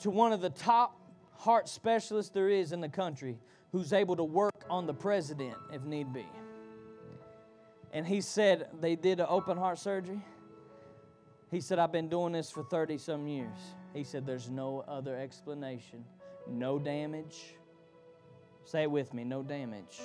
to 0.00 0.10
one 0.10 0.34
of 0.34 0.42
the 0.42 0.50
top 0.50 1.00
heart 1.38 1.66
specialists 1.66 2.30
there 2.30 2.50
is 2.50 2.72
in 2.72 2.82
the 2.82 2.90
country 2.90 3.38
who's 3.72 3.94
able 3.94 4.16
to 4.16 4.24
work 4.24 4.66
on 4.68 4.86
the 4.86 4.92
president 4.92 5.56
if 5.72 5.82
need 5.84 6.12
be. 6.12 6.26
And 7.90 8.06
he 8.06 8.20
said 8.20 8.68
they 8.82 8.96
did 8.96 9.18
an 9.18 9.26
open 9.30 9.56
heart 9.56 9.78
surgery. 9.78 10.20
He 11.50 11.62
said, 11.62 11.78
I've 11.78 11.92
been 11.92 12.10
doing 12.10 12.34
this 12.34 12.50
for 12.50 12.64
30 12.64 12.98
some 12.98 13.26
years. 13.26 13.56
He 13.96 14.04
said, 14.04 14.26
There's 14.26 14.48
no 14.50 14.84
other 14.86 15.16
explanation, 15.16 16.04
no 16.48 16.78
damage 16.78 17.56
Say 18.66 18.82
it 18.82 18.90
with 18.90 19.14
me 19.14 19.22
no 19.22 19.44
damage. 19.44 20.00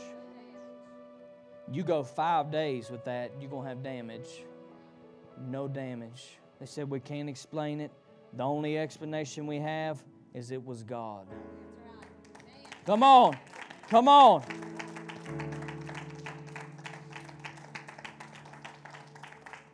You 1.71 1.81
go 1.81 2.03
five 2.03 2.51
days 2.51 2.91
with 2.91 3.03
that, 3.05 3.31
you're 3.39 3.49
going 3.49 3.63
to 3.63 3.69
have 3.69 3.81
damage. 3.81 4.43
No 5.39 5.67
damage. 5.67 6.37
They 6.59 6.67
said 6.67 6.87
we 6.87 6.99
can't 6.99 7.27
explain 7.27 7.81
it. 7.81 7.91
The 8.33 8.43
only 8.43 8.77
explanation 8.77 9.47
we 9.47 9.57
have 9.57 10.03
is 10.35 10.51
it 10.51 10.63
was 10.63 10.83
God. 10.83 11.25
Come 12.85 13.01
on. 13.01 13.35
Come 13.89 14.07
on. 14.07 14.43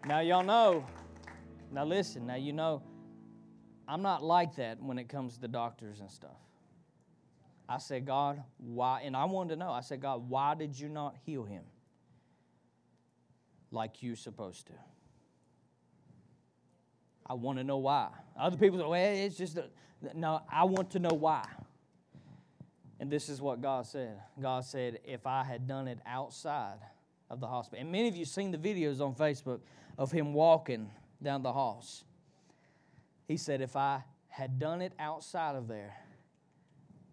Now, 0.06 0.22
y'all 0.22 0.44
know. 0.44 0.86
Now, 1.74 1.84
listen. 1.84 2.26
Now, 2.26 2.36
you 2.36 2.54
know, 2.54 2.82
I'm 3.88 4.02
not 4.02 4.24
like 4.24 4.56
that 4.58 4.82
when 4.82 4.98
it 5.00 5.08
comes 5.08 5.38
to 5.38 5.48
doctors 5.48 6.00
and 6.00 6.12
stuff. 6.12 6.38
I 7.70 7.78
said, 7.78 8.06
God, 8.06 8.42
why? 8.58 9.02
And 9.02 9.16
I 9.16 9.26
wanted 9.26 9.52
to 9.52 9.56
know. 9.58 9.72
I 9.72 9.82
said, 9.82 10.02
God, 10.02 10.30
why 10.30 10.56
did 10.56 10.80
you 10.80 10.90
not 10.90 11.16
heal 11.26 11.44
him 11.44 11.64
like 13.72 14.02
you're 14.02 14.16
supposed 14.16 14.68
to? 14.68 14.74
I 17.26 17.34
want 17.34 17.58
to 17.58 17.64
know 17.64 17.78
why. 17.78 18.10
Other 18.40 18.58
people 18.58 18.80
say, 18.80 18.86
well, 18.86 19.16
it's 19.16 19.38
just, 19.38 19.58
a, 19.58 19.66
no, 20.14 20.42
I 20.50 20.64
want 20.64 20.92
to 20.92 21.00
know 21.00 21.14
why. 21.14 21.46
And 23.00 23.12
this 23.12 23.30
is 23.30 23.42
what 23.42 23.62
God 23.62 23.86
said 23.86 24.18
God 24.42 24.64
said, 24.66 25.00
if 25.06 25.28
I 25.28 25.44
had 25.44 25.68
done 25.68 25.88
it 25.88 26.00
outside 26.06 26.80
of 27.30 27.40
the 27.40 27.48
hospital, 27.48 27.82
and 27.82 27.92
many 27.92 28.08
of 28.08 28.16
you 28.16 28.26
seen 28.26 28.52
the 28.52 28.58
videos 28.58 29.02
on 29.02 29.14
Facebook 29.14 29.60
of 29.98 30.12
him 30.12 30.34
walking 30.34 30.90
down 31.22 31.44
the 31.44 31.52
halls. 31.52 32.06
He 33.28 33.38
said, 33.38 33.62
if 33.62 33.76
I 33.76 34.04
had 34.30 34.60
done 34.60 34.82
it 34.82 34.94
outside 35.00 35.56
of 35.56 35.68
there, 35.68 35.96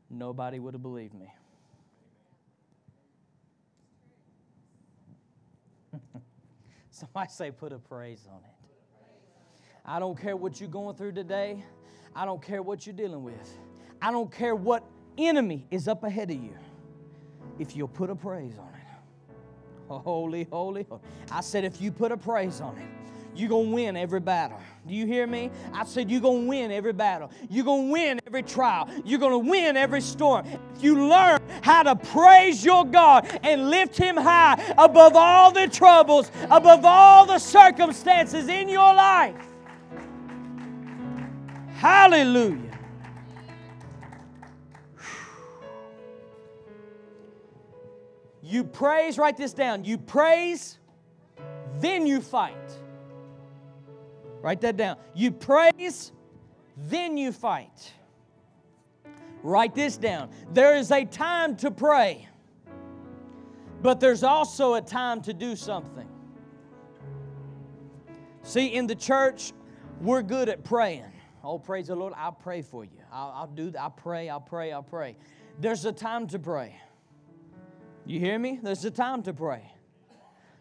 nobody 0.08 0.58
would 0.58 0.74
have 0.74 0.82
believed 0.82 1.14
me. 1.14 1.32
Somebody 6.90 7.30
say, 7.30 7.50
put 7.50 7.72
a 7.72 7.78
praise 7.78 8.28
on 8.30 8.38
it. 8.38 8.50
I 9.84 9.98
don't 9.98 10.18
care 10.18 10.36
what 10.36 10.60
you're 10.60 10.68
going 10.70 10.96
through 10.96 11.12
today. 11.12 11.64
I 12.14 12.24
don't 12.24 12.40
care 12.40 12.62
what 12.62 12.86
you're 12.86 12.94
dealing 12.94 13.24
with. 13.24 13.58
I 14.00 14.12
don't 14.12 14.30
care 14.30 14.54
what 14.54 14.84
enemy 15.18 15.66
is 15.70 15.88
up 15.88 16.04
ahead 16.04 16.30
of 16.30 16.36
you. 16.36 16.56
If 17.58 17.74
you'll 17.76 17.88
put 17.88 18.08
a 18.10 18.14
praise 18.14 18.56
on 18.58 18.68
it. 18.68 18.70
Holy, 19.88 20.44
holy, 20.44 20.84
holy. 20.88 21.00
I 21.30 21.40
said, 21.40 21.64
if 21.64 21.80
you 21.80 21.90
put 21.92 22.12
a 22.12 22.16
praise 22.16 22.60
on 22.60 22.78
it, 22.78 23.03
you're 23.34 23.48
going 23.48 23.70
to 23.70 23.74
win 23.74 23.96
every 23.96 24.20
battle. 24.20 24.58
Do 24.86 24.94
you 24.94 25.06
hear 25.06 25.26
me? 25.26 25.50
I 25.72 25.84
said, 25.84 26.10
You're 26.10 26.20
going 26.20 26.42
to 26.42 26.48
win 26.48 26.70
every 26.70 26.92
battle. 26.92 27.30
You're 27.50 27.64
going 27.64 27.88
to 27.88 27.92
win 27.92 28.20
every 28.26 28.42
trial. 28.42 28.88
You're 29.04 29.18
going 29.18 29.32
to 29.32 29.50
win 29.50 29.76
every 29.76 30.00
storm. 30.00 30.46
If 30.76 30.82
you 30.82 31.08
learn 31.08 31.40
how 31.62 31.82
to 31.84 31.96
praise 31.96 32.64
your 32.64 32.84
God 32.84 33.26
and 33.42 33.70
lift 33.70 33.96
Him 33.96 34.16
high 34.16 34.74
above 34.76 35.16
all 35.16 35.50
the 35.52 35.68
troubles, 35.68 36.30
above 36.50 36.84
all 36.84 37.26
the 37.26 37.38
circumstances 37.38 38.48
in 38.48 38.68
your 38.68 38.94
life. 38.94 39.36
Hallelujah. 41.74 42.60
You 48.42 48.62
praise, 48.62 49.18
write 49.18 49.38
this 49.38 49.54
down. 49.54 49.84
You 49.84 49.96
praise, 49.96 50.78
then 51.80 52.06
you 52.06 52.20
fight. 52.20 52.54
Write 54.44 54.60
that 54.60 54.76
down. 54.76 54.98
You 55.14 55.30
praise, 55.30 56.12
then 56.76 57.16
you 57.16 57.32
fight. 57.32 57.94
Write 59.42 59.74
this 59.74 59.96
down. 59.96 60.28
There 60.52 60.76
is 60.76 60.90
a 60.90 61.06
time 61.06 61.56
to 61.56 61.70
pray, 61.70 62.28
but 63.80 64.00
there's 64.00 64.22
also 64.22 64.74
a 64.74 64.82
time 64.82 65.22
to 65.22 65.32
do 65.32 65.56
something. 65.56 66.06
See, 68.42 68.66
in 68.66 68.86
the 68.86 68.94
church, 68.94 69.54
we're 70.02 70.20
good 70.20 70.50
at 70.50 70.62
praying. 70.62 71.10
Oh, 71.42 71.58
praise 71.58 71.86
the 71.86 71.96
Lord, 71.96 72.12
I'll 72.14 72.30
pray 72.30 72.60
for 72.60 72.84
you. 72.84 73.00
I'll, 73.10 73.32
I'll 73.34 73.46
do 73.46 73.70
that. 73.70 73.80
I'll 73.80 73.88
pray, 73.88 74.28
I'll 74.28 74.40
pray, 74.42 74.72
I'll 74.72 74.82
pray. 74.82 75.16
There's 75.58 75.86
a 75.86 75.92
time 75.92 76.26
to 76.26 76.38
pray. 76.38 76.78
You 78.04 78.20
hear 78.20 78.38
me? 78.38 78.60
There's 78.62 78.84
a 78.84 78.90
time 78.90 79.22
to 79.22 79.32
pray. 79.32 79.72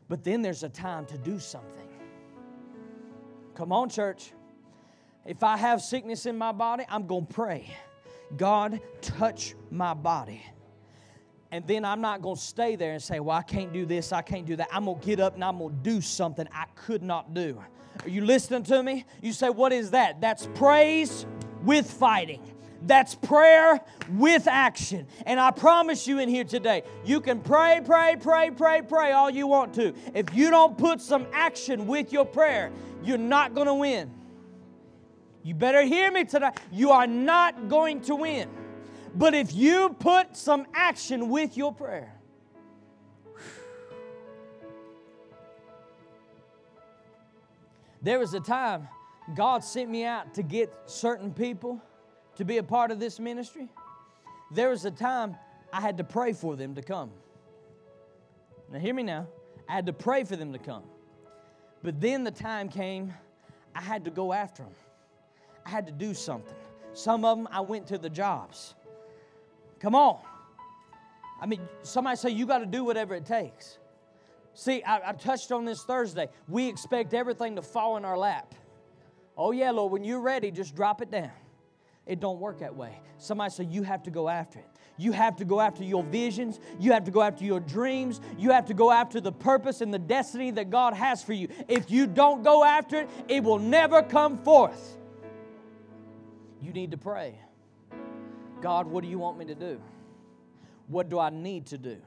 But 0.08 0.24
then 0.24 0.42
there's 0.42 0.64
a 0.64 0.70
time 0.70 1.06
to 1.08 1.18
do 1.18 1.38
something. 1.38 1.83
Come 3.56 3.72
on, 3.72 3.89
church. 3.89 4.34
If 5.26 5.43
I 5.43 5.58
have 5.58 5.82
sickness 5.82 6.26
in 6.26 6.38
my 6.38 6.51
body, 6.51 6.86
I'm 6.89 7.08
going 7.08 7.26
to 7.28 7.34
pray. 7.34 7.74
God, 8.36 8.82
touch 9.01 9.56
my 9.70 9.93
body. 9.93 10.43
And 11.51 11.66
then 11.68 11.86
I'm 11.86 12.01
not 12.01 12.22
going 12.22 12.36
to 12.36 12.41
stay 12.41 12.76
there 12.76 12.93
and 12.93 13.01
say, 13.01 13.20
Well, 13.20 13.38
I 13.38 13.43
can't 13.43 13.72
do 13.72 13.86
this, 13.86 14.12
I 14.12 14.24
can't 14.24 14.45
do 14.45 14.56
that. 14.56 14.70
I'm 14.72 14.86
going 14.86 14.99
to 14.99 15.06
get 15.06 15.20
up 15.20 15.36
and 15.36 15.43
I'm 15.43 15.60
going 15.60 15.76
to 15.76 15.84
do 15.84 16.01
something 16.01 16.47
I 16.51 16.66
could 16.76 17.04
not 17.04 17.34
do. 17.34 17.62
Are 18.01 18.10
you 18.10 18.26
listening 18.26 18.64
to 18.64 18.82
me? 18.82 19.06
You 19.22 19.34
say, 19.34 19.49
What 19.49 19.72
is 19.72 19.91
that? 19.91 20.20
That's 20.20 20.47
praise 20.56 21.28
with 21.64 21.89
fighting. 21.89 22.41
That's 22.86 23.16
prayer 23.16 23.80
with 24.12 24.48
action. 24.48 25.08
And 25.26 25.40
I 25.40 25.52
promise 25.52 26.06
you 26.06 26.20
in 26.20 26.28
here 26.28 26.44
today, 26.44 26.84
you 27.06 27.22
can 27.22 27.40
pray, 27.40 27.82
pray, 27.84 28.18
pray, 28.20 28.52
pray, 28.52 28.82
pray 28.82 29.12
all 29.14 29.30
you 29.30 29.48
want 29.48 29.74
to. 29.76 29.94
If 30.14 30.34
you 30.34 30.50
don't 30.50 30.78
put 30.78 31.00
some 31.00 31.26
action 31.32 31.88
with 31.88 32.12
your 32.12 32.26
prayer, 32.26 32.72
you're 33.04 33.18
not 33.18 33.56
going 33.56 33.68
to 33.68 33.74
win. 33.74 34.12
You 35.44 35.56
better 35.56 35.84
hear 35.84 36.12
me 36.12 36.26
tonight. 36.26 36.58
You 36.72 36.92
are 36.92 37.08
not 37.08 37.70
going 37.70 38.02
to 38.02 38.16
win. 38.16 38.50
But 39.16 39.34
if 39.34 39.54
you 39.54 39.96
put 40.00 40.36
some 40.36 40.66
action 40.74 41.30
with 41.30 41.56
your 41.56 41.74
prayer, 41.74 42.14
there 48.02 48.20
was 48.20 48.34
a 48.34 48.40
time 48.40 48.88
God 49.36 49.64
sent 49.64 49.90
me 49.90 50.04
out 50.04 50.34
to 50.34 50.44
get 50.44 50.74
certain 50.86 51.34
people 51.34 51.82
to 52.38 52.46
be 52.46 52.58
a 52.58 52.64
part 52.64 52.92
of 52.92 53.00
this 53.00 53.20
ministry. 53.20 53.70
There 54.52 54.70
was 54.70 54.86
a 54.86 54.92
time 54.92 55.36
I 55.72 55.82
had 55.82 55.98
to 55.98 56.04
pray 56.04 56.34
for 56.34 56.56
them 56.56 56.76
to 56.76 56.82
come. 56.82 57.12
Now, 58.72 58.80
hear 58.80 58.94
me 58.94 59.04
now. 59.04 59.28
I 59.68 59.74
had 59.74 59.86
to 59.86 59.94
pray 59.94 60.24
for 60.24 60.36
them 60.36 60.54
to 60.54 60.60
come. 60.60 60.84
But 61.84 62.00
then 62.00 62.24
the 62.24 62.32
time 62.32 62.70
came, 62.70 63.14
I 63.76 63.82
had 63.82 64.06
to 64.06 64.12
go 64.12 64.34
after 64.34 64.64
them. 64.64 64.74
I 65.66 65.70
had 65.70 65.86
to 65.88 65.94
do 65.94 66.14
something. 66.14 66.56
Some 66.94 67.26
of 67.26 67.38
them, 67.38 67.48
I 67.52 67.62
went 67.62 67.88
to 67.88 67.98
the 67.98 68.10
jobs. 68.10 68.76
Come 69.80 69.96
on. 69.96 70.20
I 71.42 71.46
mean, 71.46 71.62
somebody 71.82 72.16
say, 72.18 72.30
you 72.30 72.46
got 72.46 72.60
to 72.60 72.66
do 72.66 72.84
whatever 72.84 73.16
it 73.16 73.26
takes. 73.26 73.78
See, 74.54 74.84
I, 74.84 75.10
I, 75.10 75.14
touched 75.14 75.52
on 75.52 75.66
this 75.66 75.84
Thursday. 75.84 76.30
We 76.48 76.68
expect 76.68 77.14
everything 77.14 77.56
to 77.56 77.62
fall 77.62 77.98
in 77.98 78.06
our 78.06 78.18
lap. 78.18 78.54
Oh, 79.36 79.52
yeah, 79.52 79.72
Lord, 79.72 79.92
when 79.92 80.04
you're 80.04 80.22
ready, 80.22 80.52
just 80.52 80.76
drop 80.76 81.02
it 81.02 81.10
down. 81.10 81.32
It 82.06 82.20
don't 82.20 82.39
work 82.39 82.60
that 82.60 82.76
way. 82.76 82.99
Somebody 83.18 83.51
say, 83.51 83.64
you 83.64 83.84
have 83.84 84.04
to 84.04 84.12
go 84.12 84.28
after 84.28 84.60
it. 84.60 84.68
You 84.97 85.12
have 85.14 85.38
to 85.38 85.45
go 85.45 85.60
after 85.60 85.84
your 85.84 86.04
visions. 86.04 86.60
You 86.80 86.91
have 86.91 87.06
to 87.06 87.12
go 87.12 87.22
after 87.22 87.45
your 87.45 87.60
dreams. 87.60 88.20
You 88.38 88.51
have 88.51 88.66
to 88.66 88.74
go 88.74 88.91
after 88.91 89.22
the 89.22 89.32
purpose 89.32 89.82
and 89.82 89.93
the 89.93 89.99
destiny 89.99 90.51
that 90.51 90.70
God 90.70 90.93
has 90.93 91.24
for 91.24 91.34
you. 91.34 91.47
If 91.68 91.89
you 91.89 92.06
don't 92.06 92.43
go 92.43 92.64
after 92.64 93.01
it, 93.01 93.10
it 93.28 93.43
will 93.43 93.60
never 93.60 94.04
come 94.04 94.38
forth. 94.38 94.97
You 96.62 96.74
need 96.74 96.91
to 96.91 96.97
pray. 96.97 97.39
God, 98.62 98.88
what 98.88 99.04
do 99.04 99.10
you 99.10 99.18
want 99.18 99.38
me 99.38 99.45
to 99.45 99.56
do? 99.56 99.82
What 100.88 101.10
do 101.10 101.20
I 101.20 101.30
need 101.30 101.68
to 101.68 101.78
do? 101.78 101.97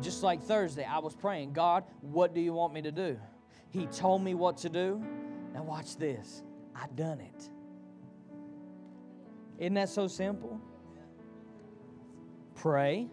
Just 0.00 0.22
like 0.22 0.42
Thursday, 0.42 0.84
I 0.84 0.98
was 0.98 1.14
praying, 1.14 1.52
God, 1.52 1.84
what 2.00 2.34
do 2.34 2.40
you 2.40 2.52
want 2.52 2.72
me 2.72 2.82
to 2.82 2.92
do? 2.92 3.18
He 3.70 3.86
told 3.86 4.22
me 4.22 4.34
what 4.34 4.58
to 4.58 4.68
do. 4.68 5.02
Now, 5.54 5.62
watch 5.62 5.96
this. 5.96 6.42
I 6.74 6.86
done 6.94 7.20
it. 7.20 7.50
Isn't 9.58 9.74
that 9.74 9.88
so 9.88 10.06
simple? 10.06 10.60
Pray. 12.54 13.08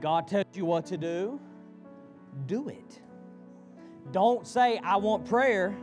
God 0.00 0.26
tells 0.26 0.46
you 0.54 0.64
what 0.64 0.86
to 0.86 0.96
do, 0.96 1.40
do 2.46 2.68
it. 2.68 3.00
Don't 4.12 4.46
say, 4.46 4.78
I 4.78 4.96
want 4.96 5.26
prayer. 5.26 5.76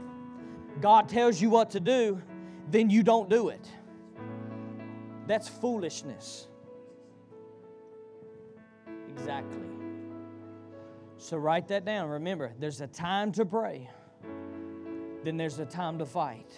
God 0.82 1.08
tells 1.08 1.42
you 1.42 1.50
what 1.50 1.70
to 1.72 1.80
do, 1.80 2.22
then 2.70 2.90
you 2.90 3.04
don't 3.04 3.30
do 3.30 3.50
it. 3.50 3.68
That's 5.28 5.48
foolishness. 5.48 6.48
Exactly. 9.10 9.68
So 11.18 11.38
write 11.38 11.68
that 11.70 11.84
down. 11.84 12.10
Remember, 12.10 12.54
there's 12.60 12.82
a 12.82 12.88
time 12.88 13.32
to 13.34 13.46
pray, 13.46 13.90
then 15.24 15.38
there's 15.38 15.60
a 15.60 15.66
time 15.66 15.98
to 16.00 16.06
fight. 16.06 16.52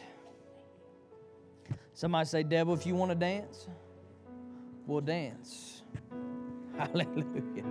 Somebody 1.99 2.27
say, 2.27 2.43
Devil, 2.43 2.75
if 2.75 2.85
you 2.85 2.95
want 2.95 3.11
to 3.11 3.15
dance, 3.15 3.67
we'll 4.87 5.01
dance. 5.01 5.83
Hallelujah. 6.77 7.65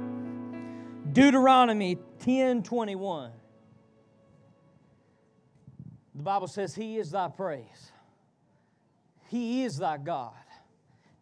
Deuteronomy 1.11 1.97
10 2.19 2.63
21. 2.63 3.31
The 6.15 6.23
Bible 6.23 6.47
says, 6.47 6.75
He 6.75 6.99
is 6.99 7.11
thy 7.13 7.29
praise. 7.29 7.91
He 9.31 9.65
is 9.65 9.79
thy 9.79 9.97
God 9.97 10.35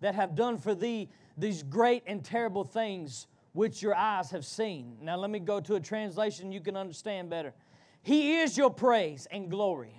that 0.00 0.16
have 0.16 0.34
done 0.34 0.58
for 0.58 0.74
thee 0.74 1.08
these 1.38 1.62
great 1.62 2.02
and 2.08 2.24
terrible 2.24 2.64
things 2.64 3.28
which 3.52 3.82
your 3.82 3.94
eyes 3.94 4.32
have 4.32 4.44
seen. 4.44 4.96
Now, 5.00 5.16
let 5.16 5.30
me 5.30 5.38
go 5.38 5.60
to 5.60 5.76
a 5.76 5.80
translation 5.80 6.50
you 6.50 6.60
can 6.60 6.76
understand 6.76 7.30
better. 7.30 7.54
He 8.02 8.40
is 8.40 8.58
your 8.58 8.70
praise 8.70 9.28
and 9.30 9.48
glory 9.48 9.94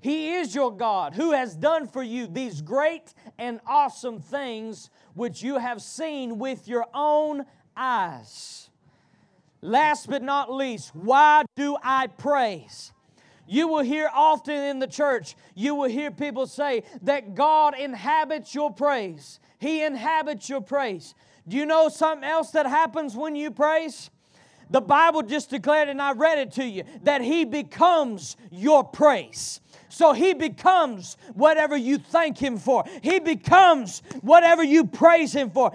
he 0.00 0.34
is 0.34 0.54
your 0.54 0.74
God 0.74 1.14
who 1.14 1.32
has 1.32 1.56
done 1.56 1.86
for 1.88 2.02
you 2.02 2.26
these 2.26 2.62
great 2.62 3.14
and 3.38 3.60
awesome 3.66 4.20
things 4.20 4.90
which 5.14 5.42
you 5.42 5.58
have 5.58 5.82
seen 5.82 6.38
with 6.38 6.68
your 6.68 6.86
own 6.94 7.44
eyes. 7.76 8.70
Last 9.60 10.08
but 10.08 10.22
not 10.22 10.52
least, 10.52 10.94
why 10.94 11.44
do 11.56 11.76
I 11.82 12.06
praise? 12.06 12.92
You 13.48 13.66
will 13.66 13.82
hear 13.82 14.08
often 14.14 14.54
in 14.54 14.78
the 14.78 14.86
church, 14.86 15.34
you 15.54 15.74
will 15.74 15.88
hear 15.88 16.10
people 16.10 16.46
say 16.46 16.84
that 17.02 17.34
God 17.34 17.76
inhabits 17.76 18.54
your 18.54 18.72
praise. 18.72 19.40
He 19.58 19.82
inhabits 19.82 20.48
your 20.48 20.60
praise. 20.60 21.14
Do 21.48 21.56
you 21.56 21.66
know 21.66 21.88
something 21.88 22.28
else 22.28 22.50
that 22.50 22.66
happens 22.66 23.16
when 23.16 23.34
you 23.34 23.50
praise? 23.50 24.10
The 24.70 24.82
Bible 24.82 25.22
just 25.22 25.48
declared, 25.48 25.88
and 25.88 26.00
I 26.00 26.12
read 26.12 26.38
it 26.38 26.52
to 26.52 26.64
you, 26.64 26.84
that 27.02 27.22
He 27.22 27.46
becomes 27.46 28.36
your 28.50 28.84
praise. 28.84 29.60
So 29.88 30.12
he 30.12 30.34
becomes 30.34 31.16
whatever 31.34 31.76
you 31.76 31.98
thank 31.98 32.38
him 32.38 32.58
for. 32.58 32.84
He 33.02 33.18
becomes 33.18 34.02
whatever 34.20 34.62
you 34.62 34.86
praise 34.86 35.32
him 35.32 35.50
for. 35.50 35.72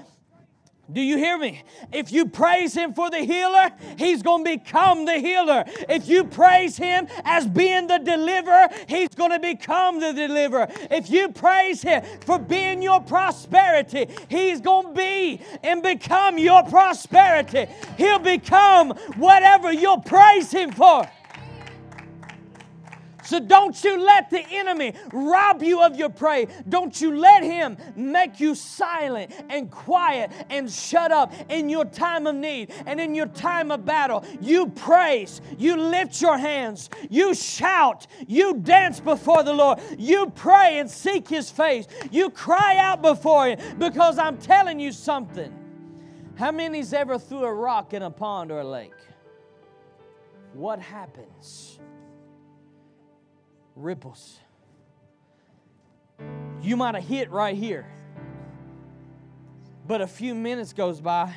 Do 0.92 1.02
you 1.02 1.18
hear 1.18 1.38
me? 1.38 1.64
If 1.94 2.12
you 2.12 2.28
praise 2.28 2.74
Him 2.74 2.94
for 2.94 3.10
the 3.10 3.20
healer, 3.20 3.72
He's 3.98 4.22
going 4.22 4.44
to 4.44 4.58
become 4.58 5.06
the 5.06 5.18
healer. 5.18 5.64
If 5.88 6.10
you 6.10 6.26
praise 6.26 6.76
Him 6.76 7.08
as 7.24 7.48
being 7.48 7.88
the 7.88 8.00
deliverer, 8.00 8.68
He's 8.90 9.10
going 9.10 9.32
to 9.32 9.40
become 9.40 10.02
the 10.02 10.12
deliverer. 10.12 10.68
If 10.92 11.10
you 11.10 11.30
praise 11.30 11.82
Him 11.82 12.04
for 12.26 12.38
being 12.38 12.82
your 12.82 13.00
prosperity, 13.00 14.08
He's 14.28 14.60
going 14.60 14.88
to 14.88 14.94
be 14.94 15.42
and 15.64 15.82
become 15.82 16.38
your 16.38 16.64
prosperity. 16.64 17.68
He'll 17.98 18.20
become 18.20 18.90
whatever 19.16 19.72
you'll 19.72 20.02
praise 20.02 20.52
Him 20.52 20.74
for. 20.74 21.10
So 23.24 23.40
don't 23.40 23.82
you 23.84 24.00
let 24.00 24.30
the 24.30 24.46
enemy 24.52 24.94
rob 25.12 25.64
you 25.64 25.82
of 25.82 25.96
your 25.96 26.10
prey. 26.10 26.48
Don't 26.68 27.00
you 27.00 27.16
let 27.16 27.44
him 27.44 27.78
make 27.96 28.40
you 28.40 28.56
silent 28.56 29.34
and 29.50 29.72
quiet 29.72 30.32
and 30.50 30.70
shut 30.70 31.12
up 31.12 31.34
in 31.50 31.70
your 31.70 31.86
time 31.86 32.28
of 32.28 32.36
need 32.36 32.72
and 32.86 33.00
in 33.00 33.16
your 33.16 33.28
time 33.28 33.72
of 33.72 33.86
battle. 33.86 34.26
You 34.42 34.68
praise, 34.68 35.42
you 35.58 35.78
lift 35.78 36.22
your 36.22 36.38
hands, 36.38 36.90
you 37.10 37.34
shout, 37.34 38.08
you 38.28 38.56
dance 38.56 39.00
before 39.00 39.44
the 39.44 39.54
Lord, 39.54 39.80
you 39.98 40.30
pray 40.32 40.80
and 40.80 40.90
seek 40.90 41.28
his 41.28 41.50
face, 41.50 41.88
you 42.12 42.30
cry 42.30 42.78
out 42.78 43.02
before 43.02 43.48
him 43.48 43.60
because 43.78 44.18
I'm 44.18 44.38
telling 44.38 44.80
you 44.80 44.92
something. 44.92 45.54
How 46.36 46.52
many's 46.52 46.94
ever 46.94 47.20
threw 47.20 47.44
a 47.44 47.54
rock 47.54 47.94
in 47.94 48.02
a 48.02 48.12
pond 48.12 48.52
or 48.52 48.60
a 48.60 48.68
lake? 48.68 48.92
What 50.54 50.80
happens? 50.80 51.73
Ripples. 53.76 54.40
You 56.62 56.78
might 56.78 56.96
have 56.96 57.04
hit 57.04 57.30
right 57.32 57.56
here, 57.56 57.86
but 59.88 60.02
a 60.02 60.08
few 60.08 60.34
minutes 60.34 60.74
goes 60.74 61.02
by 61.02 61.34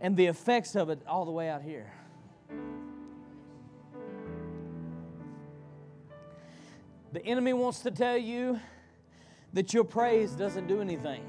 and 0.00 0.16
the 0.16 0.26
effects 0.26 0.76
of 0.76 0.90
it 0.90 1.00
all 1.06 1.24
the 1.24 1.30
way 1.30 1.48
out 1.48 1.62
here. 1.62 1.90
The 7.12 7.24
enemy 7.24 7.52
wants 7.52 7.80
to 7.80 7.90
tell 7.90 8.16
you 8.16 8.60
that 9.52 9.74
your 9.74 9.84
praise 9.84 10.32
doesn't 10.32 10.68
do 10.68 10.80
anything. 10.80 11.24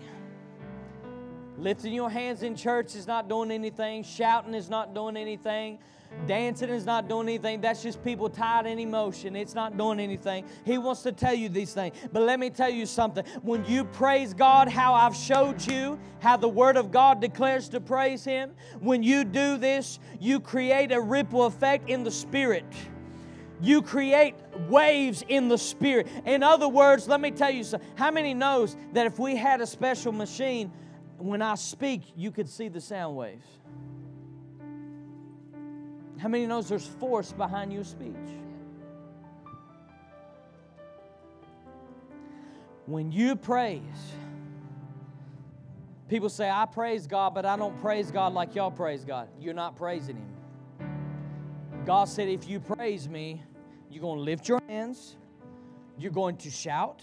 Lifting 1.62 1.93
your 1.93 2.09
hands 2.09 2.41
in 2.41 2.55
church 2.55 2.95
is 2.95 3.05
not 3.05 3.30
doing 3.30 3.51
anything. 3.51 4.03
Shouting 4.03 4.55
is 4.55 4.68
not 4.68 4.95
doing 4.95 5.16
anything. 5.16 5.78
Dancing 6.26 6.70
is 6.70 6.88
not 6.88 7.07
doing 7.07 7.30
anything. 7.30 7.62
That's 7.62 7.84
just 7.84 8.03
people 8.03 8.30
tied 8.30 8.66
in 8.66 8.80
emotion. 8.80 9.36
It's 9.36 9.53
not 9.53 9.78
doing 9.78 9.99
anything. 9.99 10.45
He 10.66 10.80
wants 10.80 11.03
to 11.03 11.12
tell 11.12 11.36
you 11.36 11.49
these 11.49 11.72
things. 11.72 11.95
But 12.12 12.24
let 12.24 12.39
me 12.39 12.49
tell 12.49 12.72
you 12.72 12.88
something. 12.88 13.24
When 13.43 13.64
you 13.66 13.86
praise 13.86 14.34
God, 14.34 14.70
how 14.70 14.95
I've 14.95 15.16
showed 15.16 15.62
you 15.68 15.99
how 16.20 16.36
the 16.36 16.49
Word 16.49 16.78
of 16.78 16.91
God 16.91 17.22
declares 17.22 17.70
to 17.70 17.80
praise 17.80 18.24
Him, 18.24 18.55
when 18.80 19.03
you 19.03 19.24
do 19.24 19.55
this, 19.57 19.99
you 20.20 20.39
create 20.39 20.91
a 20.91 20.99
ripple 20.99 21.45
effect 21.45 21.91
in 21.91 22.03
the 22.03 22.12
Spirit. 22.12 22.66
You 23.62 23.84
create 23.84 24.34
waves 24.68 25.24
in 25.28 25.47
the 25.47 25.59
Spirit. 25.59 26.07
In 26.26 26.41
other 26.41 26.68
words, 26.68 27.07
let 27.07 27.22
me 27.22 27.30
tell 27.30 27.51
you 27.51 27.64
something. 27.64 27.88
How 27.93 28.09
many 28.09 28.34
knows 28.34 28.76
that 28.93 29.05
if 29.05 29.20
we 29.20 29.36
had 29.36 29.62
a 29.62 29.68
special 29.68 30.12
machine, 30.12 30.72
when 31.24 31.41
I 31.41 31.55
speak, 31.55 32.01
you 32.15 32.32
could 32.32 32.49
see 32.49 32.67
the 32.67 32.82
sound 32.82 33.15
waves? 33.15 33.45
How 36.19 36.28
many 36.28 36.45
knows 36.45 36.69
there's 36.69 36.86
force 36.86 37.32
behind 37.32 37.74
your 37.74 37.84
speech? 37.84 38.15
When 42.86 43.11
you 43.11 43.36
praise, 43.36 43.82
people 46.09 46.30
say, 46.30 46.49
I 46.49 46.65
praise 46.65 47.07
God, 47.07 47.34
but 47.34 47.45
I 47.45 47.55
don't 47.55 47.80
praise 47.82 48.11
God 48.11 48.34
like 48.34 48.53
y'all 48.55 48.72
praise 48.72 49.03
God. 49.03 49.30
You're 49.39 49.53
not 49.53 49.76
praising 49.76 50.17
Him. 50.17 51.86
God 51.86 52.05
said, 52.05 52.28
if 52.28 52.47
you 52.47 52.59
praise 52.59 53.07
me, 53.09 53.43
you're 53.89 54.01
going 54.01 54.17
to 54.17 54.24
lift 54.24 54.47
your 54.47 54.61
hands, 54.67 55.15
you're 55.97 56.11
going 56.11 56.38
to 56.38 56.51
shout, 56.51 57.01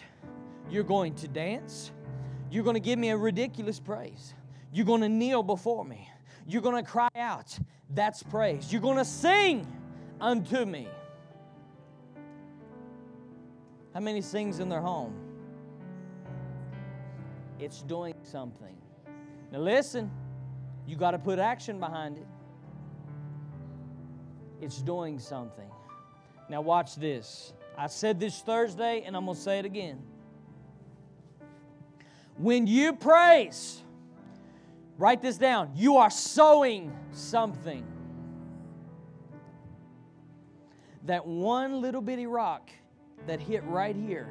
you're 0.70 0.84
going 0.84 1.14
to 1.16 1.28
dance, 1.28 1.90
you're 2.50 2.64
going 2.64 2.74
to 2.74 2.80
give 2.80 2.98
me 2.98 3.10
a 3.10 3.16
ridiculous 3.16 3.80
praise, 3.80 4.34
you're 4.72 4.86
going 4.86 5.02
to 5.02 5.08
kneel 5.08 5.42
before 5.42 5.84
me, 5.84 6.08
you're 6.46 6.62
going 6.62 6.82
to 6.82 6.88
cry 6.88 7.10
out. 7.16 7.58
That's 7.90 8.22
praise. 8.22 8.70
You're 8.70 8.82
going 8.82 8.98
to 8.98 9.04
sing 9.04 9.66
unto 10.20 10.64
me. 10.64 10.88
How 13.94 14.00
many 14.00 14.20
sings 14.20 14.60
in 14.60 14.68
their 14.68 14.80
home? 14.80 15.14
It's 17.58 17.82
doing 17.82 18.14
something. 18.22 18.76
Now 19.50 19.60
listen, 19.60 20.10
you 20.86 20.96
got 20.96 21.12
to 21.12 21.18
put 21.18 21.38
action 21.38 21.80
behind 21.80 22.18
it. 22.18 22.26
It's 24.60 24.82
doing 24.82 25.18
something. 25.18 25.70
Now 26.48 26.60
watch 26.60 26.96
this. 26.96 27.52
I 27.76 27.86
said 27.86 28.20
this 28.20 28.40
Thursday 28.40 29.02
and 29.06 29.16
I'm 29.16 29.24
going 29.24 29.36
to 29.36 29.42
say 29.42 29.58
it 29.58 29.64
again. 29.64 30.02
When 32.38 32.66
you 32.66 32.92
praise, 32.94 33.82
Write 34.98 35.22
this 35.22 35.38
down. 35.38 35.70
You 35.76 35.98
are 35.98 36.10
sowing 36.10 36.92
something. 37.12 37.86
That 41.04 41.24
one 41.24 41.80
little 41.80 42.02
bitty 42.02 42.26
rock 42.26 42.68
that 43.28 43.40
hit 43.40 43.62
right 43.64 43.94
here 43.94 44.28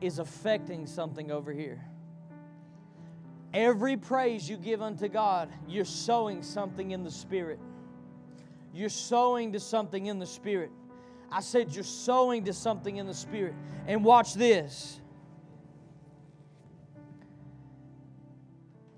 is 0.00 0.18
affecting 0.18 0.86
something 0.86 1.30
over 1.30 1.52
here. 1.52 1.80
Every 3.54 3.96
praise 3.96 4.50
you 4.50 4.56
give 4.56 4.82
unto 4.82 5.08
God, 5.08 5.48
you're 5.68 5.84
sowing 5.84 6.42
something 6.42 6.90
in 6.90 7.04
the 7.04 7.10
Spirit. 7.10 7.60
You're 8.74 8.88
sowing 8.88 9.52
to 9.52 9.60
something 9.60 10.06
in 10.06 10.18
the 10.18 10.26
Spirit. 10.26 10.72
I 11.30 11.40
said 11.40 11.72
you're 11.72 11.84
sowing 11.84 12.44
to 12.46 12.52
something 12.52 12.96
in 12.96 13.06
the 13.06 13.14
Spirit. 13.14 13.54
And 13.86 14.04
watch 14.04 14.34
this. 14.34 15.00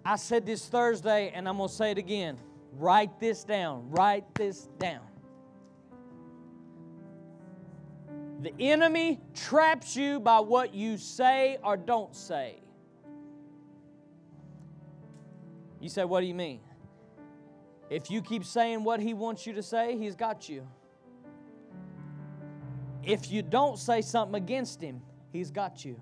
I 0.04 0.16
said 0.16 0.44
this 0.44 0.66
Thursday, 0.66 1.32
and 1.34 1.48
I'm 1.48 1.56
going 1.56 1.68
to 1.68 1.74
say 1.74 1.90
it 1.90 1.98
again. 1.98 2.36
Write 2.72 3.18
this 3.18 3.44
down. 3.44 3.90
Write 3.90 4.24
this 4.34 4.68
down. 4.78 5.00
The 8.42 8.52
enemy 8.60 9.20
traps 9.34 9.96
you 9.96 10.20
by 10.20 10.40
what 10.40 10.74
you 10.74 10.98
say 10.98 11.56
or 11.62 11.78
don't 11.78 12.14
say. 12.14 12.56
You 15.80 15.88
say, 15.88 16.04
What 16.04 16.20
do 16.20 16.26
you 16.26 16.34
mean? 16.34 16.60
If 17.88 18.10
you 18.10 18.20
keep 18.20 18.44
saying 18.44 18.84
what 18.84 19.00
he 19.00 19.14
wants 19.14 19.46
you 19.46 19.54
to 19.54 19.62
say, 19.62 19.96
he's 19.96 20.16
got 20.16 20.48
you. 20.48 20.66
If 23.02 23.30
you 23.30 23.42
don't 23.42 23.78
say 23.78 24.02
something 24.02 24.34
against 24.34 24.80
him, 24.80 25.00
he's 25.32 25.50
got 25.50 25.84
you. 25.84 26.00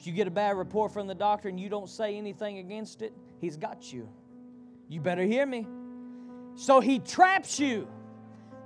If 0.00 0.06
you 0.06 0.14
get 0.14 0.26
a 0.26 0.30
bad 0.30 0.56
report 0.56 0.92
from 0.92 1.06
the 1.08 1.14
doctor 1.14 1.50
and 1.50 1.60
you 1.60 1.68
don't 1.68 1.86
say 1.86 2.16
anything 2.16 2.56
against 2.56 3.02
it, 3.02 3.12
he's 3.38 3.58
got 3.58 3.92
you. 3.92 4.08
You 4.88 4.98
better 4.98 5.24
hear 5.24 5.44
me. 5.44 5.66
So 6.54 6.80
he 6.80 7.00
traps 7.00 7.60
you 7.60 7.86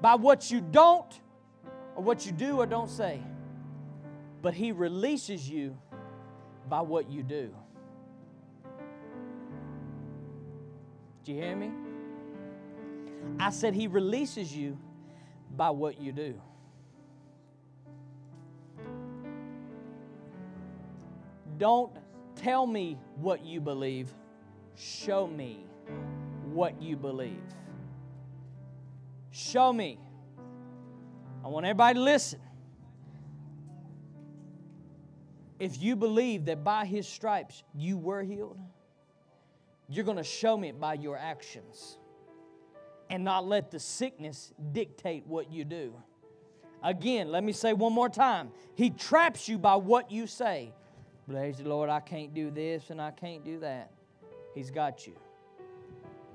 by 0.00 0.14
what 0.14 0.52
you 0.52 0.60
don't 0.60 1.12
or 1.96 2.04
what 2.04 2.24
you 2.24 2.30
do 2.30 2.60
or 2.60 2.66
don't 2.66 2.88
say. 2.88 3.20
But 4.42 4.54
he 4.54 4.70
releases 4.70 5.50
you 5.50 5.76
by 6.68 6.82
what 6.82 7.10
you 7.10 7.24
do. 7.24 7.52
Do 11.24 11.32
you 11.32 11.42
hear 11.42 11.56
me? 11.56 11.72
I 13.40 13.50
said 13.50 13.74
he 13.74 13.88
releases 13.88 14.56
you 14.56 14.78
by 15.56 15.70
what 15.70 16.00
you 16.00 16.12
do. 16.12 16.40
Don't 21.58 21.92
tell 22.36 22.66
me 22.66 22.98
what 23.16 23.44
you 23.44 23.60
believe, 23.60 24.12
show 24.76 25.26
me 25.26 25.64
what 26.52 26.80
you 26.80 26.96
believe. 26.96 27.42
Show 29.30 29.72
me. 29.72 29.98
I 31.44 31.48
want 31.48 31.66
everybody 31.66 31.94
to 31.94 32.02
listen. 32.02 32.40
If 35.58 35.80
you 35.80 35.96
believe 35.96 36.46
that 36.46 36.64
by 36.64 36.84
his 36.84 37.06
stripes 37.06 37.62
you 37.74 37.96
were 37.96 38.22
healed, 38.22 38.58
you're 39.88 40.04
going 40.04 40.16
to 40.16 40.24
show 40.24 40.56
me 40.56 40.68
it 40.68 40.80
by 40.80 40.94
your 40.94 41.16
actions 41.16 41.98
and 43.10 43.24
not 43.24 43.46
let 43.46 43.70
the 43.70 43.78
sickness 43.78 44.52
dictate 44.72 45.26
what 45.26 45.50
you 45.52 45.64
do. 45.64 45.94
Again, 46.82 47.30
let 47.30 47.44
me 47.44 47.52
say 47.52 47.72
one 47.72 47.92
more 47.92 48.08
time. 48.08 48.50
He 48.74 48.90
traps 48.90 49.48
you 49.48 49.58
by 49.58 49.76
what 49.76 50.10
you 50.10 50.26
say. 50.26 50.72
Praise 51.28 51.56
the 51.58 51.68
Lord, 51.68 51.88
I 51.88 52.00
can't 52.00 52.34
do 52.34 52.50
this 52.50 52.90
and 52.90 53.00
I 53.00 53.10
can't 53.10 53.44
do 53.44 53.60
that. 53.60 53.90
He's 54.54 54.70
got 54.70 55.06
you. 55.06 55.14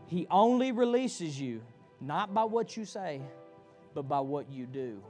He 0.07 0.25
only 0.31 0.71
releases 0.71 1.39
you 1.39 1.61
not 2.01 2.33
by 2.33 2.43
what 2.43 2.75
you 2.75 2.85
say, 2.85 3.21
but 3.93 4.07
by 4.07 4.19
what 4.19 4.49
you 4.51 4.65
do. 4.65 5.03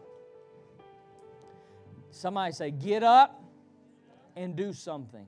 Somebody 2.11 2.51
say, 2.51 2.71
Get 2.71 3.03
up 3.03 3.41
and 4.35 4.55
do 4.55 4.73
something. 4.73 5.27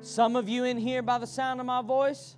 Some 0.00 0.36
of 0.36 0.48
you 0.48 0.64
in 0.64 0.76
here, 0.76 1.02
by 1.02 1.18
the 1.18 1.26
sound 1.26 1.58
of 1.60 1.66
my 1.66 1.82
voice, 1.82 2.36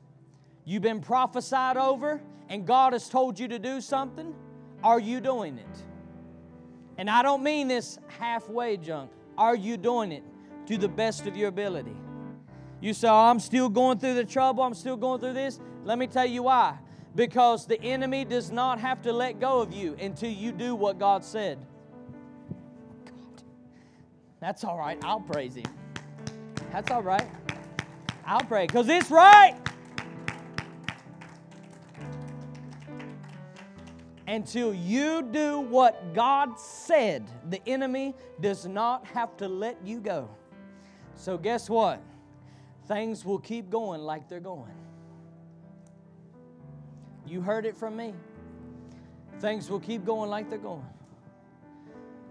you've 0.64 0.82
been 0.82 1.00
prophesied 1.00 1.76
over, 1.76 2.20
and 2.48 2.66
God 2.66 2.92
has 2.92 3.08
told 3.08 3.38
you 3.38 3.48
to 3.48 3.58
do 3.58 3.80
something. 3.80 4.34
Are 4.82 5.00
you 5.00 5.20
doing 5.20 5.58
it? 5.58 5.87
And 6.98 7.08
I 7.08 7.22
don't 7.22 7.44
mean 7.44 7.68
this 7.68 7.98
halfway 8.18 8.76
junk. 8.76 9.10
Are 9.38 9.54
you 9.54 9.76
doing 9.76 10.10
it 10.10 10.24
to 10.66 10.76
the 10.76 10.88
best 10.88 11.26
of 11.26 11.36
your 11.36 11.48
ability? 11.48 11.96
You 12.80 12.92
say, 12.92 13.08
oh, 13.08 13.14
I'm 13.14 13.40
still 13.40 13.68
going 13.68 13.98
through 13.98 14.14
the 14.14 14.24
trouble, 14.24 14.64
I'm 14.64 14.74
still 14.74 14.96
going 14.96 15.20
through 15.20 15.32
this. 15.32 15.60
Let 15.84 15.96
me 15.96 16.08
tell 16.08 16.26
you 16.26 16.42
why. 16.42 16.76
Because 17.14 17.66
the 17.66 17.80
enemy 17.82 18.24
does 18.24 18.50
not 18.50 18.80
have 18.80 19.00
to 19.02 19.12
let 19.12 19.40
go 19.40 19.60
of 19.60 19.72
you 19.72 19.96
until 20.00 20.30
you 20.30 20.52
do 20.52 20.74
what 20.74 20.98
God 20.98 21.24
said. 21.24 21.58
God. 23.04 23.42
That's 24.40 24.64
all 24.64 24.76
right. 24.76 24.98
I'll 25.02 25.20
praise 25.20 25.54
Him. 25.54 25.64
That's 26.72 26.90
all 26.90 27.02
right. 27.02 27.28
I'll 28.26 28.44
pray 28.44 28.66
because 28.66 28.88
it's 28.88 29.10
right. 29.10 29.56
Until 34.28 34.74
you 34.74 35.22
do 35.22 35.58
what 35.58 36.12
God 36.12 36.60
said, 36.60 37.24
the 37.48 37.66
enemy 37.66 38.14
does 38.42 38.66
not 38.66 39.06
have 39.06 39.34
to 39.38 39.48
let 39.48 39.78
you 39.82 40.00
go. 40.00 40.28
So, 41.14 41.38
guess 41.38 41.70
what? 41.70 42.02
Things 42.86 43.24
will 43.24 43.38
keep 43.38 43.70
going 43.70 44.02
like 44.02 44.28
they're 44.28 44.38
going. 44.38 44.74
You 47.26 47.40
heard 47.40 47.64
it 47.64 47.74
from 47.74 47.96
me. 47.96 48.12
Things 49.40 49.70
will 49.70 49.80
keep 49.80 50.04
going 50.04 50.28
like 50.28 50.50
they're 50.50 50.58
going. 50.58 50.84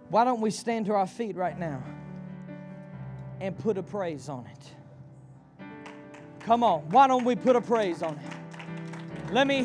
Why 0.10 0.24
don't 0.24 0.40
we 0.40 0.52
stand 0.52 0.86
to 0.86 0.94
our 0.94 1.08
feet 1.08 1.36
right 1.36 1.58
now 1.58 1.82
and 3.42 3.58
put 3.58 3.80
a 3.80 3.84
praise 3.84 4.30
on 4.30 4.46
it? 4.46 5.66
Come 6.42 6.64
on, 6.64 6.82
why 6.92 7.08
don't 7.08 7.26
we 7.26 7.36
put 7.36 7.56
a 7.56 7.62
praise 7.62 8.04
on 8.04 8.14
it? 8.14 8.38
Let 9.34 9.48
me 9.48 9.56